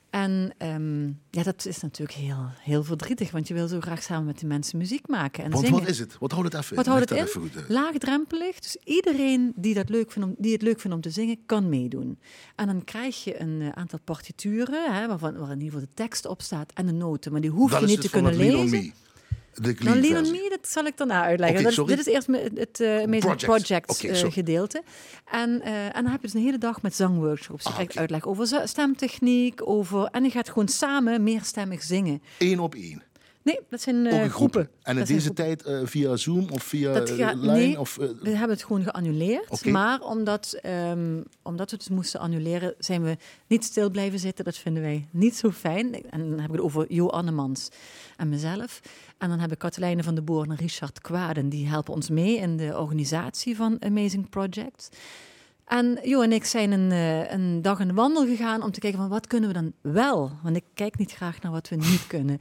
En 0.10 0.54
ehm, 0.58 1.06
ja, 1.30 1.44
dat 1.44 1.66
is 1.66 1.82
natuurlijk 1.82 2.18
heel, 2.18 2.50
heel 2.60 2.84
verdrietig, 2.84 3.32
want 3.32 3.48
je 3.48 3.54
wil 3.54 3.68
zo 3.68 3.80
graag 3.80 4.04
samen 4.04 4.26
met 4.26 4.40
die 4.40 4.48
mensen 4.48 4.78
muziek 4.78 5.08
maken 5.08 5.44
en 5.44 5.52
Want 5.52 5.66
zingen. 5.66 5.80
wat 5.80 5.90
is 5.90 6.00
het? 6.00 6.18
Wat 6.20 6.32
houdt 6.32 6.54
het 6.54 6.62
even 6.64 6.76
Wat 6.76 6.86
in? 6.86 6.92
houdt 6.92 7.10
het 7.10 7.20
in? 7.20 7.26
even 7.26 7.42
goed 7.42 7.56
uit. 7.56 7.70
Laagdrempelig. 7.70 8.60
Dus 8.60 8.78
iedereen 8.84 9.54
die, 9.56 9.74
dat 9.74 9.90
leuk 9.90 10.12
vindt 10.12 10.28
om, 10.28 10.36
die 10.38 10.54
het 10.54 10.62
leuk 10.62 10.80
vindt 10.80 10.96
om 10.96 11.02
te 11.02 11.10
zingen, 11.10 11.38
kan 11.46 11.70
meedoen. 11.70 12.20
En 12.56 12.66
dan 12.68 12.84
krijg 12.84 13.24
je 13.24 13.42
een 13.42 13.62
eh, 13.62 13.70
aantal 13.70 14.00
partituren, 14.04 14.94
hè, 14.94 15.08
waarvan, 15.08 15.38
waar 15.38 15.52
in 15.52 15.60
ieder 15.62 15.72
geval 15.74 15.88
de 15.88 15.94
tekst 16.04 16.26
op 16.26 16.42
staat 16.42 16.72
en 16.74 16.86
de 16.86 16.94
noten. 16.94 17.32
Maar 17.32 17.42
die 17.42 17.50
hoef 17.50 17.72
Dat 17.72 17.80
je 17.80 17.86
niet 17.86 18.02
dus 18.02 18.06
te 18.06 18.12
kunnen 18.12 18.36
lezen. 18.36 18.94
De 19.54 19.76
Nou, 19.80 20.00
Lean 20.00 20.18
on 20.18 20.26
versie. 20.26 20.44
Me, 20.44 20.50
dat 20.50 20.68
zal 20.68 20.86
ik 20.86 20.98
daarna 20.98 21.24
uitleggen. 21.24 21.64
Dat, 21.64 21.72
is- 21.72 21.86
dit 21.86 22.00
is 22.00 22.06
eerst 22.06 22.28
het 22.56 22.80
uh, 22.80 23.38
Project. 23.38 24.04
Eh, 24.06 24.32
gedeelte. 24.32 24.84
En, 25.32 25.62
eh, 25.62 25.86
en 25.86 25.92
dan 26.04 26.06
heb 26.06 26.22
je 26.22 26.28
dus 26.28 26.34
een 26.34 26.42
hele 26.46 26.58
dag 26.58 26.82
met 26.82 26.96
zangworkshops. 26.96 27.64
Je 27.64 27.70
Ah, 27.70 27.74
krijgt 27.76 27.92
oké. 27.92 28.00
uitleg 28.00 28.28
over 28.28 28.62
stemtechniek, 28.68 29.68
over... 29.68 30.04
En 30.06 30.24
je 30.24 30.30
gaat 30.30 30.48
gewoon 30.50 30.68
samen 30.68 31.24
meerstemmig 31.24 31.84
zingen. 31.84 32.22
Eén 32.38 32.60
op 32.60 32.76
één. 32.76 33.04
Nee, 33.44 33.60
dat 33.70 33.82
zijn 33.82 34.06
in 34.08 34.30
groepen. 34.30 34.70
En 34.84 34.98
in 34.98 35.06
deze 35.06 35.20
groepen. 35.34 35.58
tijd 35.64 35.90
via 35.90 36.16
Zoom 36.16 36.50
of 36.52 36.64
via 36.64 36.94
Dat 36.94 37.10
gaat- 37.10 37.36
Line? 37.36 37.52
nee. 37.54 37.80
Of, 37.80 37.96
We 37.96 38.30
hebben 38.30 38.50
het 38.50 38.64
gewoon 38.64 38.84
geannuleerd. 38.84 39.66
Maar 39.66 40.02
omdat, 40.02 40.58
ehm, 40.62 41.22
omdat 41.42 41.72
we 41.72 41.78
het 41.78 41.90
moesten 41.90 42.20
annuleren, 42.20 42.74
zijn 42.80 43.04
we 43.04 43.18
niet 43.48 43.64
stil 43.64 43.90
blijven 43.90 44.20
zitten. 44.20 44.46
Dat 44.46 44.58
vinden 44.58 44.84
wij 44.84 45.08
niet 45.12 45.36
zo 45.36 45.52
fijn. 45.52 45.94
En 46.10 46.20
dan 46.30 46.40
heb 46.40 46.48
ik 46.50 46.56
het 46.56 46.62
over 46.62 46.86
Jo 46.94 47.08
Annemans 47.08 47.70
en 48.18 48.30
mezelf. 48.30 48.82
En 49.22 49.30
dan 49.30 49.40
hebben 49.40 49.58
Katelijne 49.58 50.04
van 50.04 50.16
de 50.16 50.22
Boer 50.22 50.50
en 50.50 50.56
Richard 50.56 51.02
Kwaden. 51.02 51.50
Die 51.50 51.68
helpen 51.68 51.94
ons 51.94 52.10
mee 52.10 52.38
in 52.38 52.58
de 52.58 52.78
organisatie 52.78 53.56
van 53.56 53.78
Amazing 53.80 54.30
Projects. 54.30 54.90
En 55.66 56.00
Jo 56.04 56.22
en 56.22 56.32
ik 56.32 56.46
zijn 56.46 56.72
een, 56.72 56.92
eh, 56.92 57.32
een 57.32 57.62
dag 57.62 57.80
een 57.80 57.94
wandel 57.96 58.26
gegaan 58.26 58.64
om 58.64 58.72
te 58.72 58.80
kijken 58.80 59.00
van 59.00 59.10
wat 59.10 59.28
kunnen 59.28 59.50
we 59.50 59.56
dan 59.56 59.74
wel. 59.82 60.32
Want 60.44 60.56
ik 60.56 60.64
kijk 60.74 60.98
niet 60.98 61.12
graag 61.12 61.42
naar 61.42 61.52
wat 61.52 61.70
we 61.70 61.76
niet 61.76 62.08
kunnen. 62.16 62.40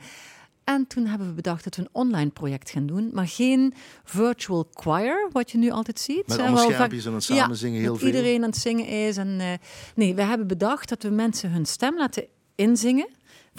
En 0.64 0.86
toen 0.86 1.06
hebben 1.06 1.26
we 1.28 1.32
bedacht 1.32 1.64
dat 1.64 1.76
we 1.76 1.82
een 1.82 1.88
online 1.92 2.30
project 2.30 2.70
gaan 2.70 2.86
doen, 2.86 3.10
maar 3.12 3.28
geen 3.28 3.74
virtual 4.04 4.68
choir, 4.72 5.28
wat 5.32 5.50
je 5.50 5.58
nu 5.58 5.70
altijd 5.70 6.00
ziet. 6.00 6.26
Met 6.26 6.38
Eh, 6.38 6.44
allemaal 6.44 6.70
schermpjes 6.70 7.04
en 7.04 7.10
dan 7.12 7.22
samen 7.22 7.48
ja, 7.48 7.54
zingen 7.54 7.80
heel 7.80 7.90
dat 7.90 7.98
veel. 7.98 8.06
iedereen 8.08 8.42
aan 8.42 8.50
het 8.50 8.58
zingen 8.58 8.86
is. 8.86 9.16
En, 9.16 9.40
eh, 9.40 9.52
nee, 9.94 10.14
we 10.14 10.22
hebben 10.22 10.46
bedacht 10.46 10.88
dat 10.88 11.02
we 11.02 11.10
mensen 11.10 11.50
hun 11.50 11.66
stem 11.66 11.96
laten 11.96 12.24
inzingen 12.54 13.08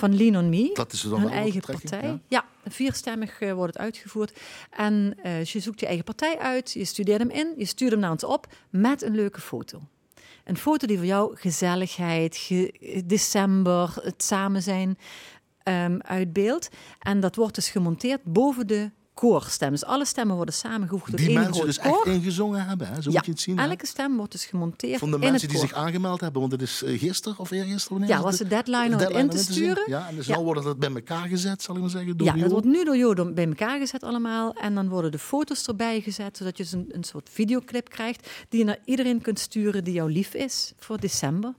van 0.02 0.16
Lean 0.18 0.36
on 0.38 0.50
Me. 0.50 0.70
Dat 0.74 0.94
is 0.94 1.02
dan 1.02 1.20
hun 1.20 1.30
eigen 1.30 1.62
partij. 1.62 2.02
ja? 2.02 2.20
Ja, 2.28 2.46
vierstemmig 2.68 3.42
eh, 3.42 3.54
wordt 3.54 3.74
het 3.74 3.82
uitgevoerd. 3.84 4.40
En 4.70 5.16
eh, 5.24 5.44
je 5.44 5.60
zoekt 5.60 5.80
je 5.80 5.86
eigen 5.86 6.04
partij 6.06 6.38
uit, 6.40 6.72
je 6.72 6.86
studeert 6.86 7.20
hem 7.20 7.30
in, 7.30 7.54
je 7.58 7.66
stuurt 7.66 7.92
hem 7.92 8.00
naar 8.00 8.12
ons 8.12 8.24
op 8.24 8.48
met 8.70 9.02
een 9.02 9.16
leuke 9.16 9.42
foto. 9.42 9.82
Een 10.44 10.58
foto 10.58 10.88
die 10.88 10.98
voor 10.98 11.06
jou 11.06 11.36
gezelligheid, 11.38 12.38
ge- 12.38 13.04
december, 13.06 13.94
het 14.02 14.24
samen 14.24 14.62
zijn 14.62 14.98
ehm, 15.64 16.00
uitbeeldt. 16.02 16.70
En 17.00 17.20
dat 17.20 17.36
wordt 17.36 17.56
dus 17.56 17.70
gemonteerd 17.70 18.24
boven 18.24 18.68
de 18.68 18.92
koorstem. 19.22 19.72
Dus 19.72 19.84
alle 19.86 20.06
stemmen 20.06 20.36
worden 20.36 20.54
samengevoegd 20.54 21.18
Die 21.18 21.28
één 21.28 21.40
mensen 21.40 21.66
dus 21.66 21.80
koor. 21.80 22.06
echt 22.06 22.06
ingezongen 22.16 22.66
hebben. 22.66 22.88
Hè? 22.88 23.02
Zo 23.02 23.10
ja, 23.10 23.16
moet 23.16 23.26
je 23.26 23.32
het 23.32 23.40
zien. 23.40 23.58
hè? 23.60 23.68
elke 23.70 23.86
stem 23.86 24.18
wordt 24.18 24.32
dus 24.32 24.46
gemonteerd 24.46 25.00
Van 25.00 25.10
de 25.10 25.16
in 25.16 25.20
mensen 25.22 25.42
het 25.42 25.50
die 25.50 25.60
koor. 25.60 25.68
zich 25.68 25.78
aangemeld 25.78 26.22
hebben. 26.22 26.42
Want 26.42 26.54
het 26.54 26.62
is 26.62 26.84
eh, 26.84 27.00
gisteren 27.00 27.40
of 27.40 27.52
eergisteren. 27.52 27.98
Wanneer 27.98 28.18
Ja, 28.18 28.24
was 28.24 28.38
de 28.38 28.48
deadline 28.48 28.96
om 28.96 29.02
het 29.02 29.10
in 29.10 29.30
te 29.30 29.38
sturen. 29.38 29.84
Ja, 29.88 30.08
en 30.08 30.16
dus 30.16 30.26
Ja. 30.26 30.34
nou 30.34 30.46
wordt 30.46 30.64
dat 30.64 30.80
bij 30.80 30.90
elkaar 30.94 31.28
gezet, 31.28 31.62
zal 31.62 31.76
ik 31.76 31.82
maar 31.82 31.90
zeggen. 31.90 32.18
Door 32.18 32.28
Ja, 32.28 32.34
dat 32.36 32.52
wordt 32.52 32.66
nu 32.66 32.84
door 32.84 32.98
Jodo 32.98 33.32
bij 33.34 33.46
elkaar 33.48 33.80
gezet 33.80 34.04
allemaal. 34.04 34.54
En 34.54 34.76
dan 34.76 34.90
worden 34.90 35.12
de 35.12 35.20
foto's 35.20 35.68
erbij 35.68 36.02
gezet, 36.02 36.38
zodat 36.38 36.58
je 36.58 36.64
dus 36.64 36.72
een, 36.72 36.86
een 36.92 37.04
soort 37.04 37.30
videoclip 37.32 37.90
krijgt... 37.90 38.30
die 38.50 38.60
je 38.60 38.66
naar 38.66 38.80
iedereen 38.86 39.22
kunt 39.22 39.40
sturen 39.40 39.84
die 39.84 39.94
jou 39.94 40.12
lief 40.12 40.34
is 40.34 40.74
voor 40.78 41.00
december. 41.00 41.54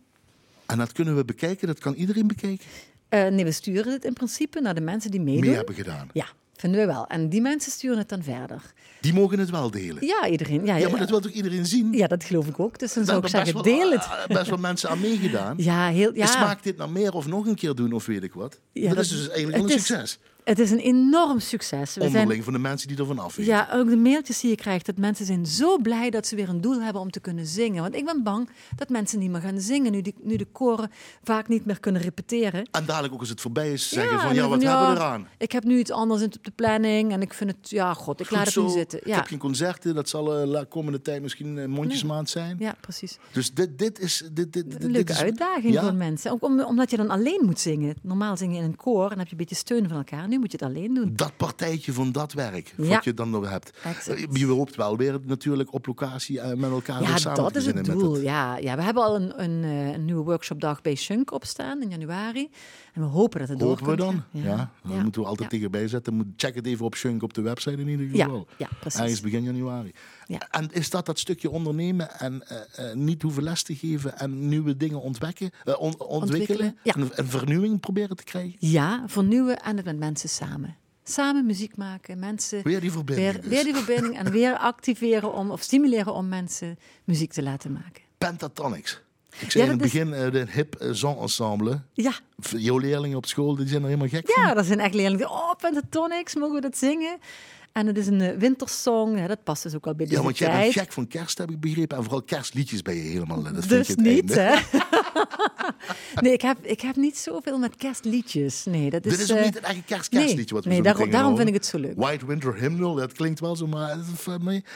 En 0.67 0.79
dat 0.79 0.93
kunnen 0.93 1.17
we 1.17 1.25
bekijken, 1.25 1.67
dat 1.67 1.79
kan 1.79 1.95
iedereen 1.95 2.27
bekijken. 2.27 2.67
Eh, 3.09 3.27
nee, 3.27 3.45
we 3.45 3.53
sturen 3.53 3.93
het 3.93 4.05
in 4.05 4.13
principe 4.13 4.61
naar 4.61 4.75
de 4.75 4.81
mensen 4.81 5.11
die 5.11 5.21
meedoen. 5.21 5.47
Meer 5.47 5.57
hebben 5.57 5.75
gedaan. 5.75 6.09
Ja, 6.13 6.27
vinden 6.57 6.81
we 6.81 6.87
wel. 6.87 7.07
En 7.07 7.29
die 7.29 7.41
mensen 7.41 7.73
sturen 7.73 7.99
het 7.99 8.09
dan 8.09 8.23
verder. 8.23 8.63
Die 9.01 9.13
mogen 9.15 9.39
het 9.39 9.51
wel 9.51 9.71
delen. 9.71 10.07
Ja, 10.07 10.29
iedereen. 10.29 10.65
Ja, 10.67 10.77
Ja, 10.77 10.89
maar 10.89 10.99
dat 10.99 11.11
wil 11.11 11.21
toch 11.21 11.31
iedereen 11.33 11.67
zien? 11.67 11.93
ja, 11.93 12.07
dat 12.07 12.25
geloof 12.25 12.47
ik 12.47 12.61
ook. 12.61 12.79
Dus 12.79 12.93
dan 12.93 13.05
zou 13.05 13.19
ik 13.23 13.29
zeggen, 13.29 13.55
wel, 13.55 13.63
deel 13.63 13.91
het. 13.91 14.01
ah, 14.05 14.27
best 14.27 14.49
wel 14.49 14.59
mensen 14.59 14.89
aan 14.91 15.01
meegedaan. 15.01 15.55
Ja, 15.63 15.89
heel, 15.89 16.15
ja. 16.15 16.27
Smaakt 16.27 16.65
dit 16.65 16.77
nou 16.77 16.91
meer 16.91 17.13
of 17.13 17.27
nog 17.27 17.47
een 17.47 17.55
keer 17.55 17.75
doen 17.75 17.93
of 17.93 18.07
weet 18.07 18.23
ik 18.23 18.33
wat? 18.33 18.61
Ja, 18.73 18.87
dat, 18.87 18.95
dat- 18.97 19.05
is 19.05 19.11
dus 19.11 19.29
eigenlijk 19.29 19.63
het 19.63 19.71
een 19.71 19.77
is- 19.77 19.87
succes. 19.87 20.19
Het 20.45 20.59
is 20.59 20.71
een 20.71 20.79
enorm 20.79 21.39
succes. 21.41 21.95
We 21.95 22.01
zijn, 22.01 22.15
Onderling 22.17 22.45
van 22.45 22.53
de 22.53 22.59
mensen 22.59 22.89
die 22.89 22.97
ervan 22.99 23.19
af 23.19 23.37
weten. 23.37 23.53
ja, 23.53 23.69
ook 23.73 23.89
de 23.89 23.97
mailtjes 23.97 24.41
die 24.41 24.51
je 24.51 24.57
krijgt, 24.57 24.87
dat 24.87 24.97
mensen 24.97 25.27
zijn 25.27 25.47
zo 25.47 25.79
blij 25.79 26.11
dat 26.11 26.27
ze 26.27 26.37
weer 26.37 26.49
een 26.49 26.61
doel 26.61 26.81
hebben 26.83 27.03
om 27.03 27.11
te 27.11 27.21
kunnen 27.21 27.47
zingen. 27.47 27.83
Want 27.83 27.95
ik 27.95 28.05
ben 28.05 28.23
bang 28.23 28.49
dat 28.77 28.89
mensen 28.89 29.19
niet 29.19 29.31
meer 29.31 29.41
gaan 29.41 29.61
zingen, 29.61 29.93
nu, 29.93 30.01
die, 30.03 30.15
nu 30.23 30.37
de 30.37 30.45
koren 30.53 30.91
vaak 31.23 31.49
niet 31.49 31.65
meer 31.65 31.81
kunnen 31.81 32.03
repeteren. 32.03 32.69
En 32.71 32.85
dadelijk 32.87 33.15
ook 33.15 33.21
als 33.21 33.29
het 33.29 33.41
voorbij 33.41 33.73
is, 33.73 33.89
zeggen 33.89 34.17
Ja, 34.17 34.23
van 34.23 34.35
ja, 34.35 34.49
wat 34.49 34.63
hebben 34.63 34.89
we 34.91 34.97
eraan? 34.97 35.29
Ik 35.39 35.53
heb 35.53 35.65
nu 35.65 35.79
iets 35.79 35.91
anders 35.91 36.21
in 36.23 36.27
op 36.37 36.45
de 36.45 36.51
planning 36.55 37.13
en 37.13 37.23
ik 37.23 37.35
vind 37.35 37.51
het, 37.51 37.71
ja, 37.71 37.95
god, 37.95 38.21
ik 38.21 38.27
Goed 38.27 38.37
laat 38.37 38.45
het 38.45 38.55
zo. 38.55 38.65
nu 38.65 38.71
zitten. 38.71 38.99
Ik 39.01 39.07
Ja, 39.07 39.17
heb 39.17 39.27
geen 39.27 39.39
concerten, 39.39 39.95
dat 39.95 40.09
zal 40.09 40.39
eh, 40.41 40.47
la 40.47 40.65
komende 40.65 41.01
tijd 41.03 41.23
misschien 41.23 41.57
een 41.57 41.71
mondjesmaand 41.71 42.31
zijn. 42.31 42.57
ja 42.59 42.75
precies. 42.81 43.19
Dus 43.33 43.55
dit, 43.55 43.79
dit 43.79 43.99
is... 43.99 44.23
Dit, 44.33 44.53
dit, 44.53 44.53
dit, 44.53 44.65
Een 44.75 44.79
dit 44.81 44.91
leuke 44.91 45.13
is- 45.13 45.21
uitdaging 45.21 45.79
voor 45.79 45.95
mensen. 45.95 46.31
Ook 46.31 46.43
om- 46.45 46.61
omdat 46.61 46.91
je 46.91 46.97
dan 46.97 47.11
alleen 47.11 47.41
moet 47.45 47.61
zingen. 47.61 47.95
Normaal 48.03 48.37
zing 48.37 48.53
je 48.53 48.59
in 48.59 48.65
een 48.65 48.77
koor 48.77 49.11
en 49.11 49.19
heb 49.19 49.27
je 49.27 49.33
een 49.33 49.39
beetje 49.39 49.55
steun 49.55 49.89
van 49.89 49.97
elkaar. 49.97 50.29
Nu 50.33 50.39
moet 50.39 50.53
je 50.53 50.59
het 50.61 50.67
alleen 50.69 50.95
doen. 50.95 51.13
Dat 51.17 51.37
partijtje 51.37 51.93
van 51.93 52.13
dat 52.13 52.33
werk, 52.33 52.75
Ja. 52.77 52.89
wat 52.89 53.05
je 53.05 53.15
dan 53.15 53.31
nog 53.31 53.49
hebt. 53.51 53.71
Exact. 53.85 54.27
Je 54.39 54.47
hoopt 54.47 54.77
wel 54.77 54.97
weer 54.97 55.19
natuurlijk 55.25 55.73
op 55.73 55.87
locatie 55.87 56.41
eh, 56.41 56.57
met 56.57 56.71
elkaar 56.71 57.03
Ja, 57.03 57.17
samen 57.17 57.43
dat 57.43 57.53
te 57.53 57.59
is 57.59 57.67
het 57.67 57.85
doel. 57.85 58.21
Ja, 58.21 58.57
ja, 58.57 58.77
we 58.77 58.83
hebben 58.83 59.03
al 59.03 59.17
een, 59.17 59.43
een, 59.43 59.65
eh, 59.65 59.93
een 59.93 60.05
nieuwe 60.05 60.23
workshopdag 60.25 60.81
bij 60.83 60.95
Shunk 60.95 61.33
opstaan 61.33 61.83
in 61.83 61.91
januari. 61.91 62.51
En 62.93 63.01
we 63.03 63.07
hopen 63.09 63.41
dat 63.41 63.49
het 63.49 63.59
door 63.59 63.69
Hopen 63.69 63.87
we 63.87 63.97
kan 63.97 64.07
dan? 64.31 64.43
Ja, 64.43 64.71
ja. 64.85 65.03
moeten 65.03 65.21
we 65.23 65.29
altijd 65.29 65.51
ja. 65.51 65.57
tegenbij 65.57 65.89
zetten. 65.89 66.33
Check 66.37 66.55
het 66.55 66.67
even 66.67 66.85
op 66.85 66.95
Shunk 66.95 67.23
op 67.23 67.35
de 67.35 67.43
website 67.43 67.81
in 67.81 67.89
ieder 67.89 68.15
Ja, 68.17 68.25
geval. 68.25 68.47
ja, 68.57 68.69
precies. 68.81 69.01
Ergens 69.01 69.21
begin 69.21 69.43
januari. 69.43 69.93
Ja. 70.33 70.49
En 70.51 70.69
is 70.73 70.91
dat 70.91 71.07
dat 71.07 71.19
stukje 71.19 71.51
ondernemen 71.51 72.19
en 72.21 72.43
eh, 72.49 72.91
eh, 72.91 72.97
niet 72.97 73.23
hoeven 73.23 73.43
les 73.43 73.63
te 73.63 73.75
geven 73.77 74.19
en 74.19 74.49
nieuwe 74.49 74.77
dingen 74.77 75.01
ontwekken, 75.01 75.51
eh, 75.65 75.81
on- 75.81 76.01
ontwikkelen? 76.01 76.75
Ontwikkelen, 76.83 77.11
ja. 77.11 77.17
En, 77.17 77.29
vernieuwing 77.29 77.81
proberen 77.81 78.17
te 78.17 78.25
krijgen? 78.25 78.55
Ja, 78.59 79.05
vernieuwen 79.07 79.63
en 79.63 79.77
het 79.77 79.85
met 79.85 79.99
mensen 79.99 80.29
samen. 80.29 80.77
Samen 81.05 81.47
muziek 81.47 81.77
maken, 81.77 82.19
mensen 82.19 82.63
Weer 82.63 82.81
die 82.81 82.93
verbinding 82.93 83.33
weer, 83.33 83.41
dus. 83.43 83.51
weer 83.51 83.65
die 83.65 83.75
verbinding 83.75 84.19
en 84.19 84.31
weer 84.33 84.57
activeren 84.73 85.33
om, 85.35 85.51
of 85.51 85.63
stimuleren 85.63 86.15
om 86.15 86.29
mensen 86.29 86.79
muziek 87.05 87.33
te 87.33 87.43
laten 87.43 87.73
maken. 87.73 88.03
Pentatonics. 88.19 89.01
Ik 89.39 89.51
zei 89.51 89.65
Ja, 89.65 89.71
in 89.73 89.77
het 89.79 89.87
is- 89.87 89.93
begin 89.93 90.11
de 90.33 90.47
hip 90.51 90.77
zongensemble. 90.91 91.81
Ja, 91.93 92.13
Jouw 92.57 92.79
leerlingen 92.79 93.17
op 93.17 93.27
school 93.27 93.57
die 93.57 93.67
zijn 93.69 93.81
er 93.83 93.87
helemaal 93.89 94.09
gek 94.09 94.31
van. 94.31 94.43
ja 94.43 94.55
dat 94.55 94.65
zijn 94.67 94.81
echt 94.81 94.95
leerlingen 94.95 95.19
die, 95.27 95.37
oh, 95.37 95.53
Pentatonics, 95.61 96.35
mogen 96.35 96.55
we 96.55 96.61
dat 96.61 96.77
zingen? 96.77 97.19
En 97.73 97.87
het 97.87 97.99
is 97.99 98.07
een 98.07 98.21
eh, 98.21 98.37
wintersong, 98.39 99.27
dat 99.27 99.43
past 99.45 99.63
dus 99.63 99.75
ook 99.75 99.87
al 99.87 99.95
bij 99.95 100.07
deze 100.07 100.19
Ja, 100.19 100.25
want 100.25 100.39
jij 100.39 100.49
tijd. 100.49 100.63
bent 100.63 100.79
gek 100.85 100.93
van 100.93 101.07
kerst, 101.07 101.39
heb 101.39 101.51
ik 101.51 101.61
begrepen. 101.61 101.97
En 101.97 102.03
vooral 102.03 102.23
kerstliedjes 102.23 102.83
ben 102.83 102.95
je 102.95 103.03
helemaal. 103.03 103.47
eh, 103.47 103.55
Dat 103.55 103.65
vind 103.67 103.69
Dus 103.69 103.87
je 103.87 103.93
het 103.93 104.03
niet, 104.03 104.35
hè? 104.35 104.55
nee, 106.23 106.33
ik 106.33 106.43
heb, 106.43 106.57
ik 106.63 106.81
heb 106.81 106.97
niet 106.97 107.19
zoveel 107.19 107.59
met 107.59 107.77
kerstliedjes. 107.77 108.65
Nee, 108.65 108.91
dat 108.91 109.05
is... 109.07 109.13
Dit 109.13 109.21
is 109.21 109.33
ook 109.33 109.39
eh, 109.39 109.45
niet 109.45 109.55
het 109.55 109.63
eigen 109.63 109.85
kerst 109.85 110.09
kerstliedje 110.09 110.55
wat 110.55 110.65
we 110.65 110.71
nee, 110.71 110.79
zo 110.79 110.85
daarom, 110.85 111.11
daarom 111.11 111.37
vind 111.37 111.49
ik 111.49 111.55
het 111.55 111.67
zo 111.67 111.79
leuk. 111.79 111.93
White 111.97 112.27
Winter 112.27 112.55
Hymnal, 112.55 112.95
dat 112.95 113.13
klinkt 113.13 113.41
wel 113.41 113.57
zo, 113.57 113.67
maar... 113.67 113.99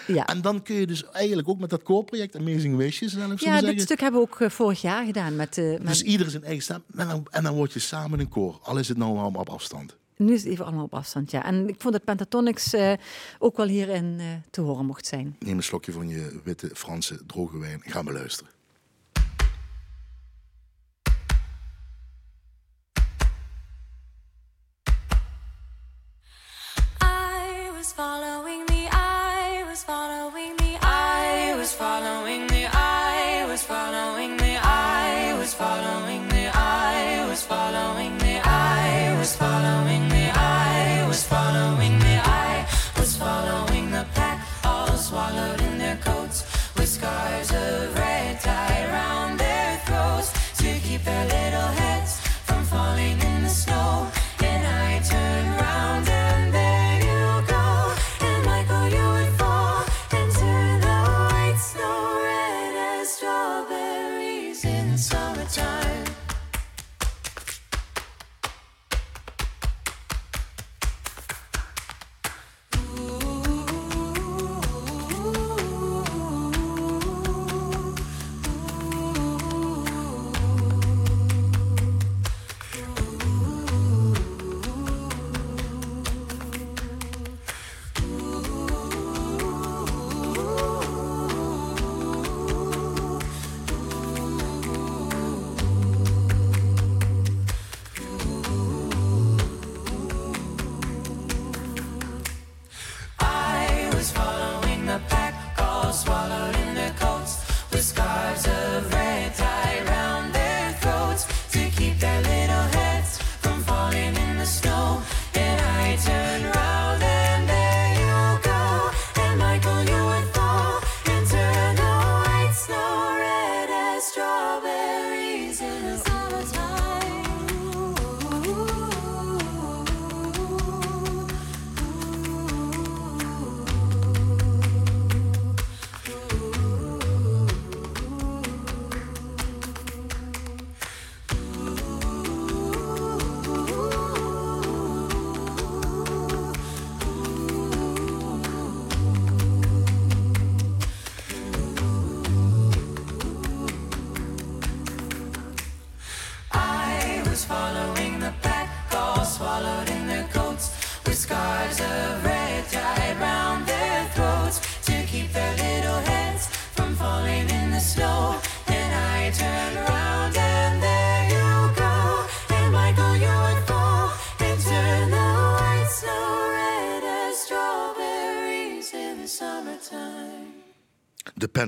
Ja. 0.07 0.27
En 0.27 0.41
dan 0.41 0.63
kun 0.63 0.75
je 0.75 0.87
dus 0.87 1.05
eigenlijk 1.11 1.49
ook 1.49 1.59
met 1.59 1.71
dat 1.71 1.83
koorproject 1.83 2.37
Amazing 2.37 2.77
Wishes, 2.77 3.13
zelf 3.13 3.41
Ja, 3.41 3.61
dit 3.61 3.81
stuk 3.81 4.01
hebben 4.01 4.21
we 4.21 4.27
ook 4.41 4.51
vorig 4.53 4.81
jaar 4.81 5.05
gedaan 5.05 5.37
met... 5.37 5.57
met 5.57 5.87
Dus 5.87 6.03
ieder 6.03 6.31
zijn 6.31 6.45
eigen 6.45 6.63
stem. 6.63 6.83
En 6.97 7.09
dan, 7.09 7.27
en 7.31 7.43
dan 7.43 7.55
word 7.55 7.73
je 7.73 7.79
samen 7.79 8.21
een 8.21 8.29
koor. 8.29 8.59
Al 8.63 8.79
is 8.79 8.89
het 8.89 8.97
nou 8.97 9.19
allemaal 9.19 9.41
op 9.41 9.49
afstand. 9.49 9.97
Nu 10.17 10.33
is 10.33 10.43
het 10.43 10.53
even 10.53 10.65
allemaal 10.65 10.85
op 10.85 10.95
afstand, 10.95 11.31
ja. 11.31 11.45
En 11.45 11.69
ik 11.69 11.81
vond 11.81 11.93
dat 11.93 12.05
Pentatonics 12.05 12.73
eh, 12.73 12.93
ook 13.39 13.57
wel 13.57 13.67
hierin 13.67 14.17
eh, 14.19 14.27
te 14.51 14.61
horen 14.61 14.87
mocht 14.87 15.07
zijn. 15.07 15.37
Neem 15.39 15.57
een 15.57 15.63
slokje 15.63 15.93
van 15.93 16.09
je 16.09 16.41
witte 16.45 16.71
Franse 16.75 17.27
droge 17.27 17.59
wijn. 17.59 17.83
Ga 17.85 18.03
maar 18.03 18.13
luisteren. 18.15 18.55
I 27.03 27.71
was 27.77 27.93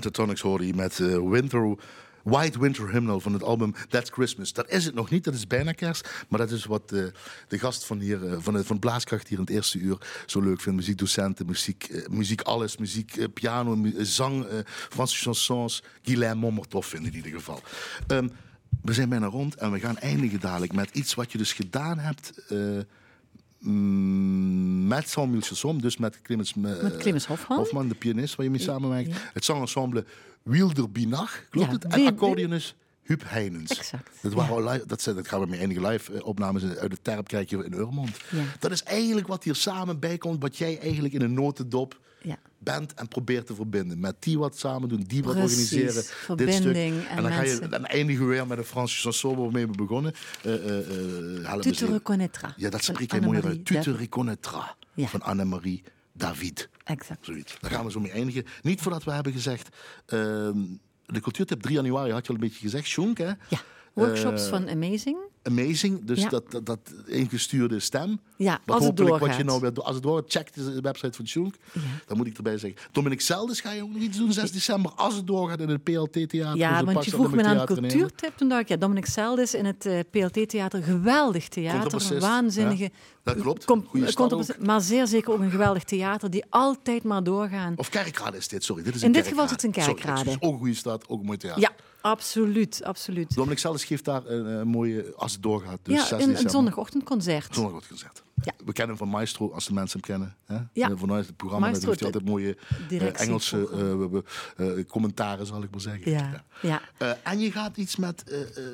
Pentatonics 0.01 0.41
hoorde 0.41 0.67
je 0.67 0.75
met 0.75 1.01
eh, 1.01 1.31
Winter, 1.31 1.77
White 2.23 2.59
Winter 2.59 2.91
Hymnal 2.91 3.21
van 3.21 3.33
het 3.33 3.43
album 3.43 3.75
That's 3.89 4.11
Christmas. 4.11 4.53
Dat 4.53 4.71
is 4.71 4.85
het 4.85 4.95
nog 4.95 5.11
niet, 5.11 5.25
dat 5.25 5.35
is 5.35 5.47
bijna 5.47 5.73
kerst. 5.73 6.09
Maar 6.29 6.39
dat 6.39 6.51
is 6.51 6.65
wat 6.65 6.93
eh, 6.93 7.05
de 7.49 7.59
gast 7.59 7.85
van, 7.85 7.99
hier, 7.99 8.27
eh, 8.27 8.37
van, 8.41 8.65
van 8.65 8.79
Blaaskracht 8.79 9.29
hier 9.29 9.39
in 9.39 9.45
het 9.45 9.53
eerste 9.53 9.79
uur 9.79 9.99
zo 10.27 10.41
leuk 10.41 10.61
vindt. 10.61 10.79
Muziekdocenten, 10.79 11.47
muziek, 11.47 12.07
muziek 12.11 12.41
alles, 12.41 12.77
muziek, 12.77 13.33
piano, 13.35 13.91
zang, 13.97 14.45
eh, 14.45 14.59
Franse 14.65 15.17
chansons. 15.17 15.83
Guilain 16.03 16.39
Mommertoff 16.39 16.89
vinden 16.89 17.11
in 17.11 17.17
ieder 17.17 17.33
geval. 17.33 17.61
Ehm, 18.07 18.29
we 18.83 18.93
zijn 18.93 19.09
bijna 19.09 19.27
rond 19.27 19.55
en 19.55 19.73
we 19.73 19.81
gaan 19.81 19.99
eindigen 19.99 20.41
dadelijk 20.41 20.73
met 20.73 20.91
iets 20.93 21.15
wat 21.15 21.33
je 21.33 21.39
dus 21.39 21.53
gedaan 21.53 21.99
hebt... 21.99 22.33
met 24.89 25.09
Samuel 25.09 25.41
Chassom, 25.41 25.81
dus 25.81 25.97
met 25.97 26.23
Clemens, 26.23 26.53
eh, 26.53 26.63
Met 26.63 26.97
Clemens 26.97 27.27
Hofman. 27.27 27.59
Hofman, 27.59 27.89
de 27.89 27.95
pianist 27.95 28.35
waar 28.35 28.45
je 28.45 28.51
mee 28.53 28.61
samenwerkt. 28.61 29.09
ja. 29.11 29.17
Het 29.33 29.45
zangensemble 29.45 30.05
Wilder 30.43 30.91
Binach, 30.91 31.43
klopt 31.51 31.73
het? 31.73 31.85
En 31.85 31.91
wie- 31.91 32.07
accordeonist 32.07 32.75
Huub 33.03 33.23
Heinens. 33.25 33.79
Exact, 33.79 34.11
Dat, 34.23 34.33
waren 34.33 34.55
al 34.55 34.71
live, 34.73 34.87
dat, 34.87 35.03
zijn, 35.03 35.17
dat 35.17 35.29
gaan 35.29 35.41
we 35.41 35.47
met 35.47 35.59
enige 35.59 35.87
live 35.87 36.13
eh, 36.15 36.27
opnames 36.27 36.63
uit 36.65 36.91
de 36.91 36.99
Terp 37.03 37.29
krijgen 37.29 37.65
in 37.65 37.73
Urmond. 37.73 38.17
Ja. 38.31 38.43
Dat 38.59 38.71
is 38.71 38.83
eigenlijk 38.83 39.27
wat 39.27 39.45
hier 39.45 39.55
samen 39.55 39.99
bij 39.99 40.19
komt, 40.19 40.43
wat 40.43 40.57
jij 40.57 40.79
eigenlijk 40.81 41.15
in 41.15 41.23
een 41.23 41.35
notendop 41.35 42.01
Ja. 42.23 42.37
bent 42.59 42.95
en 42.95 43.09
probeert 43.09 43.47
te 43.47 43.55
verbinden. 43.55 44.01
Met 44.01 44.15
die 44.19 44.39
wat 44.39 44.59
samen 44.59 44.89
doen, 44.89 45.01
die 45.07 45.23
wat 45.23 45.35
Precies, 45.35 45.57
organiseren. 45.73 45.95
Dit 45.95 46.11
verbinding 46.11 46.95
stuk. 46.95 47.09
en 47.11 47.17
En 47.17 47.23
dan, 47.23 47.33
ga 47.33 47.43
je, 47.43 47.69
dan 47.69 47.85
eindigen 47.87 48.25
we 48.27 48.31
weer 48.31 48.47
met 48.47 48.59
een 48.59 48.65
Franse 48.65 49.01
chanson 49.01 49.37
waarmee 49.37 49.67
we 49.67 49.73
begonnen. 49.77 50.13
Eh, 50.43 50.53
help 51.47 51.63
Tu 51.63 51.71
te 51.73 51.85
even. 51.85 51.89
reconnaîtras. 51.99 52.55
Ja, 52.57 52.71
dat 52.71 52.85
spreek 52.85 53.11
jij 53.11 53.21
mooi 53.21 53.41
uit. 53.41 53.65
Tu 53.65 53.75
te 53.75 53.91
David. 53.91 53.97
reconnaîtras. 53.97 54.77
Ja. 54.95 55.07
Van 55.07 55.23
Annemarie 55.23 55.83
David. 56.13 56.69
Exact. 56.85 57.25
Zoiets. 57.25 57.57
Daar 57.61 57.71
gaan 57.71 57.85
we 57.85 57.91
zo 57.91 58.01
mee 58.01 58.11
eindigen. 58.11 58.45
Niet 58.63 58.81
voordat 58.81 59.05
we 59.05 59.11
hebben 59.13 59.33
gezegd... 59.33 59.77
ehm, 60.07 60.59
de 61.07 61.21
cultuurtip 61.21 61.61
3 61.63 61.75
januari 61.75 62.13
had 62.13 62.23
je 62.23 62.29
al 62.29 62.35
een 62.35 62.41
beetje 62.41 62.61
gezegd. 62.61 62.97
Hè? 63.19 63.25
Ja. 63.25 63.61
Workshops 63.93 64.43
Eh, 64.45 64.49
van 64.49 64.69
Amazing. 64.69 65.17
Amazing. 65.43 66.05
Dus 66.05 66.21
Ja. 66.23 66.29
dat, 66.29 66.51
dat, 66.51 66.67
dat 66.67 66.79
ingestuurde 67.07 67.81
stem. 67.81 68.21
Ja, 68.37 68.61
Wat 68.65 68.77
als 68.77 68.85
het 68.87 68.99
hopelijk 68.99 69.11
wat 69.11 69.37
je 69.37 69.45
doorgaat. 69.45 69.63
nou 69.63 69.75
weer, 69.75 69.85
als 69.85 69.95
het 69.95 70.03
door 70.05 70.25
check 70.27 70.53
de 70.55 70.81
website 70.81 71.13
van 71.13 71.27
Shonk. 71.27 71.55
Dan 72.07 72.17
moet 72.17 72.27
ik 72.27 72.37
erbij 72.37 72.59
zeggen. 72.59 72.81
Dominic 72.93 73.21
Zeldes 73.21 73.61
ga 73.61 73.71
je 73.71 73.83
ook 73.83 73.93
nog 73.93 74.03
iets 74.03 74.17
doen 74.19 74.33
6 74.33 74.53
december. 74.53 74.93
Als 74.93 75.15
het 75.15 75.27
doorgaat 75.27 75.61
in 75.61 75.69
het 75.69 75.83
PLT-theater. 75.83 76.57
Ja, 76.57 76.85
want 76.85 77.05
je 77.05 77.11
vroeg 77.11 77.35
me 77.35 77.43
naar 77.43 77.61
een 77.61 77.67
cultuurtip. 77.67 78.33
Toen 78.37 78.49
dacht 78.49 78.61
ik, 78.63 78.69
ja, 78.69 78.77
Dominic 78.77 79.07
Seldes 79.07 79.55
in 79.55 79.65
het 79.65 79.87
eh, 79.87 79.99
PLT-theater. 80.11 80.83
Geweldig 80.83 81.49
theater. 81.49 82.21
Waanzinnige... 82.21 82.91
Dat 83.35 83.43
klopt. 83.43 83.65
eh, 84.03 84.03
stad 84.03 84.15
contrabassist, 84.15 84.59
Maar 84.61 84.81
zeer 84.81 85.07
zeker 85.07 85.33
ook 85.33 85.41
een 85.41 85.51
geweldig 85.51 85.85
theater 85.85 86.31
die 86.31 86.45
altijd 86.51 87.03
maar 87.05 87.23
doorgaan. 87.23 87.73
Of 87.77 87.89
kerkrade 87.89 88.37
is 88.37 88.49
dit, 88.49 88.65
sorry. 88.65 88.83
Dit 88.83 88.95
is 88.95 89.01
In 89.01 89.07
een 89.07 89.13
dit 89.13 89.27
geval 89.27 89.45
is 89.45 89.51
het 89.51 89.63
een 89.63 89.73
Sorry, 89.75 89.95
kerkrade. 89.95 90.21
excuus. 90.21 90.37
ook 90.41 90.53
een 90.53 90.59
goede 90.59 90.75
stad, 90.75 91.09
ook 91.09 91.21
een 91.21 91.27
mooi 91.27 91.39
theater. 91.39 91.63
Ja, 91.63 91.71
absoluut, 92.01 92.81
absoluut. 92.85 93.35
Dominic 93.35 93.59
Zeldes 93.59 93.85
geeft 93.85 94.05
daar 94.05 94.27
een, 94.27 94.47
een 94.47 94.69
mooie, 94.69 95.13
als 95.17 95.33
het 95.33 95.43
doorgaat. 95.43 95.79
Dus 95.83 95.95
ja, 95.97 96.05
6 96.19 96.25
een, 96.25 96.37
een 96.45 96.51
zondagochtendconcert. 96.51 97.55
Zondagochtendconcert. 97.55 98.23
Ja. 98.43 98.53
We 98.65 98.73
kennen 98.73 98.97
hem 98.97 99.07
van 99.07 99.09
Maestro, 99.09 99.51
als 99.53 99.67
de 99.67 99.73
mensen 99.73 100.01
hem 100.01 100.09
kennen. 100.11 100.37
Hè? 100.47 100.57
Ja. 100.73 100.97
Vanuit 100.97 101.27
het 101.27 101.37
programma 101.37 101.67
Maestro, 101.67 101.89
heeft 101.89 102.01
hij 102.01 102.09
altijd 102.13 102.31
mooie 102.31 102.57
eh, 102.91 103.21
Engelse 103.21 103.69
eh, 104.57 104.85
commentaren, 104.87 105.47
zal 105.47 105.63
ik 105.63 105.71
maar 105.71 105.81
zeggen. 105.81 106.11
Ja, 106.11 106.45
ja. 106.63 106.81
En 107.23 107.39
je 107.39 107.53
gaat 107.53 107.77
iets 107.77 107.97
met 107.97 108.25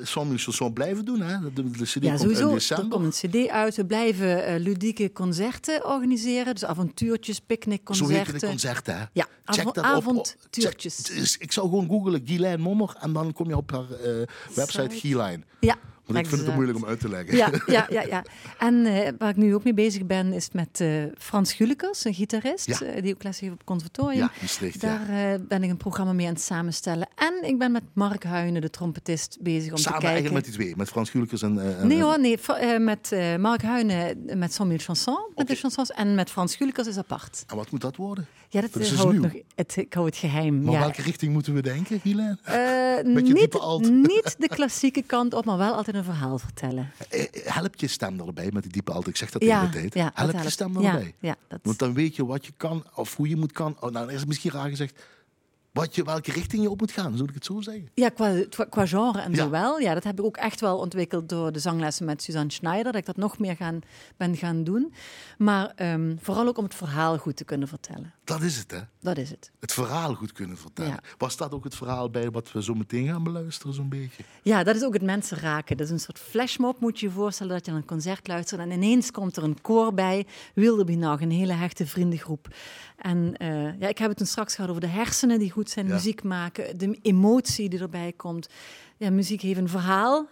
Samuel 0.03 0.37
Chanson 0.37 0.73
blijven 0.73 1.05
doen, 1.05 1.21
hè? 1.21 1.53
De, 1.53 1.71
de 1.71 1.83
CD 1.83 1.93
Ja, 2.03 2.09
komt 2.15 2.19
sowieso. 2.37 2.75
Er 2.75 2.87
komt 2.87 3.23
een 3.23 3.29
cd 3.29 3.49
uit. 3.49 3.75
We 3.75 3.85
blijven 3.85 4.59
ludieke 4.59 5.11
concerten 5.11 5.85
organiseren. 5.85 6.53
Dus 6.53 6.65
avontuurtjes, 6.65 7.35
Zo 7.35 7.41
heet 7.41 7.47
picknickconcerten. 7.59 8.39
de 8.39 8.45
concerten, 8.47 8.97
hè? 8.97 9.03
Ja, 9.13 9.27
Check 9.45 9.63
dat 9.63 9.77
op- 9.77 9.77
op. 9.77 9.83
avontuurtjes. 9.83 10.95
check- 11.03 11.15
dus 11.17 11.37
ik 11.37 11.51
zou 11.51 11.69
gewoon 11.69 11.87
googlen 11.87 12.21
Guylaine 12.25 12.63
Mommer 12.63 12.95
en 12.99 13.13
dan 13.13 13.33
kom 13.33 13.47
je 13.47 13.57
op 13.57 13.71
haar 13.71 13.85
website 14.55 14.81
Site. 14.81 14.95
Guylaine. 14.95 15.43
Ja, 15.59 15.75
Want 16.05 16.19
ik 16.19 16.27
vind 16.27 16.45
het 16.45 16.53
moeilijk 16.55 16.77
om 16.77 16.85
uit 16.85 16.99
te 16.99 17.09
leggen. 17.09 17.37
Ja, 17.37 17.49
ja, 17.67 17.85
ja, 17.89 18.01
ja. 18.01 18.23
En 18.67 18.85
eh, 18.85 19.11
waar 19.17 19.29
ik 19.29 19.35
nu 19.35 19.55
ook 19.55 19.63
mee 19.63 19.73
bezig 19.73 20.05
ben, 20.05 20.33
is 20.33 20.49
met 20.51 20.79
eh, 20.81 21.03
Frans 21.17 21.53
Gulekers, 21.53 22.05
een 22.05 22.13
gitarist, 22.13 22.65
Ja. 22.67 22.81
eh, 22.81 23.01
die 23.01 23.13
ook 23.13 23.23
les 23.23 23.39
heeft 23.39 23.51
op 23.51 23.57
het 23.57 23.67
conservatorium. 23.67 24.17
Ja, 24.19 24.31
Maastricht. 24.41 24.81
Daar 24.81 25.39
ben 25.47 25.63
ik 25.63 25.69
een 25.69 25.77
programma 25.77 26.13
mee 26.13 26.27
aan 26.27 26.33
het 26.33 26.41
samenstellen. 26.41 27.07
En 27.15 27.49
ik 27.49 27.57
ben 27.57 27.71
met 27.71 27.83
Mark 27.93 28.23
Huijnen, 28.23 28.61
de 28.61 28.69
trompetist, 28.69 29.37
bezig 29.41 29.71
om 29.71 29.77
Samen 29.77 29.99
te 29.99 30.05
kijken. 30.05 30.07
eigenlijk 30.09 30.33
met 30.35 30.43
die 30.45 30.53
twee, 30.53 30.75
met 30.77 30.89
Frans 30.89 31.09
Gulikers 31.09 31.41
en... 31.41 31.77
en- 31.79 31.87
Nee 31.87 32.01
hoor, 32.01 32.19
nee. 32.19 32.39
Met 32.79 33.15
Mark 33.39 33.61
Huijnen 33.61 34.17
met 34.39 34.53
Samuel 34.53 34.77
Chanson, 34.79 35.31
met 35.35 35.47
de 35.47 35.55
chansons. 35.55 35.91
En 35.91 36.15
met 36.15 36.29
Frans 36.29 36.55
Gulekers 36.55 36.87
is 36.87 36.97
apart. 36.97 37.43
En 37.47 37.55
wat 37.55 37.71
moet 37.71 37.81
dat 37.81 37.95
worden? 37.95 38.27
Ja, 38.55 38.61
dat, 38.61 38.73
Dat 38.73 38.81
is 38.81 38.87
eh, 38.91 38.93
dus 38.93 39.03
hou 39.03 39.13
ik 39.15 39.21
nieuw. 39.21 39.31
nog, 39.31 39.41
het, 39.55 39.75
ik 39.77 39.93
hou 39.93 40.05
het 40.05 40.15
geheim. 40.17 40.61
Maar 40.63 40.73
ja. 40.73 40.79
welke 40.79 41.01
richting 41.01 41.33
moeten 41.33 41.53
we 41.53 41.61
denken, 41.61 41.99
Guylaine? 41.99 42.37
Eh, 42.43 43.05
niet, 43.15 43.33
niet 44.13 44.35
de 44.39 44.47
klassieke 44.47 45.01
kant 45.01 45.33
op, 45.33 45.45
maar 45.45 45.57
wel 45.57 45.73
altijd 45.73 45.95
een 45.95 46.03
verhaal 46.03 46.37
vertellen. 46.37 46.91
Eh, 47.09 47.23
Help 47.43 47.75
je 47.75 47.87
stem 47.87 48.19
erbij 48.19 48.49
met 48.53 48.63
die 48.63 48.71
diepe 48.71 48.91
alt. 48.91 49.07
Ik 49.07 49.15
zeg 49.17 49.31
dat 49.31 49.41
Ja, 49.43 49.59
de 49.61 49.67
hele 49.77 49.89
tijd. 49.89 49.93
ja, 49.93 50.11
dat 50.25 50.31
help 50.31 50.43
je 50.43 50.49
stem 50.49 50.75
erbij. 50.75 51.13
dat- 51.47 51.59
Want 51.63 51.79
dan 51.79 51.93
weet 51.93 52.15
je 52.15 52.25
wat 52.25 52.45
je 52.45 52.51
kan 52.57 52.83
of 52.95 53.15
hoe 53.15 53.29
je 53.29 53.35
moet 53.35 53.51
kan. 53.51 53.75
Oh, 53.75 53.81
nou, 53.81 53.93
dan 54.05 54.09
is 54.11 54.19
het 54.19 54.27
misschien 54.27 54.51
raar 54.51 54.69
gezegd. 54.69 55.03
Wat 55.75 55.95
je, 55.95 56.03
welke 56.03 56.31
richting 56.31 56.61
je 56.63 56.69
op 56.69 56.79
moet 56.79 56.91
gaan, 56.91 57.15
zou 57.17 57.27
ik 57.29 57.33
het 57.33 57.45
zo 57.45 57.61
zeggen? 57.61 57.89
Ja, 57.93 58.09
qua, 58.09 58.43
qua, 58.69 58.85
genre 58.85 59.19
en 59.21 59.31
Ja. 59.31 59.37
zo 59.37 59.49
wel. 59.49 59.79
Ja, 59.79 59.93
dat 59.93 60.03
heb 60.03 60.19
ik 60.19 60.25
ook 60.25 60.37
echt 60.37 60.59
wel 60.61 60.77
ontwikkeld 60.77 61.29
door 61.29 61.51
de 61.51 61.59
zanglessen 61.59 62.05
met 62.05 62.21
Suzanne 62.23 62.51
Schneider. 62.51 62.83
Dat 62.91 62.95
ik 63.01 63.05
dat 63.05 63.17
nog 63.17 63.37
meer 63.39 63.55
gaan, 63.55 63.79
ben 64.17 64.35
gaan 64.35 64.63
doen. 64.63 64.93
Maar 65.37 65.71
ehm, 65.75 66.15
vooral 66.21 66.47
ook 66.47 66.57
om 66.57 66.63
het 66.63 66.75
verhaal 66.75 67.17
goed 67.17 67.35
te 67.35 67.43
kunnen 67.43 67.67
vertellen. 67.67 68.13
Dat 68.23 68.41
is 68.41 68.57
het, 68.57 68.71
hè? 68.71 68.79
Dat 69.01 69.17
is 69.17 69.29
het. 69.29 69.51
Het 69.59 69.73
verhaal 69.73 70.13
goed 70.13 70.31
kunnen 70.31 70.57
vertellen. 70.57 70.91
Ja. 70.91 70.99
Was 71.17 71.37
dat 71.37 71.51
ook 71.53 71.63
het 71.63 71.75
verhaal 71.75 72.09
bij 72.09 72.31
wat 72.31 72.51
we 72.51 72.63
zo 72.63 72.73
meteen 72.73 73.07
gaan 73.07 73.23
beluisteren, 73.23 73.73
zo'n 73.73 73.89
beetje? 73.89 74.23
Ja, 74.43 74.63
dat 74.63 74.75
is 74.75 74.83
ook 74.83 74.93
het 74.93 75.01
mensen 75.03 75.37
raken. 75.37 75.77
Dat 75.77 75.85
is 75.85 75.91
een 75.91 75.99
soort 75.99 76.19
flashmob, 76.19 76.79
moet 76.79 76.99
je 76.99 77.05
je 77.05 77.11
voorstellen, 77.11 77.53
dat 77.53 77.65
je 77.65 77.71
naar 77.71 77.79
een 77.79 77.87
concert 77.87 78.27
luistert. 78.27 78.61
En 78.61 78.71
ineens 78.71 79.11
komt 79.11 79.37
er 79.37 79.43
een 79.43 79.61
koor 79.61 79.93
bij. 79.93 80.25
Wilderbinag, 80.53 81.21
een 81.21 81.31
hele 81.31 81.53
hechte 81.53 81.87
vriendengroep. 81.87 82.47
En 82.97 83.37
eh, 83.37 83.79
ja, 83.79 83.87
ik 83.87 83.97
heb 83.97 84.09
het 84.09 84.17
toen 84.17 84.27
straks 84.27 84.55
gehad 84.55 84.69
over 84.69 84.81
de 84.81 84.87
hersenen 84.87 85.39
die 85.39 85.51
goed 85.51 85.69
zijn, 85.69 85.87
Ja. 85.87 85.93
muziek 85.93 86.23
maken. 86.23 86.77
De 86.77 86.99
emotie 87.01 87.69
die 87.69 87.79
erbij 87.79 88.13
komt. 88.17 88.49
Ja, 88.97 89.09
muziek 89.09 89.41
heeft 89.41 89.59
een 89.59 89.69
verhaal, 89.69 90.27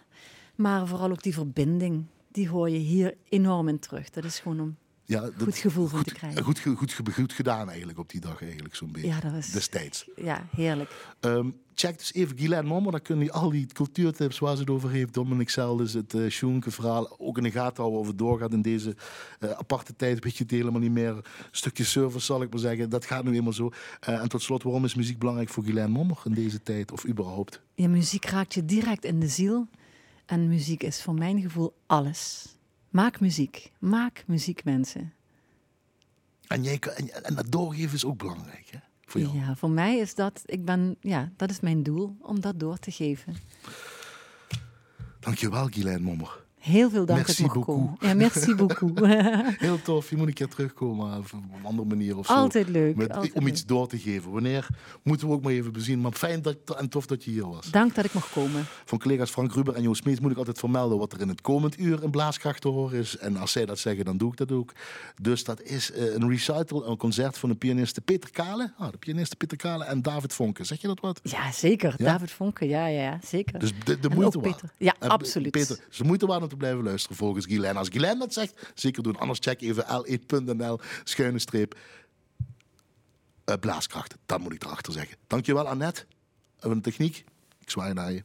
maar 0.55 0.87
vooral 0.87 1.11
ook 1.11 1.23
die 1.23 1.33
verbinding. 1.33 2.05
Die 2.31 2.49
hoor 2.49 2.69
je 2.69 2.77
hier 2.77 3.13
enorm 3.29 3.67
in 3.67 3.79
terug. 3.79 4.09
Dat 4.09 4.23
is 4.23 4.39
gewoon 4.39 4.59
om 4.59 4.77
Ja, 5.05 5.21
dat, 5.21 5.33
goed 5.43 5.57
gevoel 5.57 5.87
van 5.87 5.97
goed, 5.99 6.07
te 6.07 6.13
krijgen. 6.13 6.43
Goed, 6.43 6.59
goed, 6.59 6.93
ge- 6.93 7.11
goed 7.13 7.33
gedaan 7.33 7.67
eigenlijk 7.69 7.99
op 7.99 8.09
die 8.09 8.21
dag, 8.21 8.41
eigenlijk 8.41 8.75
zo'n 8.75 8.91
beetje. 8.91 9.07
Ja, 9.09 9.19
dat 9.19 9.31
was- 9.31 9.47
Destijds. 9.51 10.09
Ja, 10.15 10.47
heerlijk. 10.55 11.13
Ehm, 11.19 11.49
check 11.75 11.97
dus 11.97 12.13
even 12.13 12.37
Guylaine 12.37 12.67
Mommer, 12.67 12.91
dan 12.91 13.01
kun 13.01 13.19
je 13.19 13.31
al 13.31 13.49
die 13.49 13.65
cultuurtips 13.65 14.39
waar 14.39 14.53
ze 14.55 14.61
het 14.61 14.69
over 14.69 14.89
heeft. 14.89 15.13
Dominic 15.13 15.49
Seldes, 15.49 15.93
het 15.93 16.13
uh, 16.13 16.29
Schoenke 16.29 16.71
verhaal, 16.71 17.15
ook 17.19 17.37
in 17.37 17.43
de 17.43 17.51
gaten 17.51 17.77
houden 17.81 17.99
of 18.01 18.07
het 18.07 18.17
doorgaat 18.17 18.53
in 18.53 18.61
deze 18.61 18.95
eh, 19.39 19.49
aparte 19.49 19.95
tijd. 19.95 20.23
Weet 20.23 20.37
je 20.37 20.43
het 20.43 20.51
helemaal 20.51 20.79
niet 20.81 20.91
meer. 20.91 21.15
Een 21.15 21.23
stukje 21.51 21.83
service 21.83 22.25
zal 22.25 22.41
ik 22.41 22.49
maar 22.49 22.59
zeggen, 22.59 22.89
dat 22.89 23.05
gaat 23.05 23.23
nu 23.23 23.35
eenmaal 23.35 23.53
zo. 23.53 23.71
Eh, 23.99 24.21
en 24.21 24.29
tot 24.29 24.41
slot, 24.41 24.63
waarom 24.63 24.85
is 24.85 24.95
muziek 24.95 25.19
belangrijk 25.19 25.49
voor 25.49 25.63
Guylaine 25.63 25.91
Mommer 25.93 26.21
in 26.25 26.33
deze 26.33 26.61
tijd 26.63 26.91
of 26.91 27.07
überhaupt? 27.07 27.61
Ja, 27.75 27.87
muziek 27.87 28.25
raakt 28.25 28.53
je 28.53 28.65
direct 28.65 29.05
in 29.05 29.19
de 29.19 29.27
ziel. 29.27 29.67
En 30.25 30.47
muziek 30.47 30.83
is 30.83 31.01
voor 31.03 31.13
mijn 31.13 31.41
gevoel 31.41 31.73
alles. 31.85 32.52
Maak 32.93 33.19
muziek. 33.19 33.71
Maak 33.79 34.23
muziek, 34.27 34.63
mensen. 34.63 35.13
En, 36.47 36.63
jij, 36.63 36.79
kan- 36.79 36.93
en, 36.93 37.23
en 37.23 37.35
dat 37.35 37.51
doorgeven 37.51 37.93
is 37.95 38.05
ook 38.05 38.17
belangrijk, 38.17 38.67
hè? 38.71 38.77
Voor 39.05 39.21
jou. 39.21 39.35
Ja, 39.37 39.55
voor 39.55 39.69
mij 39.69 39.97
is 39.97 40.15
dat, 40.15 40.41
ik 40.45 40.65
ben, 40.65 40.95
ja, 40.99 41.31
dat 41.35 41.49
is 41.49 41.59
mijn 41.59 41.83
doel, 41.83 42.15
om 42.21 42.39
dat 42.39 42.59
door 42.59 42.77
te 42.77 42.91
geven. 42.91 43.35
Dankjewel, 45.19 45.67
Guylaine 45.67 46.03
Mommer. 46.03 46.42
Heel 46.63 46.89
veel 46.89 47.05
dank 47.05 47.19
Merci 47.25 47.41
dat 47.41 47.55
ik 47.55 47.63
beaucoup. 47.63 47.77
komen. 47.77 47.97
Ja, 47.99 48.13
merci 48.13 48.55
beaucoup. 48.55 49.05
Heel 49.67 49.81
tof, 49.81 50.09
je 50.09 50.15
moet 50.15 50.27
een 50.27 50.33
keer 50.33 50.47
terugkomen 50.47 51.17
of 51.17 51.33
op 51.33 51.39
een 51.59 51.65
andere 51.65 51.87
manier 51.87 52.17
of 52.17 52.25
zo. 52.25 52.33
Altijd 52.33 52.69
leuk, 52.69 52.95
Met- 52.95 53.13
altijd 53.13 53.33
om 53.33 53.43
leuk. 53.43 53.51
iets 53.51 53.65
door 53.65 53.87
te 53.87 53.97
geven. 53.99 54.31
Wanneer 54.31 54.67
moeten 55.03 55.27
we 55.27 55.33
ook 55.33 55.43
maar 55.43 55.51
even 55.51 55.71
bezien. 55.71 56.01
Maar 56.01 56.11
fijn 56.11 56.41
dat, 56.41 56.57
en 56.77 56.89
tof 56.89 57.05
dat 57.05 57.23
je 57.23 57.31
hier 57.31 57.47
was. 57.49 57.71
dank 57.71 57.95
dat 57.95 58.05
ik 58.05 58.13
mag 58.13 58.31
komen. 58.31 58.65
Van 58.85 58.99
collega's 58.99 59.29
Frank 59.29 59.53
Ruber 59.53 59.73
en 59.75 59.81
Joost 59.81 60.01
Smeets 60.01 60.19
moet 60.19 60.31
ik 60.31 60.37
altijd 60.37 60.59
vermelden 60.59 60.97
wat 60.97 61.13
er 61.13 61.21
in 61.21 61.27
het 61.27 61.41
komend 61.41 61.79
uur 61.79 62.03
in 62.03 62.11
Blaaskracht 62.11 62.61
te 62.61 62.67
horen 62.67 62.99
is. 62.99 63.17
En 63.17 63.37
als 63.37 63.51
zij 63.51 63.65
dat 63.65 63.79
zeggen, 63.79 64.05
dan 64.05 64.17
doe 64.17 64.31
ik 64.31 64.37
dat 64.37 64.51
ook. 64.51 64.71
Dus 65.21 65.43
dat 65.43 65.61
is 65.61 65.91
eh, 65.91 66.13
een 66.13 66.29
recital, 66.29 66.87
een 66.89 66.97
concert 66.97 67.37
van 67.37 67.49
de 67.49 67.55
pianiste 67.55 68.01
Peter 68.01 68.31
Kale. 68.31 68.73
Ah, 68.77 68.91
de 68.91 68.97
pianiste 68.97 69.35
Peter 69.35 69.57
Kale 69.57 69.83
en 69.83 70.01
David 70.01 70.33
Vonken. 70.33 70.65
Zeg 70.65 70.81
je 70.81 70.87
dat 70.87 70.99
wat? 70.99 71.19
Ja, 71.23 71.51
zeker. 71.51 71.93
Ja? 71.97 72.05
David 72.05 72.31
Vonken, 72.31 72.67
ja, 72.67 72.87
ja, 72.87 73.01
ja, 73.01 73.19
zeker. 73.25 73.59
Dus 73.59 73.71
de, 73.83 74.09
moeite 74.13 74.39
waard. 74.39 74.61
Ja, 74.77 74.95
En 74.99 75.09
absoluut. 75.09 75.51
Peter, 75.51 75.79
de 75.97 76.03
moeite 76.03 76.25
waard 76.25 76.51
blijven 76.57 76.83
luisteren 76.83 77.17
volgens 77.17 77.45
Guylaine. 77.45 77.79
Als 77.79 77.89
Guylaine 77.89 78.19
dat 78.19 78.33
zegt, 78.33 78.71
zeker 78.73 79.03
doen. 79.03 79.17
Anders 79.17 79.39
check 79.41 79.61
even 79.61 79.85
l1.nl 79.85 80.79
schuine 81.03 81.39
streep 81.39 81.77
eh, 83.45 83.55
blaaskracht. 83.59 84.15
Dat 84.25 84.39
moet 84.39 84.53
ik 84.53 84.63
erachter 84.63 84.93
zeggen. 84.93 85.17
Dankjewel 85.27 85.67
Annette 85.67 86.05
van 86.59 86.73
de 86.73 86.81
techniek. 86.81 87.25
Ik 87.59 87.69
zwaai 87.69 87.93
naar 87.93 88.11
je. 88.11 88.23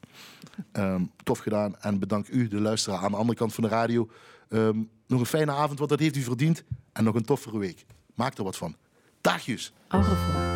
Ehm, 0.73 1.05
tof 1.23 1.39
gedaan. 1.39 1.81
En 1.81 1.99
bedank 1.99 2.29
u, 2.29 2.49
de 2.49 2.61
luisteraar 2.61 2.99
aan 2.99 3.11
de 3.11 3.17
andere 3.17 3.39
kant 3.39 3.55
van 3.55 3.65
de 3.65 3.71
radio. 3.71 4.11
Ehm, 4.49 4.83
nog 5.07 5.21
een 5.21 5.27
fijne 5.27 5.53
avond, 5.53 5.79
want 5.79 5.91
dat 5.91 6.01
heeft 6.01 6.17
u 6.17 6.23
verdiend. 6.23 6.65
En 6.93 7.05
nog 7.05 7.15
een 7.15 7.25
toffere 7.25 7.59
week. 7.59 7.85
Maak 8.15 8.39
er 8.39 8.45
wat 8.45 8.57
van. 8.57 8.77
Dagjes. 9.21 9.73
Au 9.89 10.48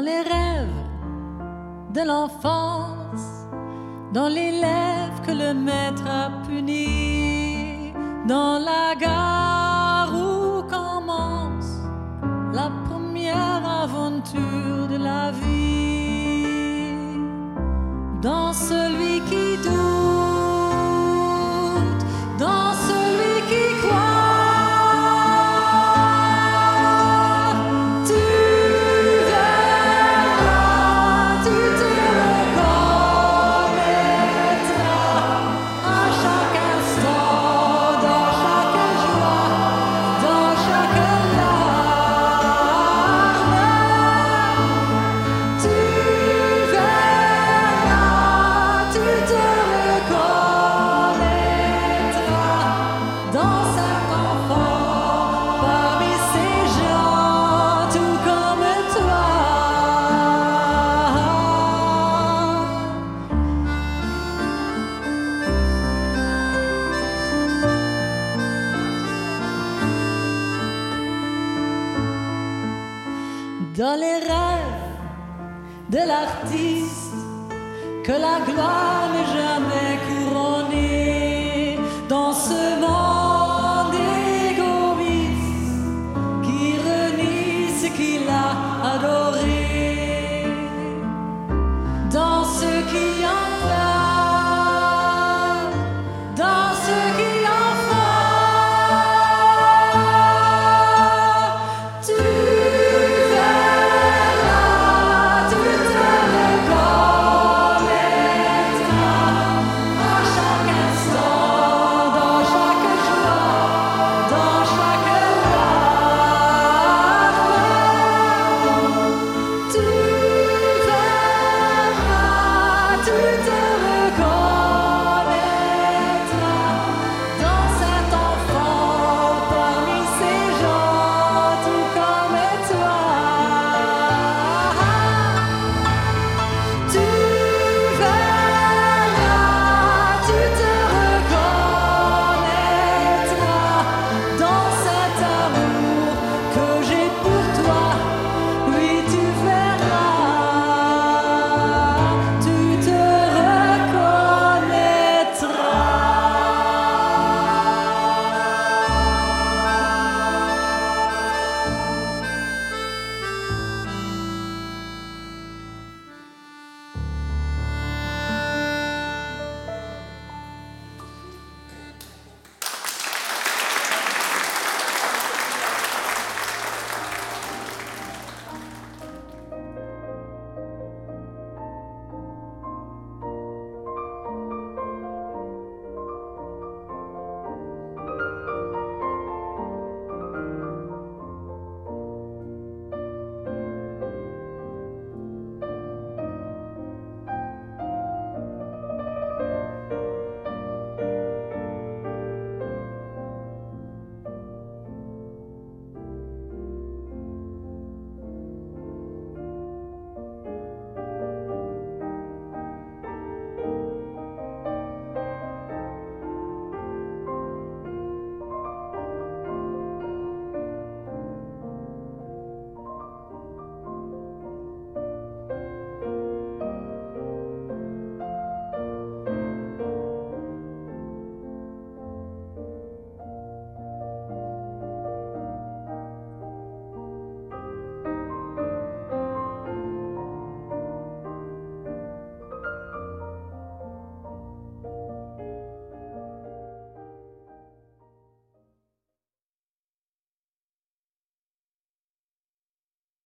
Dans 0.00 0.06
les 0.06 0.22
rêves 0.22 0.86
de 1.92 2.00
l'enfance, 2.00 3.44
dans 4.14 4.28
l'élève 4.28 5.20
que 5.26 5.30
le 5.30 5.52
maître 5.52 6.06
a 6.06 6.30
puni, 6.46 7.92
dans 8.26 8.58
la 8.58 8.94
gare 8.98 10.10
où 10.14 10.62
commence 10.62 11.82
la 12.54 12.70
première 12.88 13.62
aventure 13.82 14.88
de 14.88 14.96
la 14.96 15.32
vie, 15.32 16.94
dans 18.22 18.54
celui 18.54 19.20
qui 19.28 19.58
doute, 19.62 20.29